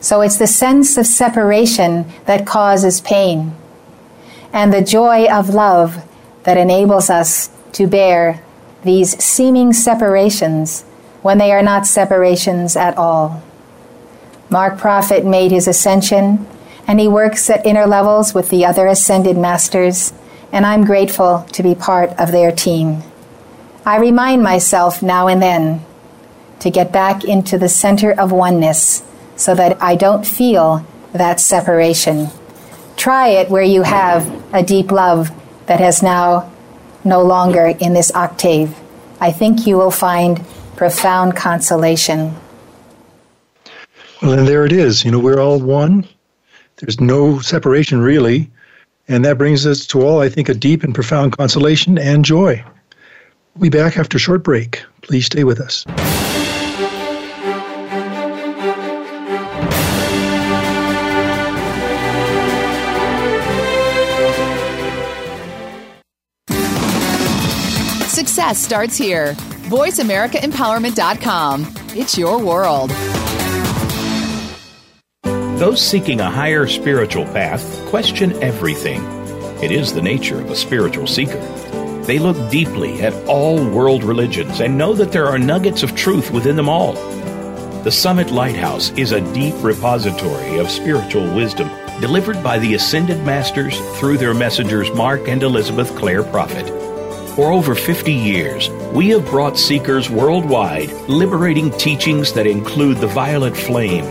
so 0.00 0.22
it's 0.22 0.38
the 0.38 0.46
sense 0.46 0.96
of 0.96 1.06
separation 1.06 2.10
that 2.24 2.46
causes 2.46 3.02
pain, 3.02 3.54
and 4.52 4.72
the 4.72 4.82
joy 4.82 5.26
of 5.26 5.50
love 5.50 6.02
that 6.44 6.56
enables 6.56 7.10
us 7.10 7.50
to 7.72 7.86
bear 7.86 8.42
these 8.82 9.22
seeming 9.22 9.72
separations 9.72 10.82
when 11.22 11.38
they 11.38 11.52
are 11.52 11.62
not 11.62 11.86
separations 11.86 12.76
at 12.76 12.96
all. 12.96 13.42
Mark 14.48 14.78
Prophet 14.78 15.24
made 15.24 15.50
his 15.50 15.68
ascension, 15.68 16.46
and 16.86 16.98
he 16.98 17.06
works 17.06 17.48
at 17.50 17.64
inner 17.64 17.86
levels 17.86 18.34
with 18.34 18.50
the 18.50 18.64
other 18.64 18.86
ascended 18.86 19.36
masters, 19.36 20.12
and 20.50 20.66
I'm 20.66 20.84
grateful 20.84 21.46
to 21.52 21.62
be 21.62 21.74
part 21.74 22.10
of 22.18 22.32
their 22.32 22.50
team. 22.50 23.02
I 23.84 23.98
remind 23.98 24.42
myself 24.42 25.02
now 25.02 25.28
and 25.28 25.40
then 25.40 25.84
to 26.60 26.70
get 26.70 26.92
back 26.92 27.24
into 27.24 27.58
the 27.58 27.68
center 27.68 28.12
of 28.12 28.32
oneness 28.32 29.02
so 29.36 29.54
that 29.54 29.80
I 29.80 29.96
don't 29.96 30.26
feel 30.26 30.84
that 31.12 31.40
separation. 31.40 32.28
Try 32.96 33.28
it 33.28 33.50
where 33.50 33.62
you 33.62 33.82
have 33.82 34.54
a 34.54 34.62
deep 34.62 34.90
love 34.90 35.30
that 35.66 35.80
has 35.80 36.02
now 36.02 36.50
no 37.04 37.22
longer 37.22 37.66
in 37.66 37.92
this 37.92 38.12
octave. 38.14 38.76
I 39.20 39.32
think 39.32 39.66
you 39.66 39.76
will 39.76 39.90
find 39.90 40.44
profound 40.76 41.36
consolation. 41.36 42.34
Well, 44.22 44.38
and 44.38 44.48
there 44.48 44.64
it 44.64 44.72
is. 44.72 45.04
You 45.04 45.10
know, 45.10 45.18
we're 45.18 45.40
all 45.40 45.60
one. 45.60 46.06
There's 46.76 47.00
no 47.00 47.38
separation 47.40 48.00
really. 48.00 48.50
And 49.08 49.24
that 49.24 49.38
brings 49.38 49.66
us 49.66 49.86
to 49.88 50.02
all, 50.02 50.20
I 50.20 50.28
think, 50.28 50.48
a 50.48 50.54
deep 50.54 50.84
and 50.84 50.94
profound 50.94 51.36
consolation 51.36 51.98
and 51.98 52.24
joy. 52.24 52.64
We'll 53.54 53.70
be 53.70 53.76
back 53.76 53.96
after 53.96 54.16
a 54.16 54.20
short 54.20 54.44
break. 54.44 54.82
Please 55.02 55.26
stay 55.26 55.44
with 55.44 55.60
us. 55.60 55.84
Success 68.50 68.66
starts 68.66 68.96
here. 68.96 69.34
VoiceAmericaEmpowerment.com. 69.68 71.72
It's 71.94 72.18
your 72.18 72.42
world. 72.42 72.90
Those 75.60 75.80
seeking 75.80 76.20
a 76.20 76.28
higher 76.28 76.66
spiritual 76.66 77.26
path 77.26 77.62
question 77.86 78.32
everything. 78.42 79.04
It 79.62 79.70
is 79.70 79.92
the 79.92 80.02
nature 80.02 80.40
of 80.40 80.50
a 80.50 80.56
spiritual 80.56 81.06
seeker. 81.06 81.38
They 82.06 82.18
look 82.18 82.50
deeply 82.50 83.00
at 83.02 83.14
all 83.28 83.64
world 83.70 84.02
religions 84.02 84.60
and 84.60 84.76
know 84.76 84.94
that 84.94 85.12
there 85.12 85.26
are 85.26 85.38
nuggets 85.38 85.84
of 85.84 85.94
truth 85.94 86.32
within 86.32 86.56
them 86.56 86.68
all. 86.68 86.94
The 87.84 87.92
Summit 87.92 88.32
Lighthouse 88.32 88.90
is 88.96 89.12
a 89.12 89.32
deep 89.32 89.54
repository 89.62 90.58
of 90.58 90.70
spiritual 90.70 91.32
wisdom 91.36 91.70
delivered 92.00 92.42
by 92.42 92.58
the 92.58 92.74
Ascended 92.74 93.24
Masters 93.24 93.78
through 94.00 94.18
their 94.18 94.34
messengers 94.34 94.90
Mark 94.90 95.28
and 95.28 95.44
Elizabeth 95.44 95.96
Clare 95.96 96.24
Prophet. 96.24 96.89
For 97.40 97.52
over 97.52 97.74
50 97.74 98.12
years, 98.12 98.68
we 98.92 99.08
have 99.08 99.24
brought 99.24 99.56
seekers 99.56 100.10
worldwide 100.10 100.92
liberating 101.08 101.70
teachings 101.70 102.34
that 102.34 102.46
include 102.46 102.98
the 102.98 103.06
violet 103.06 103.56
flame, 103.56 104.04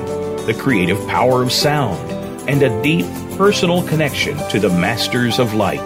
the 0.47 0.57
creative 0.59 0.97
power 1.07 1.43
of 1.43 1.51
sound, 1.51 1.99
and 2.49 2.63
a 2.63 2.81
deep 2.81 3.05
personal 3.37 3.87
connection 3.87 4.35
to 4.49 4.59
the 4.59 4.69
Masters 4.69 5.37
of 5.37 5.53
Light. 5.53 5.85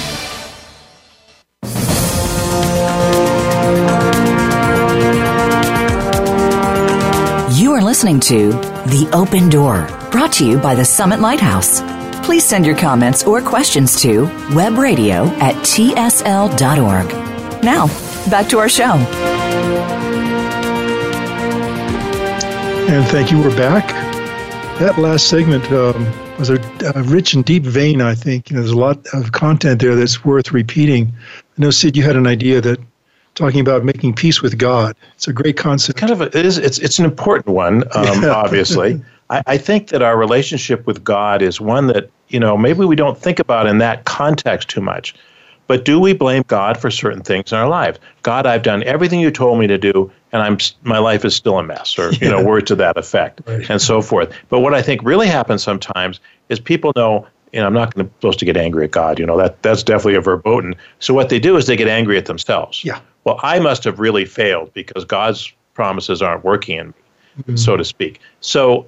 You 7.58 7.72
are 7.72 7.82
listening 7.82 8.20
to 8.20 8.52
The 8.52 9.10
Open 9.14 9.50
Door, 9.50 9.88
brought 10.12 10.34
to 10.34 10.46
you 10.46 10.60
by 10.60 10.76
the 10.76 10.86
Summit 10.86 11.20
Lighthouse. 11.20 11.82
Please 12.24 12.44
send 12.44 12.64
your 12.64 12.78
comments 12.78 13.24
or 13.24 13.42
questions 13.42 14.00
to 14.04 14.28
webradio 14.54 15.28
at 15.40 15.56
tsl.org. 15.64 17.08
Now, 17.64 17.88
back 18.30 18.48
to 18.50 18.60
our 18.60 18.70
show. 18.70 18.94
And 22.88 23.04
thank 23.08 23.32
you. 23.32 23.42
We're 23.42 23.58
back 23.58 24.05
that 24.80 24.98
last 24.98 25.30
segment 25.30 25.64
um, 25.72 26.06
was 26.38 26.50
a, 26.50 26.60
a, 26.96 27.02
rich 27.04 27.34
and 27.34 27.46
deep 27.46 27.64
vein. 27.64 28.02
I 28.02 28.14
think 28.14 28.50
you 28.50 28.56
know 28.56 28.62
there's 28.62 28.74
a 28.74 28.78
lot 28.78 29.00
of 29.14 29.32
content 29.32 29.82
there 29.82 29.96
that's 29.96 30.26
worth 30.26 30.52
repeating. 30.52 31.14
I 31.58 31.62
know 31.62 31.72
Sid, 31.72 31.96
you 31.96 32.04
had 32.04 32.18
an 32.18 32.28
idea 32.28 32.60
that 32.60 32.78
talking 33.36 33.62
about 33.62 33.86
making 33.86 34.16
peace 34.16 34.42
with 34.42 34.58
God. 34.58 34.96
It's 35.14 35.30
a 35.30 35.34
great 35.34 35.56
concept. 35.56 35.98
Kind 35.98 36.12
of 36.12 36.20
a, 36.20 36.26
it 36.26 36.46
is. 36.46 36.58
It's 36.58 36.78
it's 36.80 37.00
an 37.00 37.06
important 37.06 37.56
one, 37.56 37.84
um, 37.96 38.06
yeah. 38.24 38.32
obviously. 38.32 39.02
I, 39.30 39.44
I 39.48 39.58
think 39.58 39.88
that 39.90 40.02
our 40.02 40.18
relationship 40.18 40.86
with 40.86 41.04
God 41.04 41.42
is 41.42 41.62
one 41.62 41.88
that 41.88 42.10
you 42.28 42.40
know 42.40 42.58
maybe 42.58 42.84
we 42.84 42.98
don't 42.98 43.18
think 43.18 43.40
about 43.40 43.68
in 43.68 43.78
that 43.78 44.04
context 44.04 44.70
too 44.70 44.82
much. 44.82 45.16
But 45.68 45.86
do 45.86 46.00
we 46.00 46.14
blame 46.14 46.44
God 46.48 46.78
for 46.78 46.92
certain 46.92 47.22
things 47.22 47.52
in 47.52 47.58
our 47.58 47.68
life? 47.68 47.98
God, 48.24 48.46
I've 48.46 48.62
done 48.62 48.84
everything 48.84 49.20
you 49.20 49.32
told 49.32 49.58
me 49.58 49.68
to 49.68 49.78
do, 49.78 50.12
and 50.36 50.44
I'm 50.44 50.58
my 50.84 51.00
life 51.00 51.24
is 51.24 51.34
still 51.34 51.58
a 51.58 51.64
mess, 51.64 51.98
or 51.98 52.12
you 52.12 52.30
know, 52.30 52.44
words 52.44 52.68
to 52.68 52.76
that 52.76 52.98
effect, 52.98 53.42
right. 53.48 53.70
and 53.70 53.82
so 53.82 54.02
forth. 54.02 54.36
But 54.50 54.60
what 54.60 54.74
I 54.74 54.82
think 54.82 55.02
really 55.04 55.28
happens 55.28 55.64
sometimes 55.64 56.20
is 56.50 56.60
people 56.60 56.92
know, 56.96 57.26
you 57.54 57.62
know, 57.62 57.68
I'm 57.68 57.74
not 57.74 57.96
going 57.96 58.06
to 58.06 58.14
supposed 58.16 58.40
to 58.40 58.46
get 58.46 58.58
angry 58.58 58.84
at 58.84 58.92
God. 58.92 59.18
You 59.18 59.26
know, 59.26 59.38
that 59.38 59.64
that's 59.64 59.82
definitely 59.82 60.16
a 60.16 60.22
verboten. 60.22 60.76
So 61.00 61.14
what 61.14 61.30
they 61.30 61.40
do 61.40 61.56
is 61.56 61.68
they 61.68 61.78
get 61.78 61.88
angry 61.88 62.18
at 62.18 62.26
themselves. 62.26 62.84
Yeah. 62.84 63.00
Well, 63.24 63.40
I 63.44 63.60
must 63.60 63.86
have 63.86 63.98
really 63.98 64.26
failed 64.26 64.74
because 64.74 65.06
God's 65.06 65.54
promises 65.74 66.22
aren't 66.22 66.44
working 66.44 66.78
in 66.80 66.88
me, 66.88 66.94
mm-hmm. 67.40 67.56
so 67.56 67.78
to 67.78 67.86
speak. 67.86 68.20
So, 68.42 68.86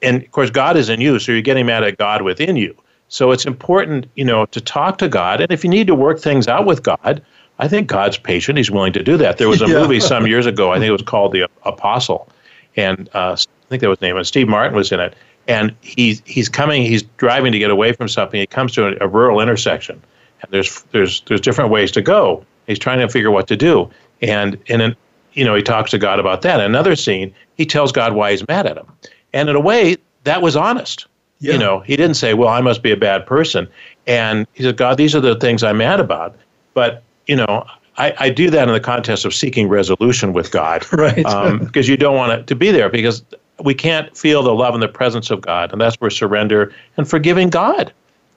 and 0.00 0.22
of 0.22 0.30
course, 0.32 0.48
God 0.48 0.78
is 0.78 0.88
in 0.88 1.02
you, 1.02 1.18
so 1.18 1.32
you're 1.32 1.42
getting 1.42 1.66
mad 1.66 1.84
at 1.84 1.98
God 1.98 2.22
within 2.22 2.56
you. 2.56 2.74
So 3.08 3.30
it's 3.30 3.44
important, 3.44 4.06
you 4.16 4.24
know, 4.24 4.46
to 4.46 4.60
talk 4.60 4.98
to 4.98 5.08
God. 5.08 5.40
And 5.42 5.52
if 5.52 5.64
you 5.64 5.70
need 5.70 5.86
to 5.86 5.94
work 5.94 6.18
things 6.18 6.48
out 6.48 6.64
with 6.66 6.82
God, 6.82 7.22
I 7.58 7.68
think 7.68 7.88
God's 7.88 8.16
patient. 8.16 8.58
He's 8.58 8.70
willing 8.70 8.92
to 8.92 9.02
do 9.02 9.16
that. 9.16 9.38
There 9.38 9.48
was 9.48 9.62
a 9.62 9.66
yeah. 9.68 9.80
movie 9.80 10.00
some 10.00 10.26
years 10.26 10.46
ago. 10.46 10.72
I 10.72 10.78
think 10.78 10.88
it 10.88 10.92
was 10.92 11.02
called 11.02 11.32
The 11.32 11.48
Apostle, 11.64 12.28
and 12.76 13.08
uh, 13.14 13.36
I 13.36 13.68
think 13.68 13.82
that 13.82 13.88
was 13.88 13.98
the 13.98 14.06
name. 14.06 14.16
And 14.16 14.26
Steve 14.26 14.48
Martin 14.48 14.76
was 14.76 14.92
in 14.92 15.00
it. 15.00 15.14
And 15.46 15.74
he's 15.80 16.22
he's 16.26 16.48
coming. 16.48 16.82
He's 16.82 17.02
driving 17.16 17.52
to 17.52 17.58
get 17.58 17.70
away 17.70 17.92
from 17.92 18.08
something. 18.08 18.38
He 18.38 18.46
comes 18.46 18.72
to 18.74 18.88
a, 18.88 19.06
a 19.06 19.08
rural 19.08 19.40
intersection, 19.40 20.00
and 20.42 20.52
there's 20.52 20.82
there's 20.92 21.22
there's 21.22 21.40
different 21.40 21.70
ways 21.70 21.90
to 21.92 22.02
go. 22.02 22.44
He's 22.66 22.78
trying 22.78 22.98
to 22.98 23.08
figure 23.08 23.30
what 23.30 23.48
to 23.48 23.56
do, 23.56 23.90
and 24.20 24.58
and 24.68 24.80
then 24.82 24.96
you 25.32 25.46
know 25.46 25.54
he 25.54 25.62
talks 25.62 25.90
to 25.92 25.98
God 25.98 26.20
about 26.20 26.42
that. 26.42 26.60
In 26.60 26.66
another 26.66 26.94
scene, 26.94 27.34
he 27.56 27.64
tells 27.64 27.92
God 27.92 28.12
why 28.12 28.32
he's 28.32 28.46
mad 28.46 28.66
at 28.66 28.76
him, 28.76 28.86
and 29.32 29.48
in 29.48 29.56
a 29.56 29.60
way 29.60 29.96
that 30.24 30.42
was 30.42 30.54
honest 30.54 31.06
yeah. 31.40 31.52
You 31.52 31.58
know, 31.58 31.80
he 31.80 31.96
didn't 31.96 32.16
say, 32.16 32.34
"Well, 32.34 32.48
I 32.48 32.60
must 32.60 32.82
be 32.82 32.90
a 32.90 32.96
bad 32.96 33.24
person," 33.24 33.68
and 34.06 34.46
he 34.54 34.64
said, 34.64 34.76
"God, 34.76 34.96
these 34.96 35.14
are 35.14 35.20
the 35.20 35.36
things 35.36 35.62
I'm 35.62 35.78
mad 35.78 36.00
about." 36.00 36.34
But 36.74 37.02
you 37.28 37.36
know, 37.36 37.64
I, 37.98 38.14
I 38.18 38.30
do 38.30 38.50
that 38.50 38.66
in 38.68 38.74
the 38.74 38.80
context 38.80 39.24
of 39.24 39.34
seeking 39.34 39.68
resolution 39.68 40.32
with 40.32 40.50
God, 40.50 40.90
right? 40.92 41.16
Because 41.16 41.88
um, 41.88 41.90
you 41.90 41.96
don't 41.96 42.16
want 42.16 42.32
it 42.32 42.46
to 42.48 42.56
be 42.56 42.70
there 42.70 42.88
because 42.88 43.22
we 43.60 43.74
can't 43.74 44.16
feel 44.16 44.42
the 44.42 44.54
love 44.54 44.74
and 44.74 44.82
the 44.82 44.88
presence 44.88 45.30
of 45.30 45.40
God, 45.40 45.72
and 45.72 45.80
that's 45.80 45.96
where 45.96 46.10
surrender 46.10 46.72
and 46.96 47.08
forgiving 47.08 47.50
God, 47.50 47.92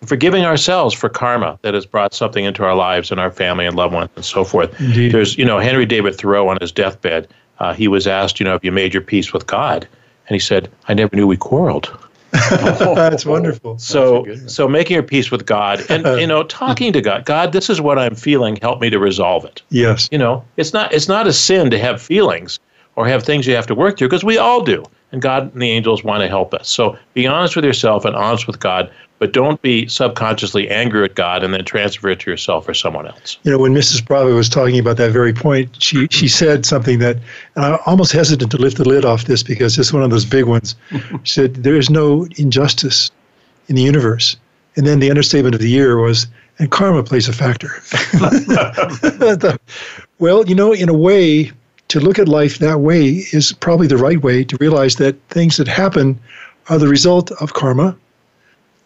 forgiving 0.05 0.45
ourselves 0.45 0.93
for 0.93 1.09
karma 1.09 1.59
that 1.61 1.73
has 1.73 1.85
brought 1.85 2.13
something 2.13 2.43
into 2.43 2.63
our 2.63 2.75
lives 2.75 3.11
and 3.11 3.19
our 3.19 3.31
family 3.31 3.65
and 3.65 3.75
loved 3.75 3.93
ones 3.93 4.09
and 4.15 4.25
so 4.25 4.43
forth. 4.43 4.79
Indeed. 4.79 5.11
There's, 5.11 5.37
you 5.37 5.45
know, 5.45 5.59
Henry 5.59 5.85
David 5.85 6.15
Thoreau 6.15 6.49
on 6.49 6.57
his 6.59 6.71
deathbed, 6.71 7.27
uh, 7.59 7.73
he 7.73 7.87
was 7.87 8.07
asked, 8.07 8.39
you 8.39 8.43
know, 8.43 8.55
if 8.55 8.63
you 8.63 8.71
made 8.71 8.93
your 8.93 9.03
peace 9.03 9.31
with 9.31 9.45
God, 9.45 9.87
and 10.27 10.35
he 10.35 10.39
said, 10.39 10.71
"I 10.87 10.95
never 10.95 11.15
knew 11.15 11.27
we 11.27 11.37
quarreled." 11.37 11.95
That's 12.49 13.25
wonderful. 13.25 13.77
So, 13.77 14.23
That's 14.25 14.53
so 14.53 14.67
making 14.67 14.93
your 14.95 15.03
peace 15.03 15.31
with 15.31 15.45
God, 15.45 15.83
and 15.89 16.05
you 16.19 16.27
know, 16.27 16.43
talking 16.43 16.93
to 16.93 17.01
God. 17.01 17.25
God, 17.25 17.51
this 17.51 17.69
is 17.69 17.81
what 17.81 17.99
I'm 17.99 18.15
feeling. 18.15 18.57
Help 18.61 18.79
me 18.79 18.89
to 18.89 18.99
resolve 18.99 19.43
it. 19.45 19.61
Yes. 19.69 20.07
You 20.11 20.17
know, 20.17 20.43
it's 20.57 20.73
not 20.73 20.93
it's 20.93 21.07
not 21.07 21.27
a 21.27 21.33
sin 21.33 21.69
to 21.71 21.79
have 21.79 22.01
feelings 22.01 22.59
or 22.95 23.07
have 23.07 23.23
things 23.23 23.47
you 23.47 23.55
have 23.55 23.67
to 23.67 23.75
work 23.75 23.97
through 23.97 24.07
because 24.07 24.23
we 24.23 24.37
all 24.37 24.63
do, 24.63 24.85
and 25.11 25.21
God 25.21 25.51
and 25.53 25.61
the 25.61 25.69
angels 25.69 26.03
want 26.03 26.21
to 26.21 26.27
help 26.27 26.53
us. 26.53 26.69
So, 26.69 26.97
be 27.13 27.27
honest 27.27 27.55
with 27.55 27.65
yourself 27.65 28.05
and 28.05 28.15
honest 28.15 28.47
with 28.47 28.59
God 28.59 28.91
but 29.21 29.33
don't 29.33 29.61
be 29.61 29.87
subconsciously 29.87 30.67
angry 30.67 31.05
at 31.05 31.13
God 31.13 31.43
and 31.43 31.53
then 31.53 31.63
transfer 31.63 32.09
it 32.09 32.21
to 32.21 32.31
yourself 32.31 32.67
or 32.67 32.73
someone 32.73 33.05
else. 33.05 33.37
You 33.43 33.51
know, 33.51 33.59
when 33.59 33.71
Mrs. 33.71 34.03
Bravo 34.03 34.33
was 34.35 34.49
talking 34.49 34.79
about 34.79 34.97
that 34.97 35.11
very 35.11 35.31
point, 35.31 35.79
she, 35.79 36.07
she 36.09 36.27
said 36.27 36.65
something 36.65 36.97
that, 36.97 37.17
and 37.55 37.65
I'm 37.65 37.77
almost 37.85 38.13
hesitant 38.13 38.49
to 38.49 38.57
lift 38.57 38.77
the 38.77 38.89
lid 38.89 39.05
off 39.05 39.25
this 39.25 39.43
because 39.43 39.77
it's 39.77 39.93
one 39.93 40.01
of 40.01 40.09
those 40.09 40.25
big 40.25 40.45
ones. 40.45 40.73
she 41.23 41.33
said, 41.33 41.53
There 41.57 41.75
is 41.75 41.87
no 41.87 42.25
injustice 42.37 43.11
in 43.67 43.75
the 43.75 43.83
universe. 43.83 44.37
And 44.75 44.87
then 44.87 44.99
the 44.99 45.11
understatement 45.11 45.53
of 45.53 45.61
the 45.61 45.69
year 45.69 45.99
was, 45.99 46.25
and 46.57 46.71
karma 46.71 47.03
plays 47.03 47.29
a 47.29 47.33
factor. 47.33 47.69
well, 50.17 50.47
you 50.47 50.55
know, 50.55 50.73
in 50.73 50.89
a 50.89 50.95
way, 50.95 51.51
to 51.89 51.99
look 51.99 52.17
at 52.17 52.27
life 52.27 52.57
that 52.57 52.79
way 52.79 53.23
is 53.33 53.53
probably 53.53 53.85
the 53.85 53.97
right 53.97 54.23
way 54.23 54.43
to 54.43 54.57
realize 54.59 54.95
that 54.95 55.15
things 55.29 55.57
that 55.57 55.67
happen 55.67 56.19
are 56.69 56.79
the 56.79 56.87
result 56.87 57.29
of 57.33 57.53
karma 57.53 57.95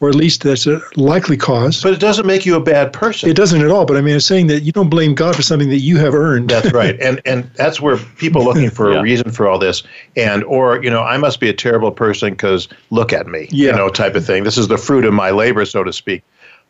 or 0.02 0.10
at 0.10 0.16
least 0.16 0.44
that's 0.44 0.68
a 0.68 0.82
likely 0.98 1.38
cause. 1.38 1.82
But 1.82 1.94
it 1.94 2.00
doesn't 2.00 2.26
make 2.26 2.46
you 2.46 2.56
a 2.56 2.60
bad 2.60 2.92
person. 2.92 3.30
It 3.30 3.36
doesn't 3.36 3.62
at 3.62 3.72
all. 3.72 3.86
But 3.86 3.98
I 3.98 4.02
mean, 4.02 4.16
it's 4.16 4.26
saying 4.26 4.48
that 4.48 4.62
you 4.62 4.72
don't 4.72 4.90
blame 4.90 5.16
God 5.16 5.36
for 5.36 5.42
something 5.42 5.70
that 5.70 5.80
you 5.80 5.98
have 5.98 6.14
earned. 6.14 6.50
That's 6.50 6.74
right, 6.74 7.00
and 7.02 7.22
and 7.26 7.50
that's 7.54 7.80
where 7.80 7.98
people 7.98 8.44
looking 8.44 8.70
for 8.70 8.92
yeah. 8.92 9.00
a 9.00 9.02
reason 9.02 9.32
for 9.32 9.48
all 9.48 9.58
this, 9.58 9.84
and 10.16 10.44
or 10.44 10.84
you 10.84 10.90
know, 10.90 11.02
I 11.02 11.18
must 11.18 11.40
be 11.40 11.50
a 11.50 11.54
terrible 11.54 11.92
person 11.92 12.32
because 12.32 12.68
look 12.90 13.14
at 13.14 13.28
me, 13.28 13.48
yeah. 13.52 13.72
you 13.72 13.78
know, 13.78 13.90
type 13.90 14.16
of 14.16 14.26
thing. 14.26 14.44
This 14.44 14.58
is 14.58 14.68
the 14.68 14.78
fruit 14.78 15.06
of 15.06 15.14
my 15.14 15.32
labor, 15.32 15.66
so 15.66 15.84
to 15.84 15.94
speak. 15.94 16.24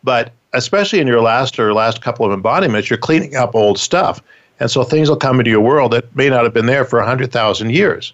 But 0.04 0.32
especially 0.54 1.00
in 1.00 1.08
your 1.08 1.22
last 1.22 1.58
or 1.58 1.74
last 1.74 2.02
couple 2.02 2.26
of 2.26 2.32
embodiments, 2.32 2.90
you're 2.90 2.98
cleaning 2.98 3.36
up 3.36 3.56
old 3.56 3.80
stuff, 3.80 4.22
and 4.60 4.70
so 4.70 4.84
things 4.84 5.10
will 5.10 5.18
come 5.18 5.40
into 5.40 5.50
your 5.50 5.62
world 5.62 5.94
that 5.94 6.16
may 6.16 6.30
not 6.30 6.44
have 6.44 6.54
been 6.54 6.68
there 6.68 6.86
for 6.86 7.00
a 7.00 7.06
hundred 7.06 7.32
thousand 7.32 7.72
years. 7.72 8.14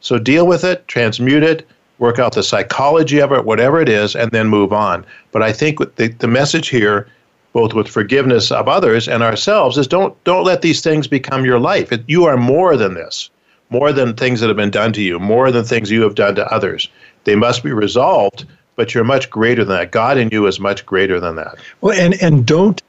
So 0.00 0.18
deal 0.18 0.46
with 0.46 0.64
it, 0.64 0.86
transmute 0.86 1.42
it, 1.42 1.66
work 1.98 2.18
out 2.18 2.34
the 2.34 2.42
psychology 2.42 3.20
of 3.20 3.32
it, 3.32 3.44
whatever 3.44 3.80
it 3.80 3.88
is, 3.88 4.16
and 4.16 4.30
then 4.30 4.48
move 4.48 4.72
on. 4.72 5.04
But 5.32 5.42
I 5.42 5.52
think 5.52 5.78
the, 5.96 6.08
the 6.08 6.28
message 6.28 6.68
here, 6.68 7.08
both 7.52 7.72
with 7.72 7.88
forgiveness 7.88 8.50
of 8.50 8.68
others 8.68 9.08
and 9.08 9.22
ourselves, 9.22 9.78
is 9.78 9.86
don't 9.86 10.22
don't 10.24 10.44
let 10.44 10.62
these 10.62 10.80
things 10.80 11.06
become 11.06 11.44
your 11.44 11.58
life. 11.58 11.92
It, 11.92 12.04
you 12.06 12.24
are 12.24 12.36
more 12.36 12.76
than 12.76 12.94
this, 12.94 13.30
more 13.70 13.92
than 13.92 14.14
things 14.14 14.40
that 14.40 14.48
have 14.48 14.56
been 14.56 14.70
done 14.70 14.92
to 14.94 15.02
you, 15.02 15.18
more 15.18 15.50
than 15.50 15.64
things 15.64 15.90
you 15.90 16.02
have 16.02 16.14
done 16.14 16.34
to 16.34 16.52
others. 16.52 16.88
They 17.24 17.36
must 17.36 17.62
be 17.62 17.72
resolved, 17.72 18.44
but 18.76 18.94
you're 18.94 19.04
much 19.04 19.30
greater 19.30 19.64
than 19.64 19.76
that. 19.76 19.92
God 19.92 20.18
in 20.18 20.28
you 20.30 20.46
is 20.46 20.60
much 20.60 20.84
greater 20.84 21.20
than 21.20 21.36
that. 21.36 21.56
Well, 21.80 21.98
and 21.98 22.20
and 22.20 22.44
don't 22.44 22.82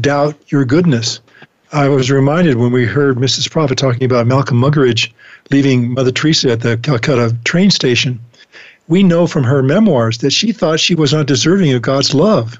doubt 0.00 0.36
your 0.48 0.64
goodness. 0.64 1.20
I 1.72 1.88
was 1.88 2.10
reminded 2.10 2.56
when 2.56 2.72
we 2.72 2.84
heard 2.84 3.16
Mrs. 3.16 3.48
Prophet 3.48 3.78
talking 3.78 4.04
about 4.04 4.26
Malcolm 4.26 4.60
Muggeridge 4.60 5.12
leaving 5.50 5.94
Mother 5.94 6.10
Teresa 6.10 6.50
at 6.50 6.60
the 6.60 6.76
Calcutta 6.78 7.36
train 7.44 7.70
station 7.70 8.18
we 8.90 9.04
know 9.04 9.26
from 9.26 9.44
her 9.44 9.62
memoirs 9.62 10.18
that 10.18 10.32
she 10.32 10.52
thought 10.52 10.80
she 10.80 10.96
was 10.96 11.12
not 11.12 11.26
deserving 11.26 11.72
of 11.72 11.80
God's 11.80 12.12
love. 12.12 12.58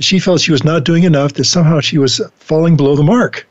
She 0.00 0.18
felt 0.18 0.40
she 0.40 0.50
was 0.50 0.64
not 0.64 0.84
doing 0.84 1.04
enough, 1.04 1.34
that 1.34 1.44
somehow 1.44 1.80
she 1.80 1.98
was 1.98 2.20
falling 2.38 2.76
below 2.76 2.96
the 2.96 3.02
mark. 3.02 3.46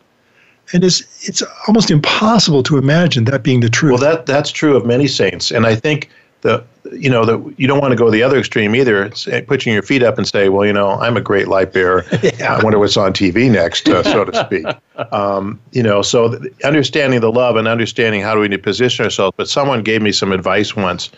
And 0.74 0.84
it's, 0.84 1.02
it's 1.28 1.44
almost 1.68 1.92
impossible 1.92 2.64
to 2.64 2.78
imagine 2.78 3.26
that 3.26 3.44
being 3.44 3.60
the 3.60 3.70
truth. 3.70 4.02
Well, 4.02 4.16
that, 4.16 4.26
that's 4.26 4.50
true 4.52 4.76
of 4.76 4.88
many 4.88 5.08
saints. 5.08 5.52
And 5.52 5.68
I 5.68 5.76
think 5.76 6.10
the, 6.42 6.64
you 6.92 7.12
know, 7.12 7.26
the, 7.26 7.54
you 7.58 7.68
don't 7.68 7.80
want 7.80 7.92
to 7.92 7.96
go 7.96 8.10
the 8.10 8.24
other 8.24 8.40
extreme 8.40 8.76
either. 8.76 9.04
It's 9.04 9.26
putting 9.46 9.74
your 9.74 9.84
feet 9.84 10.02
up 10.02 10.18
and 10.18 10.28
say, 10.28 10.50
well, 10.50 10.66
you 10.66 10.74
know, 10.74 10.94
I'm 10.94 11.18
a 11.18 11.22
great 11.22 11.48
light 11.48 11.74
bearer. 11.74 12.06
yeah. 12.24 12.56
I 12.56 12.64
wonder 12.64 12.80
what's 12.80 12.98
on 12.98 13.14
TV 13.14 13.52
next, 13.52 13.88
uh, 13.88 14.02
so 14.02 14.26
to 14.26 14.46
speak. 14.46 14.66
Um, 15.12 15.60
you 15.74 15.84
know, 15.84 16.02
so 16.02 16.40
understanding 16.64 17.20
the 17.20 17.30
love 17.30 17.58
and 17.58 17.68
understanding 17.68 18.22
how 18.22 18.34
do 18.34 18.40
we 18.40 18.48
need 18.48 18.56
to 18.56 18.64
position 18.64 19.04
ourselves. 19.04 19.34
But 19.36 19.50
someone 19.50 19.84
gave 19.84 20.02
me 20.02 20.14
some 20.14 20.32
advice 20.32 20.74
once 20.74 21.12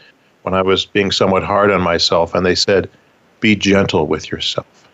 when 0.47 0.53
I 0.53 0.61
was 0.61 0.85
being 0.85 1.11
somewhat 1.11 1.43
hard 1.43 1.71
on 1.71 1.81
myself, 1.81 2.33
and 2.33 2.45
they 2.45 2.55
said, 2.55 2.89
"Be 3.41 3.53
gentle 3.53 4.07
with 4.07 4.31
yourself." 4.31 4.87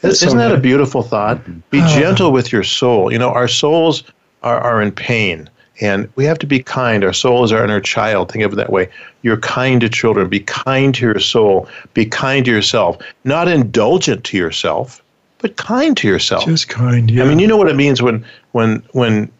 That's 0.00 0.16
Isn't 0.16 0.30
so 0.30 0.36
that 0.38 0.50
a 0.50 0.58
beautiful 0.58 1.02
thought? 1.02 1.38
Be 1.70 1.80
oh. 1.80 1.88
gentle 2.00 2.32
with 2.32 2.50
your 2.50 2.64
soul. 2.64 3.12
You 3.12 3.18
know, 3.18 3.30
our 3.30 3.46
souls 3.46 4.02
are, 4.42 4.58
are 4.58 4.82
in 4.82 4.90
pain, 4.90 5.48
and 5.80 6.08
we 6.16 6.24
have 6.24 6.40
to 6.40 6.46
be 6.46 6.58
kind. 6.58 7.04
Our 7.04 7.12
soul 7.12 7.44
is 7.44 7.52
our 7.52 7.62
inner 7.62 7.80
child. 7.80 8.32
Think 8.32 8.44
of 8.44 8.52
it 8.52 8.56
that 8.56 8.72
way. 8.72 8.88
You're 9.22 9.36
kind 9.36 9.80
to 9.82 9.88
children. 9.88 10.28
Be 10.28 10.40
kind 10.40 10.92
to 10.96 11.06
your 11.06 11.20
soul. 11.20 11.68
Be 11.94 12.04
kind 12.04 12.44
to 12.46 12.50
yourself. 12.50 12.98
Not 13.22 13.46
indulgent 13.46 14.24
to 14.24 14.36
yourself, 14.36 15.00
but 15.38 15.56
kind 15.58 15.96
to 15.98 16.08
yourself. 16.08 16.44
Just 16.44 16.68
kind. 16.68 17.08
Yeah. 17.08 17.22
I 17.22 17.28
mean, 17.28 17.38
you 17.38 17.46
know 17.46 17.56
what 17.56 17.68
it 17.68 17.76
means 17.76 18.02
when 18.02 18.24
when 18.50 18.82
when 18.94 19.30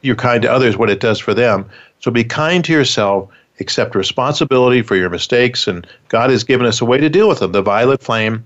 you're 0.00 0.16
kind 0.16 0.42
to 0.42 0.50
others. 0.50 0.76
What 0.76 0.90
it 0.90 0.98
does 0.98 1.20
for 1.20 1.34
them. 1.34 1.70
So 2.00 2.10
be 2.10 2.24
kind 2.24 2.64
to 2.64 2.72
yourself 2.72 3.28
accept 3.60 3.94
responsibility 3.94 4.82
for 4.82 4.96
your 4.96 5.10
mistakes, 5.10 5.66
and 5.66 5.86
God 6.08 6.30
has 6.30 6.44
given 6.44 6.66
us 6.66 6.80
a 6.80 6.84
way 6.84 6.98
to 6.98 7.08
deal 7.08 7.28
with 7.28 7.40
them. 7.40 7.52
The 7.52 7.62
violet 7.62 8.02
flame, 8.02 8.44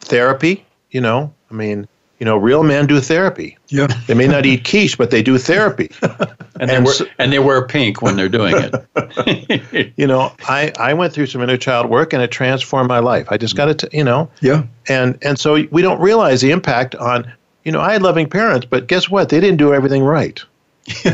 therapy, 0.00 0.64
you 0.90 1.00
know, 1.00 1.32
I 1.50 1.54
mean, 1.54 1.88
you 2.20 2.26
know, 2.26 2.36
real 2.36 2.62
men 2.62 2.86
do 2.86 3.00
therapy. 3.00 3.56
Yeah. 3.68 3.86
They 4.06 4.12
may 4.12 4.28
not 4.28 4.44
eat 4.44 4.68
quiche, 4.68 4.98
but 4.98 5.10
they 5.10 5.22
do 5.22 5.38
therapy. 5.38 5.90
and, 6.02 6.70
and, 6.70 6.86
they 6.86 7.10
and 7.18 7.32
they 7.32 7.38
wear 7.38 7.66
pink 7.66 8.02
when 8.02 8.16
they're 8.16 8.28
doing 8.28 8.54
it. 8.56 9.92
you 9.96 10.06
know, 10.06 10.30
I, 10.46 10.70
I 10.78 10.92
went 10.92 11.14
through 11.14 11.26
some 11.26 11.40
inner 11.40 11.56
child 11.56 11.88
work 11.88 12.12
and 12.12 12.22
it 12.22 12.30
transformed 12.30 12.88
my 12.88 12.98
life. 12.98 13.26
I 13.30 13.38
just 13.38 13.56
got 13.56 13.78
to, 13.78 13.88
you 13.90 14.04
know. 14.04 14.30
Yeah. 14.42 14.64
And 14.86 15.18
and 15.22 15.38
so 15.38 15.64
we 15.70 15.80
don't 15.80 15.98
realize 15.98 16.42
the 16.42 16.50
impact 16.50 16.94
on, 16.96 17.32
you 17.64 17.72
know, 17.72 17.80
I 17.80 17.94
had 17.94 18.02
loving 18.02 18.28
parents, 18.28 18.66
but 18.68 18.86
guess 18.86 19.08
what? 19.08 19.30
They 19.30 19.40
didn't 19.40 19.56
do 19.56 19.72
everything 19.72 20.04
right. 20.04 20.44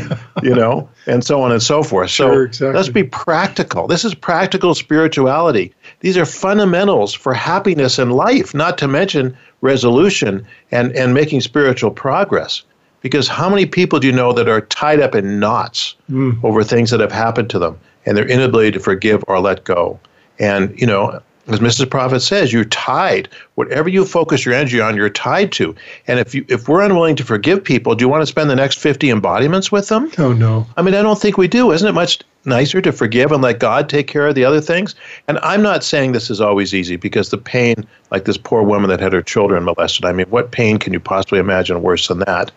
you 0.43 0.55
know, 0.55 0.89
and 1.05 1.23
so 1.23 1.41
on 1.41 1.51
and 1.51 1.61
so 1.61 1.83
forth. 1.83 2.09
Sure, 2.09 2.33
so 2.33 2.41
exactly. 2.43 2.75
let's 2.75 2.89
be 2.89 3.03
practical. 3.03 3.87
This 3.87 4.05
is 4.05 4.13
practical 4.15 4.73
spirituality. 4.73 5.73
these 5.99 6.17
are 6.17 6.25
fundamentals 6.25 7.13
for 7.13 7.33
happiness 7.33 7.99
in 7.99 8.11
life, 8.11 8.53
not 8.53 8.77
to 8.79 8.87
mention 8.87 9.37
resolution 9.61 10.45
and, 10.71 10.91
and 10.93 11.13
making 11.13 11.41
spiritual 11.41 11.91
progress. 11.91 12.63
Because 13.01 13.27
how 13.27 13.49
many 13.49 13.65
people 13.65 13.99
do 13.99 14.07
you 14.07 14.13
know 14.13 14.33
that 14.33 14.49
are 14.49 14.61
tied 14.61 14.99
up 14.99 15.15
in 15.15 15.39
knots 15.39 15.95
mm. 16.09 16.43
over 16.43 16.63
things 16.63 16.89
that 16.89 16.99
have 16.99 17.11
happened 17.11 17.49
to 17.51 17.59
them 17.59 17.79
and 18.05 18.17
their 18.17 18.27
inability 18.27 18.71
to 18.71 18.79
forgive 18.79 19.23
or 19.27 19.39
let 19.39 19.63
go? 19.63 19.99
And, 20.39 20.79
you 20.79 20.87
know, 20.87 21.21
as 21.47 21.59
Mrs. 21.59 21.89
Prophet 21.89 22.19
says, 22.19 22.51
you're 22.51 22.65
tied. 22.65 23.29
Whatever 23.55 23.87
you 23.87 24.05
focus 24.05 24.45
your 24.45 24.53
energy 24.53 24.81
on, 24.81 24.95
you're 24.95 25.09
tied 25.09 25.51
to. 25.53 25.73
And 26.07 26.19
if 26.19 26.35
you 26.35 26.45
if 26.49 26.67
we're 26.67 26.81
unwilling 26.81 27.15
to 27.15 27.23
forgive 27.23 27.63
people, 27.63 27.95
do 27.95 28.03
you 28.03 28.09
want 28.09 28.21
to 28.21 28.27
spend 28.27 28.49
the 28.49 28.55
next 28.55 28.79
50 28.79 29.09
embodiments 29.09 29.71
with 29.71 29.87
them? 29.87 30.11
Oh 30.17 30.33
no. 30.33 30.67
I 30.75 30.81
mean, 30.81 30.93
I 30.93 31.01
don't 31.01 31.19
think 31.19 31.37
we 31.37 31.47
do. 31.47 31.71
Isn't 31.71 31.87
it 31.87 31.93
much 31.93 32.19
nicer 32.43 32.81
to 32.81 32.91
forgive 32.91 33.31
and 33.31 33.41
let 33.41 33.59
God 33.59 33.89
take 33.89 34.07
care 34.07 34.27
of 34.27 34.35
the 34.35 34.43
other 34.43 34.61
things? 34.61 34.93
And 35.27 35.39
I'm 35.39 35.61
not 35.61 35.83
saying 35.83 36.11
this 36.11 36.29
is 36.29 36.41
always 36.41 36.73
easy 36.73 36.97
because 36.97 37.29
the 37.29 37.37
pain, 37.37 37.87
like 38.11 38.25
this 38.25 38.37
poor 38.37 38.63
woman 38.63 38.89
that 38.89 38.99
had 38.99 39.13
her 39.13 39.21
children 39.21 39.63
molested, 39.63 40.05
I 40.05 40.11
mean, 40.11 40.27
what 40.27 40.51
pain 40.51 40.77
can 40.77 40.91
you 40.91 40.99
possibly 40.99 41.39
imagine 41.39 41.81
worse 41.81 42.07
than 42.07 42.19
that? 42.19 42.51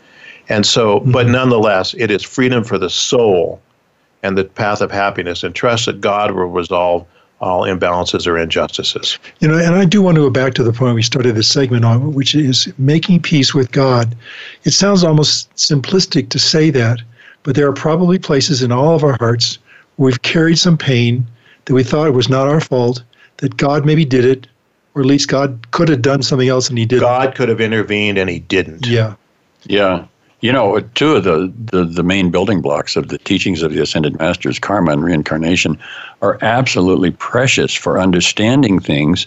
And 0.48 0.66
so, 0.66 0.98
mm-hmm. 0.98 1.12
but 1.12 1.28
nonetheless, 1.28 1.94
it 1.96 2.10
is 2.10 2.24
freedom 2.24 2.64
for 2.64 2.76
the 2.76 2.90
soul 2.90 3.60
and 4.22 4.36
the 4.36 4.44
path 4.44 4.80
of 4.80 4.90
happiness 4.90 5.42
and 5.42 5.54
trust 5.54 5.86
that 5.86 6.00
God 6.00 6.32
will 6.32 6.46
resolve 6.46 7.06
all 7.40 7.62
imbalances 7.62 8.26
or 8.26 8.36
injustices. 8.38 9.18
You 9.40 9.48
know, 9.48 9.58
and 9.58 9.74
I 9.74 9.84
do 9.84 10.02
want 10.02 10.16
to 10.16 10.22
go 10.22 10.30
back 10.30 10.54
to 10.54 10.62
the 10.62 10.72
point 10.72 10.94
we 10.94 11.02
started 11.02 11.34
this 11.34 11.48
segment 11.48 11.84
on, 11.84 12.12
which 12.12 12.34
is 12.34 12.72
making 12.78 13.22
peace 13.22 13.54
with 13.54 13.72
God. 13.72 14.14
It 14.64 14.72
sounds 14.72 15.02
almost 15.02 15.52
simplistic 15.54 16.28
to 16.30 16.38
say 16.38 16.70
that, 16.70 17.00
but 17.42 17.56
there 17.56 17.66
are 17.66 17.72
probably 17.72 18.18
places 18.18 18.62
in 18.62 18.72
all 18.72 18.94
of 18.94 19.04
our 19.04 19.16
hearts 19.18 19.58
where 19.96 20.06
we've 20.06 20.22
carried 20.22 20.58
some 20.58 20.76
pain 20.76 21.26
that 21.64 21.74
we 21.74 21.82
thought 21.82 22.06
it 22.06 22.14
was 22.14 22.28
not 22.28 22.48
our 22.48 22.60
fault, 22.60 23.02
that 23.38 23.56
God 23.56 23.86
maybe 23.86 24.04
did 24.04 24.24
it, 24.24 24.46
or 24.94 25.02
at 25.02 25.06
least 25.06 25.28
God 25.28 25.70
could 25.70 25.88
have 25.88 26.02
done 26.02 26.22
something 26.22 26.48
else 26.48 26.68
and 26.68 26.76
he 26.78 26.84
didn't. 26.84 27.02
God 27.02 27.34
could 27.34 27.48
have 27.48 27.60
intervened 27.60 28.18
and 28.18 28.28
he 28.28 28.40
didn't. 28.40 28.86
Yeah. 28.86 29.14
Yeah. 29.64 30.06
You 30.40 30.52
know, 30.52 30.80
two 30.94 31.16
of 31.16 31.24
the, 31.24 31.52
the, 31.70 31.84
the, 31.84 32.02
main 32.02 32.30
building 32.30 32.62
blocks 32.62 32.96
of 32.96 33.08
the 33.08 33.18
teachings 33.18 33.62
of 33.62 33.72
the 33.72 33.82
Ascended 33.82 34.18
Masters, 34.18 34.58
karma 34.58 34.92
and 34.92 35.04
reincarnation, 35.04 35.78
are 36.22 36.38
absolutely 36.40 37.10
precious 37.10 37.74
for 37.74 38.00
understanding 38.00 38.80
things. 38.80 39.26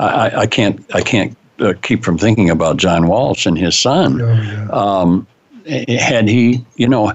I, 0.00 0.30
I 0.34 0.46
can't 0.46 0.84
I 0.94 1.00
can't 1.00 1.36
uh, 1.60 1.74
keep 1.82 2.04
from 2.04 2.18
thinking 2.18 2.50
about 2.50 2.76
John 2.76 3.06
Walsh 3.06 3.46
and 3.46 3.56
his 3.56 3.78
son. 3.78 4.20
Oh, 4.20 4.32
yeah. 4.32 4.68
um, 4.70 5.26
had 5.68 6.28
he, 6.28 6.64
you 6.76 6.88
know, 6.88 7.12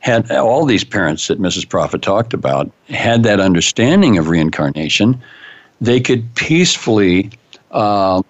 had 0.00 0.30
all 0.30 0.66
these 0.66 0.84
parents 0.84 1.28
that 1.28 1.40
Mrs. 1.40 1.68
Prophet 1.68 2.02
talked 2.02 2.34
about 2.34 2.70
had 2.88 3.22
that 3.22 3.40
understanding 3.40 4.18
of 4.18 4.28
reincarnation, 4.28 5.20
they 5.80 6.00
could 6.00 6.32
peacefully 6.34 7.30
uh, 7.70 8.22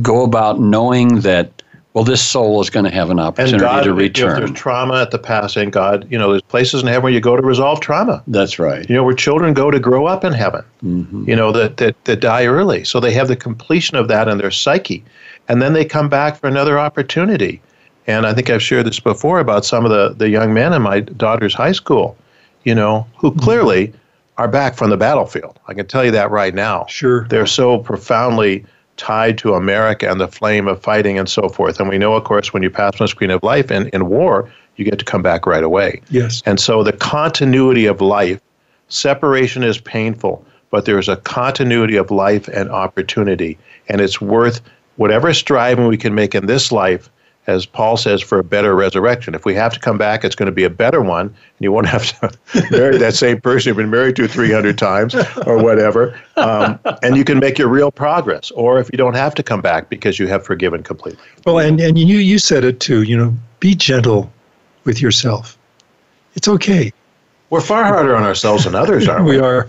go 0.00 0.24
about 0.24 0.60
knowing 0.60 1.20
that 1.20 1.61
well, 1.94 2.04
this 2.04 2.22
soul 2.22 2.60
is 2.62 2.70
going 2.70 2.84
to 2.84 2.90
have 2.90 3.10
an 3.10 3.20
opportunity 3.20 3.58
God, 3.58 3.84
to 3.84 3.92
return. 3.92 4.30
If 4.30 4.38
there's 4.38 4.58
trauma 4.58 5.02
at 5.02 5.10
the 5.10 5.18
passing, 5.18 5.70
God, 5.70 6.06
you 6.10 6.18
know, 6.18 6.30
there's 6.30 6.42
places 6.42 6.80
in 6.80 6.88
heaven 6.88 7.02
where 7.02 7.12
you 7.12 7.20
go 7.20 7.36
to 7.36 7.42
resolve 7.42 7.80
trauma. 7.80 8.22
That's 8.26 8.58
right. 8.58 8.88
You 8.88 8.96
know, 8.96 9.04
where 9.04 9.14
children 9.14 9.52
go 9.52 9.70
to 9.70 9.78
grow 9.78 10.06
up 10.06 10.24
in 10.24 10.32
heaven, 10.32 10.64
mm-hmm. 10.82 11.28
you 11.28 11.36
know, 11.36 11.52
that, 11.52 11.76
that, 11.76 12.02
that 12.04 12.20
die 12.20 12.46
early. 12.46 12.84
So 12.84 12.98
they 12.98 13.12
have 13.12 13.28
the 13.28 13.36
completion 13.36 13.98
of 13.98 14.08
that 14.08 14.26
in 14.26 14.38
their 14.38 14.50
psyche. 14.50 15.04
And 15.48 15.60
then 15.60 15.74
they 15.74 15.84
come 15.84 16.08
back 16.08 16.38
for 16.38 16.46
another 16.46 16.78
opportunity. 16.78 17.60
And 18.06 18.26
I 18.26 18.32
think 18.32 18.48
I've 18.48 18.62
shared 18.62 18.86
this 18.86 18.98
before 18.98 19.38
about 19.38 19.66
some 19.66 19.84
of 19.84 19.90
the, 19.90 20.14
the 20.16 20.30
young 20.30 20.54
men 20.54 20.72
in 20.72 20.80
my 20.80 21.00
daughter's 21.00 21.54
high 21.54 21.72
school, 21.72 22.16
you 22.64 22.74
know, 22.74 23.06
who 23.18 23.30
mm-hmm. 23.30 23.40
clearly 23.40 23.92
are 24.38 24.48
back 24.48 24.76
from 24.76 24.88
the 24.88 24.96
battlefield. 24.96 25.58
I 25.68 25.74
can 25.74 25.86
tell 25.86 26.04
you 26.04 26.10
that 26.12 26.30
right 26.30 26.54
now. 26.54 26.86
Sure. 26.86 27.28
They're 27.28 27.46
so 27.46 27.78
profoundly 27.78 28.64
tied 28.96 29.38
to 29.38 29.54
America 29.54 30.10
and 30.10 30.20
the 30.20 30.28
flame 30.28 30.68
of 30.68 30.80
fighting 30.82 31.18
and 31.18 31.28
so 31.28 31.48
forth. 31.48 31.80
And 31.80 31.88
we 31.88 31.98
know, 31.98 32.14
of 32.14 32.24
course, 32.24 32.52
when 32.52 32.62
you 32.62 32.70
pass 32.70 33.00
on 33.00 33.04
the 33.04 33.08
screen 33.08 33.30
of 33.30 33.42
life 33.42 33.70
in, 33.70 33.88
in 33.88 34.08
war, 34.08 34.52
you 34.76 34.84
get 34.84 34.98
to 34.98 35.04
come 35.04 35.22
back 35.22 35.46
right 35.46 35.64
away. 35.64 36.00
Yes. 36.10 36.42
And 36.46 36.60
so 36.60 36.82
the 36.82 36.92
continuity 36.92 37.86
of 37.86 38.00
life, 38.00 38.40
separation 38.88 39.62
is 39.62 39.78
painful, 39.78 40.44
but 40.70 40.84
there's 40.84 41.08
a 41.08 41.16
continuity 41.16 41.96
of 41.96 42.10
life 42.10 42.48
and 42.48 42.70
opportunity. 42.70 43.58
And 43.88 44.00
it's 44.00 44.20
worth 44.20 44.60
whatever 44.96 45.32
striving 45.34 45.86
we 45.86 45.96
can 45.96 46.14
make 46.14 46.34
in 46.34 46.46
this 46.46 46.72
life 46.72 47.10
as 47.46 47.66
Paul 47.66 47.96
says, 47.96 48.22
for 48.22 48.38
a 48.38 48.44
better 48.44 48.74
resurrection. 48.74 49.34
If 49.34 49.44
we 49.44 49.54
have 49.54 49.72
to 49.72 49.80
come 49.80 49.98
back, 49.98 50.24
it's 50.24 50.36
going 50.36 50.46
to 50.46 50.52
be 50.52 50.64
a 50.64 50.70
better 50.70 51.00
one, 51.00 51.26
and 51.26 51.36
you 51.58 51.72
won't 51.72 51.88
have 51.88 52.06
to 52.20 52.68
marry 52.70 52.98
that 52.98 53.14
same 53.14 53.40
person 53.40 53.70
you've 53.70 53.76
been 53.76 53.90
married 53.90 54.16
to 54.16 54.28
300 54.28 54.78
times 54.78 55.14
or 55.46 55.62
whatever. 55.62 56.18
Um, 56.36 56.78
and 57.02 57.16
you 57.16 57.24
can 57.24 57.40
make 57.40 57.58
your 57.58 57.68
real 57.68 57.90
progress. 57.90 58.50
Or 58.52 58.78
if 58.78 58.90
you 58.92 58.96
don't 58.96 59.14
have 59.14 59.34
to 59.34 59.42
come 59.42 59.60
back 59.60 59.88
because 59.88 60.18
you 60.18 60.28
have 60.28 60.44
forgiven 60.44 60.82
completely. 60.82 61.22
Well, 61.44 61.58
and, 61.58 61.80
and 61.80 61.98
you, 61.98 62.18
you 62.18 62.38
said 62.38 62.64
it 62.64 62.78
too, 62.78 63.02
you 63.02 63.16
know, 63.16 63.34
be 63.58 63.74
gentle 63.74 64.32
with 64.84 65.00
yourself. 65.00 65.58
It's 66.34 66.48
okay. 66.48 66.92
We're 67.50 67.60
far 67.60 67.84
harder 67.84 68.16
on 68.16 68.22
ourselves 68.22 68.64
than 68.64 68.74
others, 68.74 69.08
aren't 69.08 69.26
we? 69.26 69.32
we 69.36 69.42
are. 69.42 69.68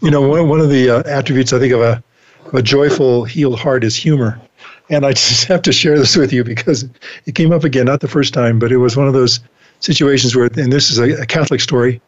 you 0.00 0.10
know, 0.10 0.28
one, 0.28 0.48
one 0.48 0.60
of 0.60 0.68
the 0.68 0.90
uh, 0.90 1.02
attributes 1.06 1.52
I 1.52 1.58
think 1.58 1.72
of 1.72 1.80
a, 1.80 2.02
of 2.46 2.54
a 2.54 2.62
joyful, 2.62 3.24
healed 3.24 3.58
heart 3.58 3.84
is 3.84 3.96
humor. 3.96 4.40
And 4.90 5.06
I 5.06 5.12
just 5.14 5.44
have 5.44 5.62
to 5.62 5.72
share 5.72 5.98
this 5.98 6.16
with 6.16 6.32
you 6.32 6.44
because 6.44 6.86
it 7.26 7.34
came 7.34 7.52
up 7.52 7.64
again, 7.64 7.86
not 7.86 8.00
the 8.00 8.08
first 8.08 8.34
time, 8.34 8.58
but 8.58 8.70
it 8.72 8.78
was 8.78 8.96
one 8.96 9.08
of 9.08 9.14
those 9.14 9.40
situations 9.80 10.36
where, 10.36 10.46
and 10.46 10.72
this 10.72 10.90
is 10.90 10.98
a, 10.98 11.22
a 11.22 11.26
Catholic 11.26 11.60
story, 11.60 12.00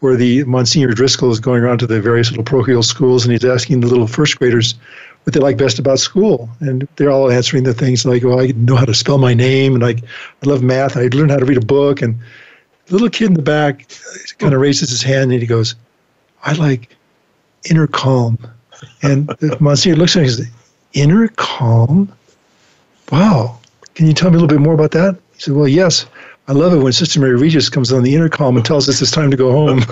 where 0.00 0.14
the 0.14 0.44
Monsignor 0.44 0.92
Driscoll 0.92 1.32
is 1.32 1.40
going 1.40 1.62
around 1.62 1.78
to 1.78 1.86
the 1.86 2.00
various 2.00 2.30
little 2.30 2.44
parochial 2.44 2.84
schools 2.84 3.24
and 3.24 3.32
he's 3.32 3.44
asking 3.44 3.80
the 3.80 3.88
little 3.88 4.06
first 4.06 4.38
graders 4.38 4.74
what 5.24 5.34
they 5.34 5.40
like 5.40 5.56
best 5.56 5.78
about 5.78 5.98
school. 5.98 6.48
And 6.60 6.86
they're 6.96 7.10
all 7.10 7.30
answering 7.30 7.64
the 7.64 7.74
things 7.74 8.06
like, 8.06 8.22
well, 8.22 8.40
I 8.40 8.52
know 8.56 8.76
how 8.76 8.84
to 8.84 8.94
spell 8.94 9.18
my 9.18 9.34
name 9.34 9.74
and 9.74 9.84
I, 9.84 9.90
I 9.90 10.46
love 10.46 10.62
math. 10.62 10.96
I 10.96 11.08
learned 11.12 11.32
how 11.32 11.38
to 11.38 11.44
read 11.44 11.58
a 11.58 11.66
book. 11.66 12.00
And 12.00 12.16
the 12.86 12.92
little 12.92 13.10
kid 13.10 13.26
in 13.26 13.34
the 13.34 13.42
back 13.42 13.88
kind 14.38 14.54
of 14.54 14.60
raises 14.60 14.90
his 14.90 15.02
hand 15.02 15.32
and 15.32 15.40
he 15.40 15.46
goes, 15.46 15.74
I 16.44 16.52
like 16.52 16.96
inner 17.68 17.88
calm. 17.88 18.38
And 19.02 19.34
Monsignor 19.60 19.96
looks 19.96 20.14
at 20.16 20.20
him 20.20 20.26
and 20.26 20.32
says, 20.32 20.50
inner 20.92 21.28
calm? 21.28 22.12
Wow. 23.12 23.58
Can 23.94 24.06
you 24.06 24.12
tell 24.12 24.30
me 24.30 24.36
a 24.36 24.40
little 24.40 24.56
bit 24.56 24.62
more 24.62 24.74
about 24.74 24.90
that? 24.92 25.16
He 25.34 25.40
said, 25.40 25.54
Well, 25.54 25.68
yes. 25.68 26.06
I 26.48 26.52
love 26.52 26.72
it 26.72 26.78
when 26.78 26.92
Sister 26.92 27.20
Mary 27.20 27.36
Regis 27.36 27.68
comes 27.68 27.92
on 27.92 28.02
the 28.02 28.14
intercom 28.14 28.56
and 28.56 28.64
tells 28.64 28.88
us 28.88 29.02
it's 29.02 29.10
time 29.10 29.30
to 29.30 29.36
go 29.36 29.52
home. 29.52 29.80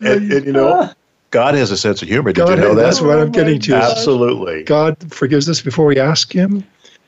and, 0.00 0.30
and, 0.30 0.44
you 0.44 0.52
know, 0.52 0.90
God 1.30 1.54
has 1.54 1.70
a 1.70 1.76
sense 1.78 2.02
of 2.02 2.08
humor. 2.08 2.32
Did 2.32 2.44
God, 2.44 2.50
you 2.50 2.56
know 2.56 2.74
that? 2.74 2.82
That's 2.82 3.00
what 3.00 3.18
I'm 3.18 3.32
getting 3.32 3.58
to. 3.60 3.74
Absolutely. 3.74 4.62
God 4.64 5.10
forgives 5.10 5.48
us 5.48 5.62
before 5.62 5.86
we 5.86 5.98
ask 5.98 6.32
Him, 6.32 6.62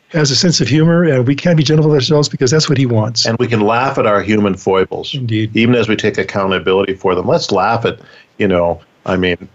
has 0.08 0.30
a 0.30 0.36
sense 0.36 0.62
of 0.62 0.68
humor, 0.68 1.04
and 1.04 1.26
we 1.26 1.34
can 1.34 1.54
be 1.54 1.62
gentle 1.62 1.86
with 1.86 1.94
ourselves 1.94 2.30
because 2.30 2.50
that's 2.50 2.66
what 2.66 2.78
He 2.78 2.86
wants. 2.86 3.26
And 3.26 3.38
we 3.38 3.46
can 3.46 3.60
laugh 3.60 3.98
at 3.98 4.06
our 4.06 4.22
human 4.22 4.54
foibles. 4.54 5.14
Indeed. 5.14 5.54
Even 5.54 5.74
as 5.74 5.86
we 5.86 5.96
take 5.96 6.16
accountability 6.16 6.94
for 6.94 7.14
them. 7.14 7.26
Let's 7.26 7.52
laugh 7.52 7.84
at, 7.84 8.00
you 8.38 8.48
know, 8.48 8.80
I 9.04 9.18
mean, 9.18 9.50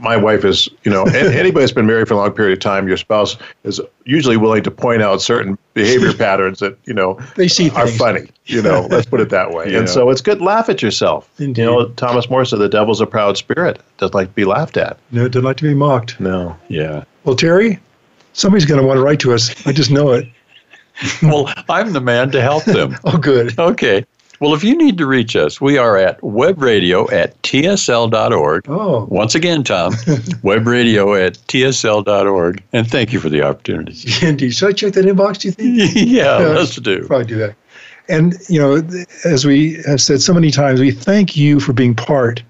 my 0.00 0.16
wife 0.16 0.44
is, 0.44 0.68
you 0.84 0.90
know, 0.90 1.04
anybody 1.06 1.60
that's 1.62 1.72
been 1.72 1.86
married 1.86 2.08
for 2.08 2.14
a 2.14 2.16
long 2.16 2.32
period 2.32 2.52
of 2.52 2.60
time, 2.60 2.88
your 2.88 2.96
spouse 2.96 3.36
is 3.64 3.80
usually 4.04 4.36
willing 4.36 4.62
to 4.62 4.70
point 4.70 5.02
out 5.02 5.20
certain 5.20 5.58
behavior 5.74 6.12
patterns 6.18 6.60
that, 6.60 6.78
you 6.84 6.94
know, 6.94 7.18
they 7.36 7.48
see 7.48 7.70
are 7.70 7.86
things. 7.86 7.96
funny. 7.98 8.28
You 8.46 8.62
know, 8.62 8.86
let's 8.90 9.06
put 9.06 9.20
it 9.20 9.30
that 9.30 9.50
way. 9.52 9.74
and 9.74 9.88
so 9.88 10.10
it's 10.10 10.20
good. 10.20 10.40
Laugh 10.40 10.68
at 10.68 10.82
yourself. 10.82 11.28
Indeed. 11.38 11.62
You 11.62 11.66
know, 11.66 11.88
Thomas 11.90 12.30
More 12.30 12.44
said 12.44 12.60
the 12.60 12.68
devil's 12.68 13.00
a 13.00 13.06
proud 13.06 13.36
spirit. 13.36 13.80
Doesn't 13.98 14.14
like 14.14 14.28
to 14.28 14.34
be 14.34 14.44
laughed 14.44 14.76
at. 14.76 14.98
No, 15.10 15.28
doesn't 15.28 15.44
like 15.44 15.56
to 15.58 15.64
be 15.64 15.74
mocked. 15.74 16.20
No. 16.20 16.56
Yeah. 16.68 17.04
Well, 17.24 17.34
Terry, 17.34 17.80
somebody's 18.34 18.66
going 18.66 18.80
to 18.80 18.86
want 18.86 18.98
to 18.98 19.02
write 19.02 19.20
to 19.20 19.32
us. 19.32 19.66
I 19.66 19.72
just 19.72 19.90
know 19.90 20.12
it. 20.12 20.28
well, 21.22 21.52
I'm 21.68 21.92
the 21.92 22.00
man 22.00 22.30
to 22.30 22.40
help 22.40 22.64
them. 22.64 22.96
oh, 23.04 23.18
good. 23.18 23.58
Okay. 23.58 24.04
Well, 24.40 24.54
if 24.54 24.62
you 24.62 24.76
need 24.76 24.98
to 24.98 25.06
reach 25.06 25.34
us, 25.34 25.60
we 25.60 25.78
are 25.78 25.96
at 25.96 26.20
webradio 26.20 27.10
at 27.12 27.40
tsl.org. 27.42 28.68
Oh. 28.68 29.06
Once 29.10 29.34
again, 29.34 29.64
Tom, 29.64 29.92
webradio 30.42 31.26
at 31.26 31.34
tsl.org. 31.48 32.62
And 32.72 32.90
thank 32.90 33.12
you 33.12 33.20
for 33.20 33.28
the 33.28 33.42
opportunity. 33.42 33.96
Indeed. 34.26 34.54
Should 34.54 34.68
I 34.68 34.72
check 34.72 34.92
that 34.94 35.04
inbox, 35.04 35.38
do 35.38 35.48
you 35.48 35.52
think? 35.52 35.94
yeah, 35.94 36.40
yeah, 36.40 36.46
let's 36.48 36.76
do. 36.76 37.06
Probably 37.06 37.26
do 37.26 37.38
that. 37.38 37.54
And, 38.08 38.34
you 38.48 38.60
know, 38.60 38.82
as 39.24 39.44
we 39.44 39.82
have 39.86 40.00
said 40.00 40.20
so 40.20 40.32
many 40.32 40.50
times, 40.50 40.80
we 40.80 40.92
thank 40.92 41.36
you 41.36 41.58
for 41.58 41.72
being 41.72 41.94
part 41.94 42.42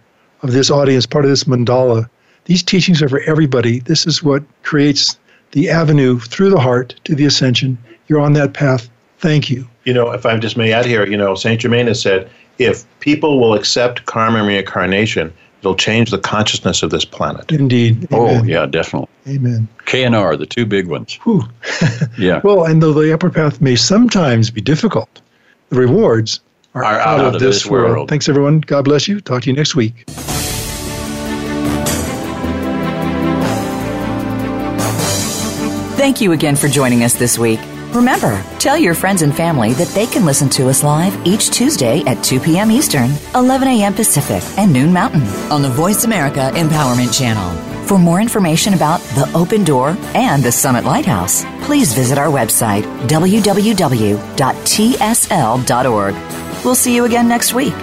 of 0.43 0.53
this 0.53 0.71
audience, 0.71 1.07
part 1.07 1.25
of 1.25 1.31
this 1.31 1.45
mandala. 1.45 2.09
These 2.45 2.63
teachings 2.63 3.03
are 3.03 3.09
for 3.09 3.21
everybody. 3.21 3.81
This 3.81 4.07
is 4.07 4.23
what 4.23 4.43
creates 4.63 5.19
the 5.53 5.71
avenue 5.71 6.19
through 6.19 6.51
the 6.51 6.61
heart 6.61 6.95
to 7.05 7.15
the 7.15 7.25
ascension. 7.25 7.79
You're 8.09 8.21
on 8.21 8.35
that 8.35 8.53
path. 8.53 8.91
Thank 9.19 9.51
you. 9.51 9.69
You 9.85 9.95
know, 9.95 10.13
if 10.13 10.27
I 10.27 10.37
just 10.39 10.57
may 10.57 10.73
add 10.73 10.85
here, 10.85 11.07
you 11.07 11.17
know, 11.17 11.35
Saint 11.35 11.61
Germain 11.61 11.87
has 11.87 12.01
said 12.01 12.31
if 12.59 12.85
people 13.01 13.41
will 13.41 13.55
accept 13.55 14.07
karma 14.07 14.45
reincarnation, 14.45 15.33
it'll 15.61 15.75
change 15.75 16.11
the 16.11 16.19
consciousness 16.19 16.83
of 16.83 16.91
this 16.91 17.05
planet. 17.05 17.51
Indeed. 17.51 18.09
Oh, 18.13 18.27
Amen. 18.27 18.41
Oh, 18.41 18.45
yeah, 18.45 18.67
definitely. 18.67 19.09
Amen. 19.29 19.69
K 19.87 20.05
and 20.05 20.15
R, 20.15 20.37
the 20.37 20.47
two 20.47 20.67
big 20.67 20.87
ones. 20.87 21.19
yeah. 22.19 22.41
Well, 22.45 22.65
and 22.65 22.83
though 22.83 22.93
the 22.93 23.13
upper 23.13 23.31
path 23.31 23.61
may 23.61 23.77
sometimes 23.77 24.51
be 24.51 24.61
difficult, 24.61 25.21
the 25.71 25.77
rewards 25.77 26.41
are, 26.75 26.85
are 26.85 27.01
out, 27.01 27.21
out, 27.21 27.25
of, 27.27 27.35
of 27.35 27.41
this, 27.41 27.63
this 27.63 27.67
world. 27.67 27.91
world. 27.91 28.09
Thanks, 28.09 28.29
everyone. 28.29 28.61
God 28.61 28.85
bless 28.85 29.09
you. 29.09 29.21
Talk 29.21 29.43
to 29.43 29.51
you 29.51 29.57
next 29.57 29.75
week. 29.75 30.05
Thank 35.97 36.21
you 36.21 36.33
again 36.33 36.55
for 36.57 36.69
joining 36.69 37.03
us 37.03 37.15
this 37.15 37.39
week. 37.39 37.59
Remember, 37.97 38.45
tell 38.59 38.77
your 38.77 38.93
friends 38.93 39.23
and 39.23 39.35
family 39.35 39.73
that 39.73 39.89
they 39.89 40.07
can 40.07 40.27
listen 40.27 40.51
to 40.51 40.69
us 40.69 40.83
live 40.83 41.17
each 41.27 41.49
Tuesday 41.49 42.03
at 42.03 42.23
2 42.23 42.41
p.m. 42.41 42.71
Eastern, 42.71 43.11
11 43.35 43.67
a.m. 43.69 43.95
Pacific, 43.95 44.43
and 44.59 44.71
noon 44.71 44.93
Mountain 44.93 45.23
on 45.51 45.63
the 45.63 45.71
Voice 45.71 46.05
America 46.05 46.51
Empowerment 46.53 47.19
Channel. 47.19 47.57
For 47.87 47.99
more 47.99 48.21
information 48.21 48.75
about 48.75 49.01
the 49.15 49.31
Open 49.35 49.65
Door 49.65 49.97
and 50.15 50.43
the 50.43 50.53
Summit 50.53 50.85
Lighthouse, 50.85 51.47
please 51.63 51.95
visit 51.95 52.19
our 52.19 52.29
website, 52.29 52.83
www.tsl.org. 53.09 54.15
We'll 56.67 56.75
see 56.75 56.95
you 56.95 57.07
again 57.07 57.29
next 57.29 57.55
week. 57.55 57.75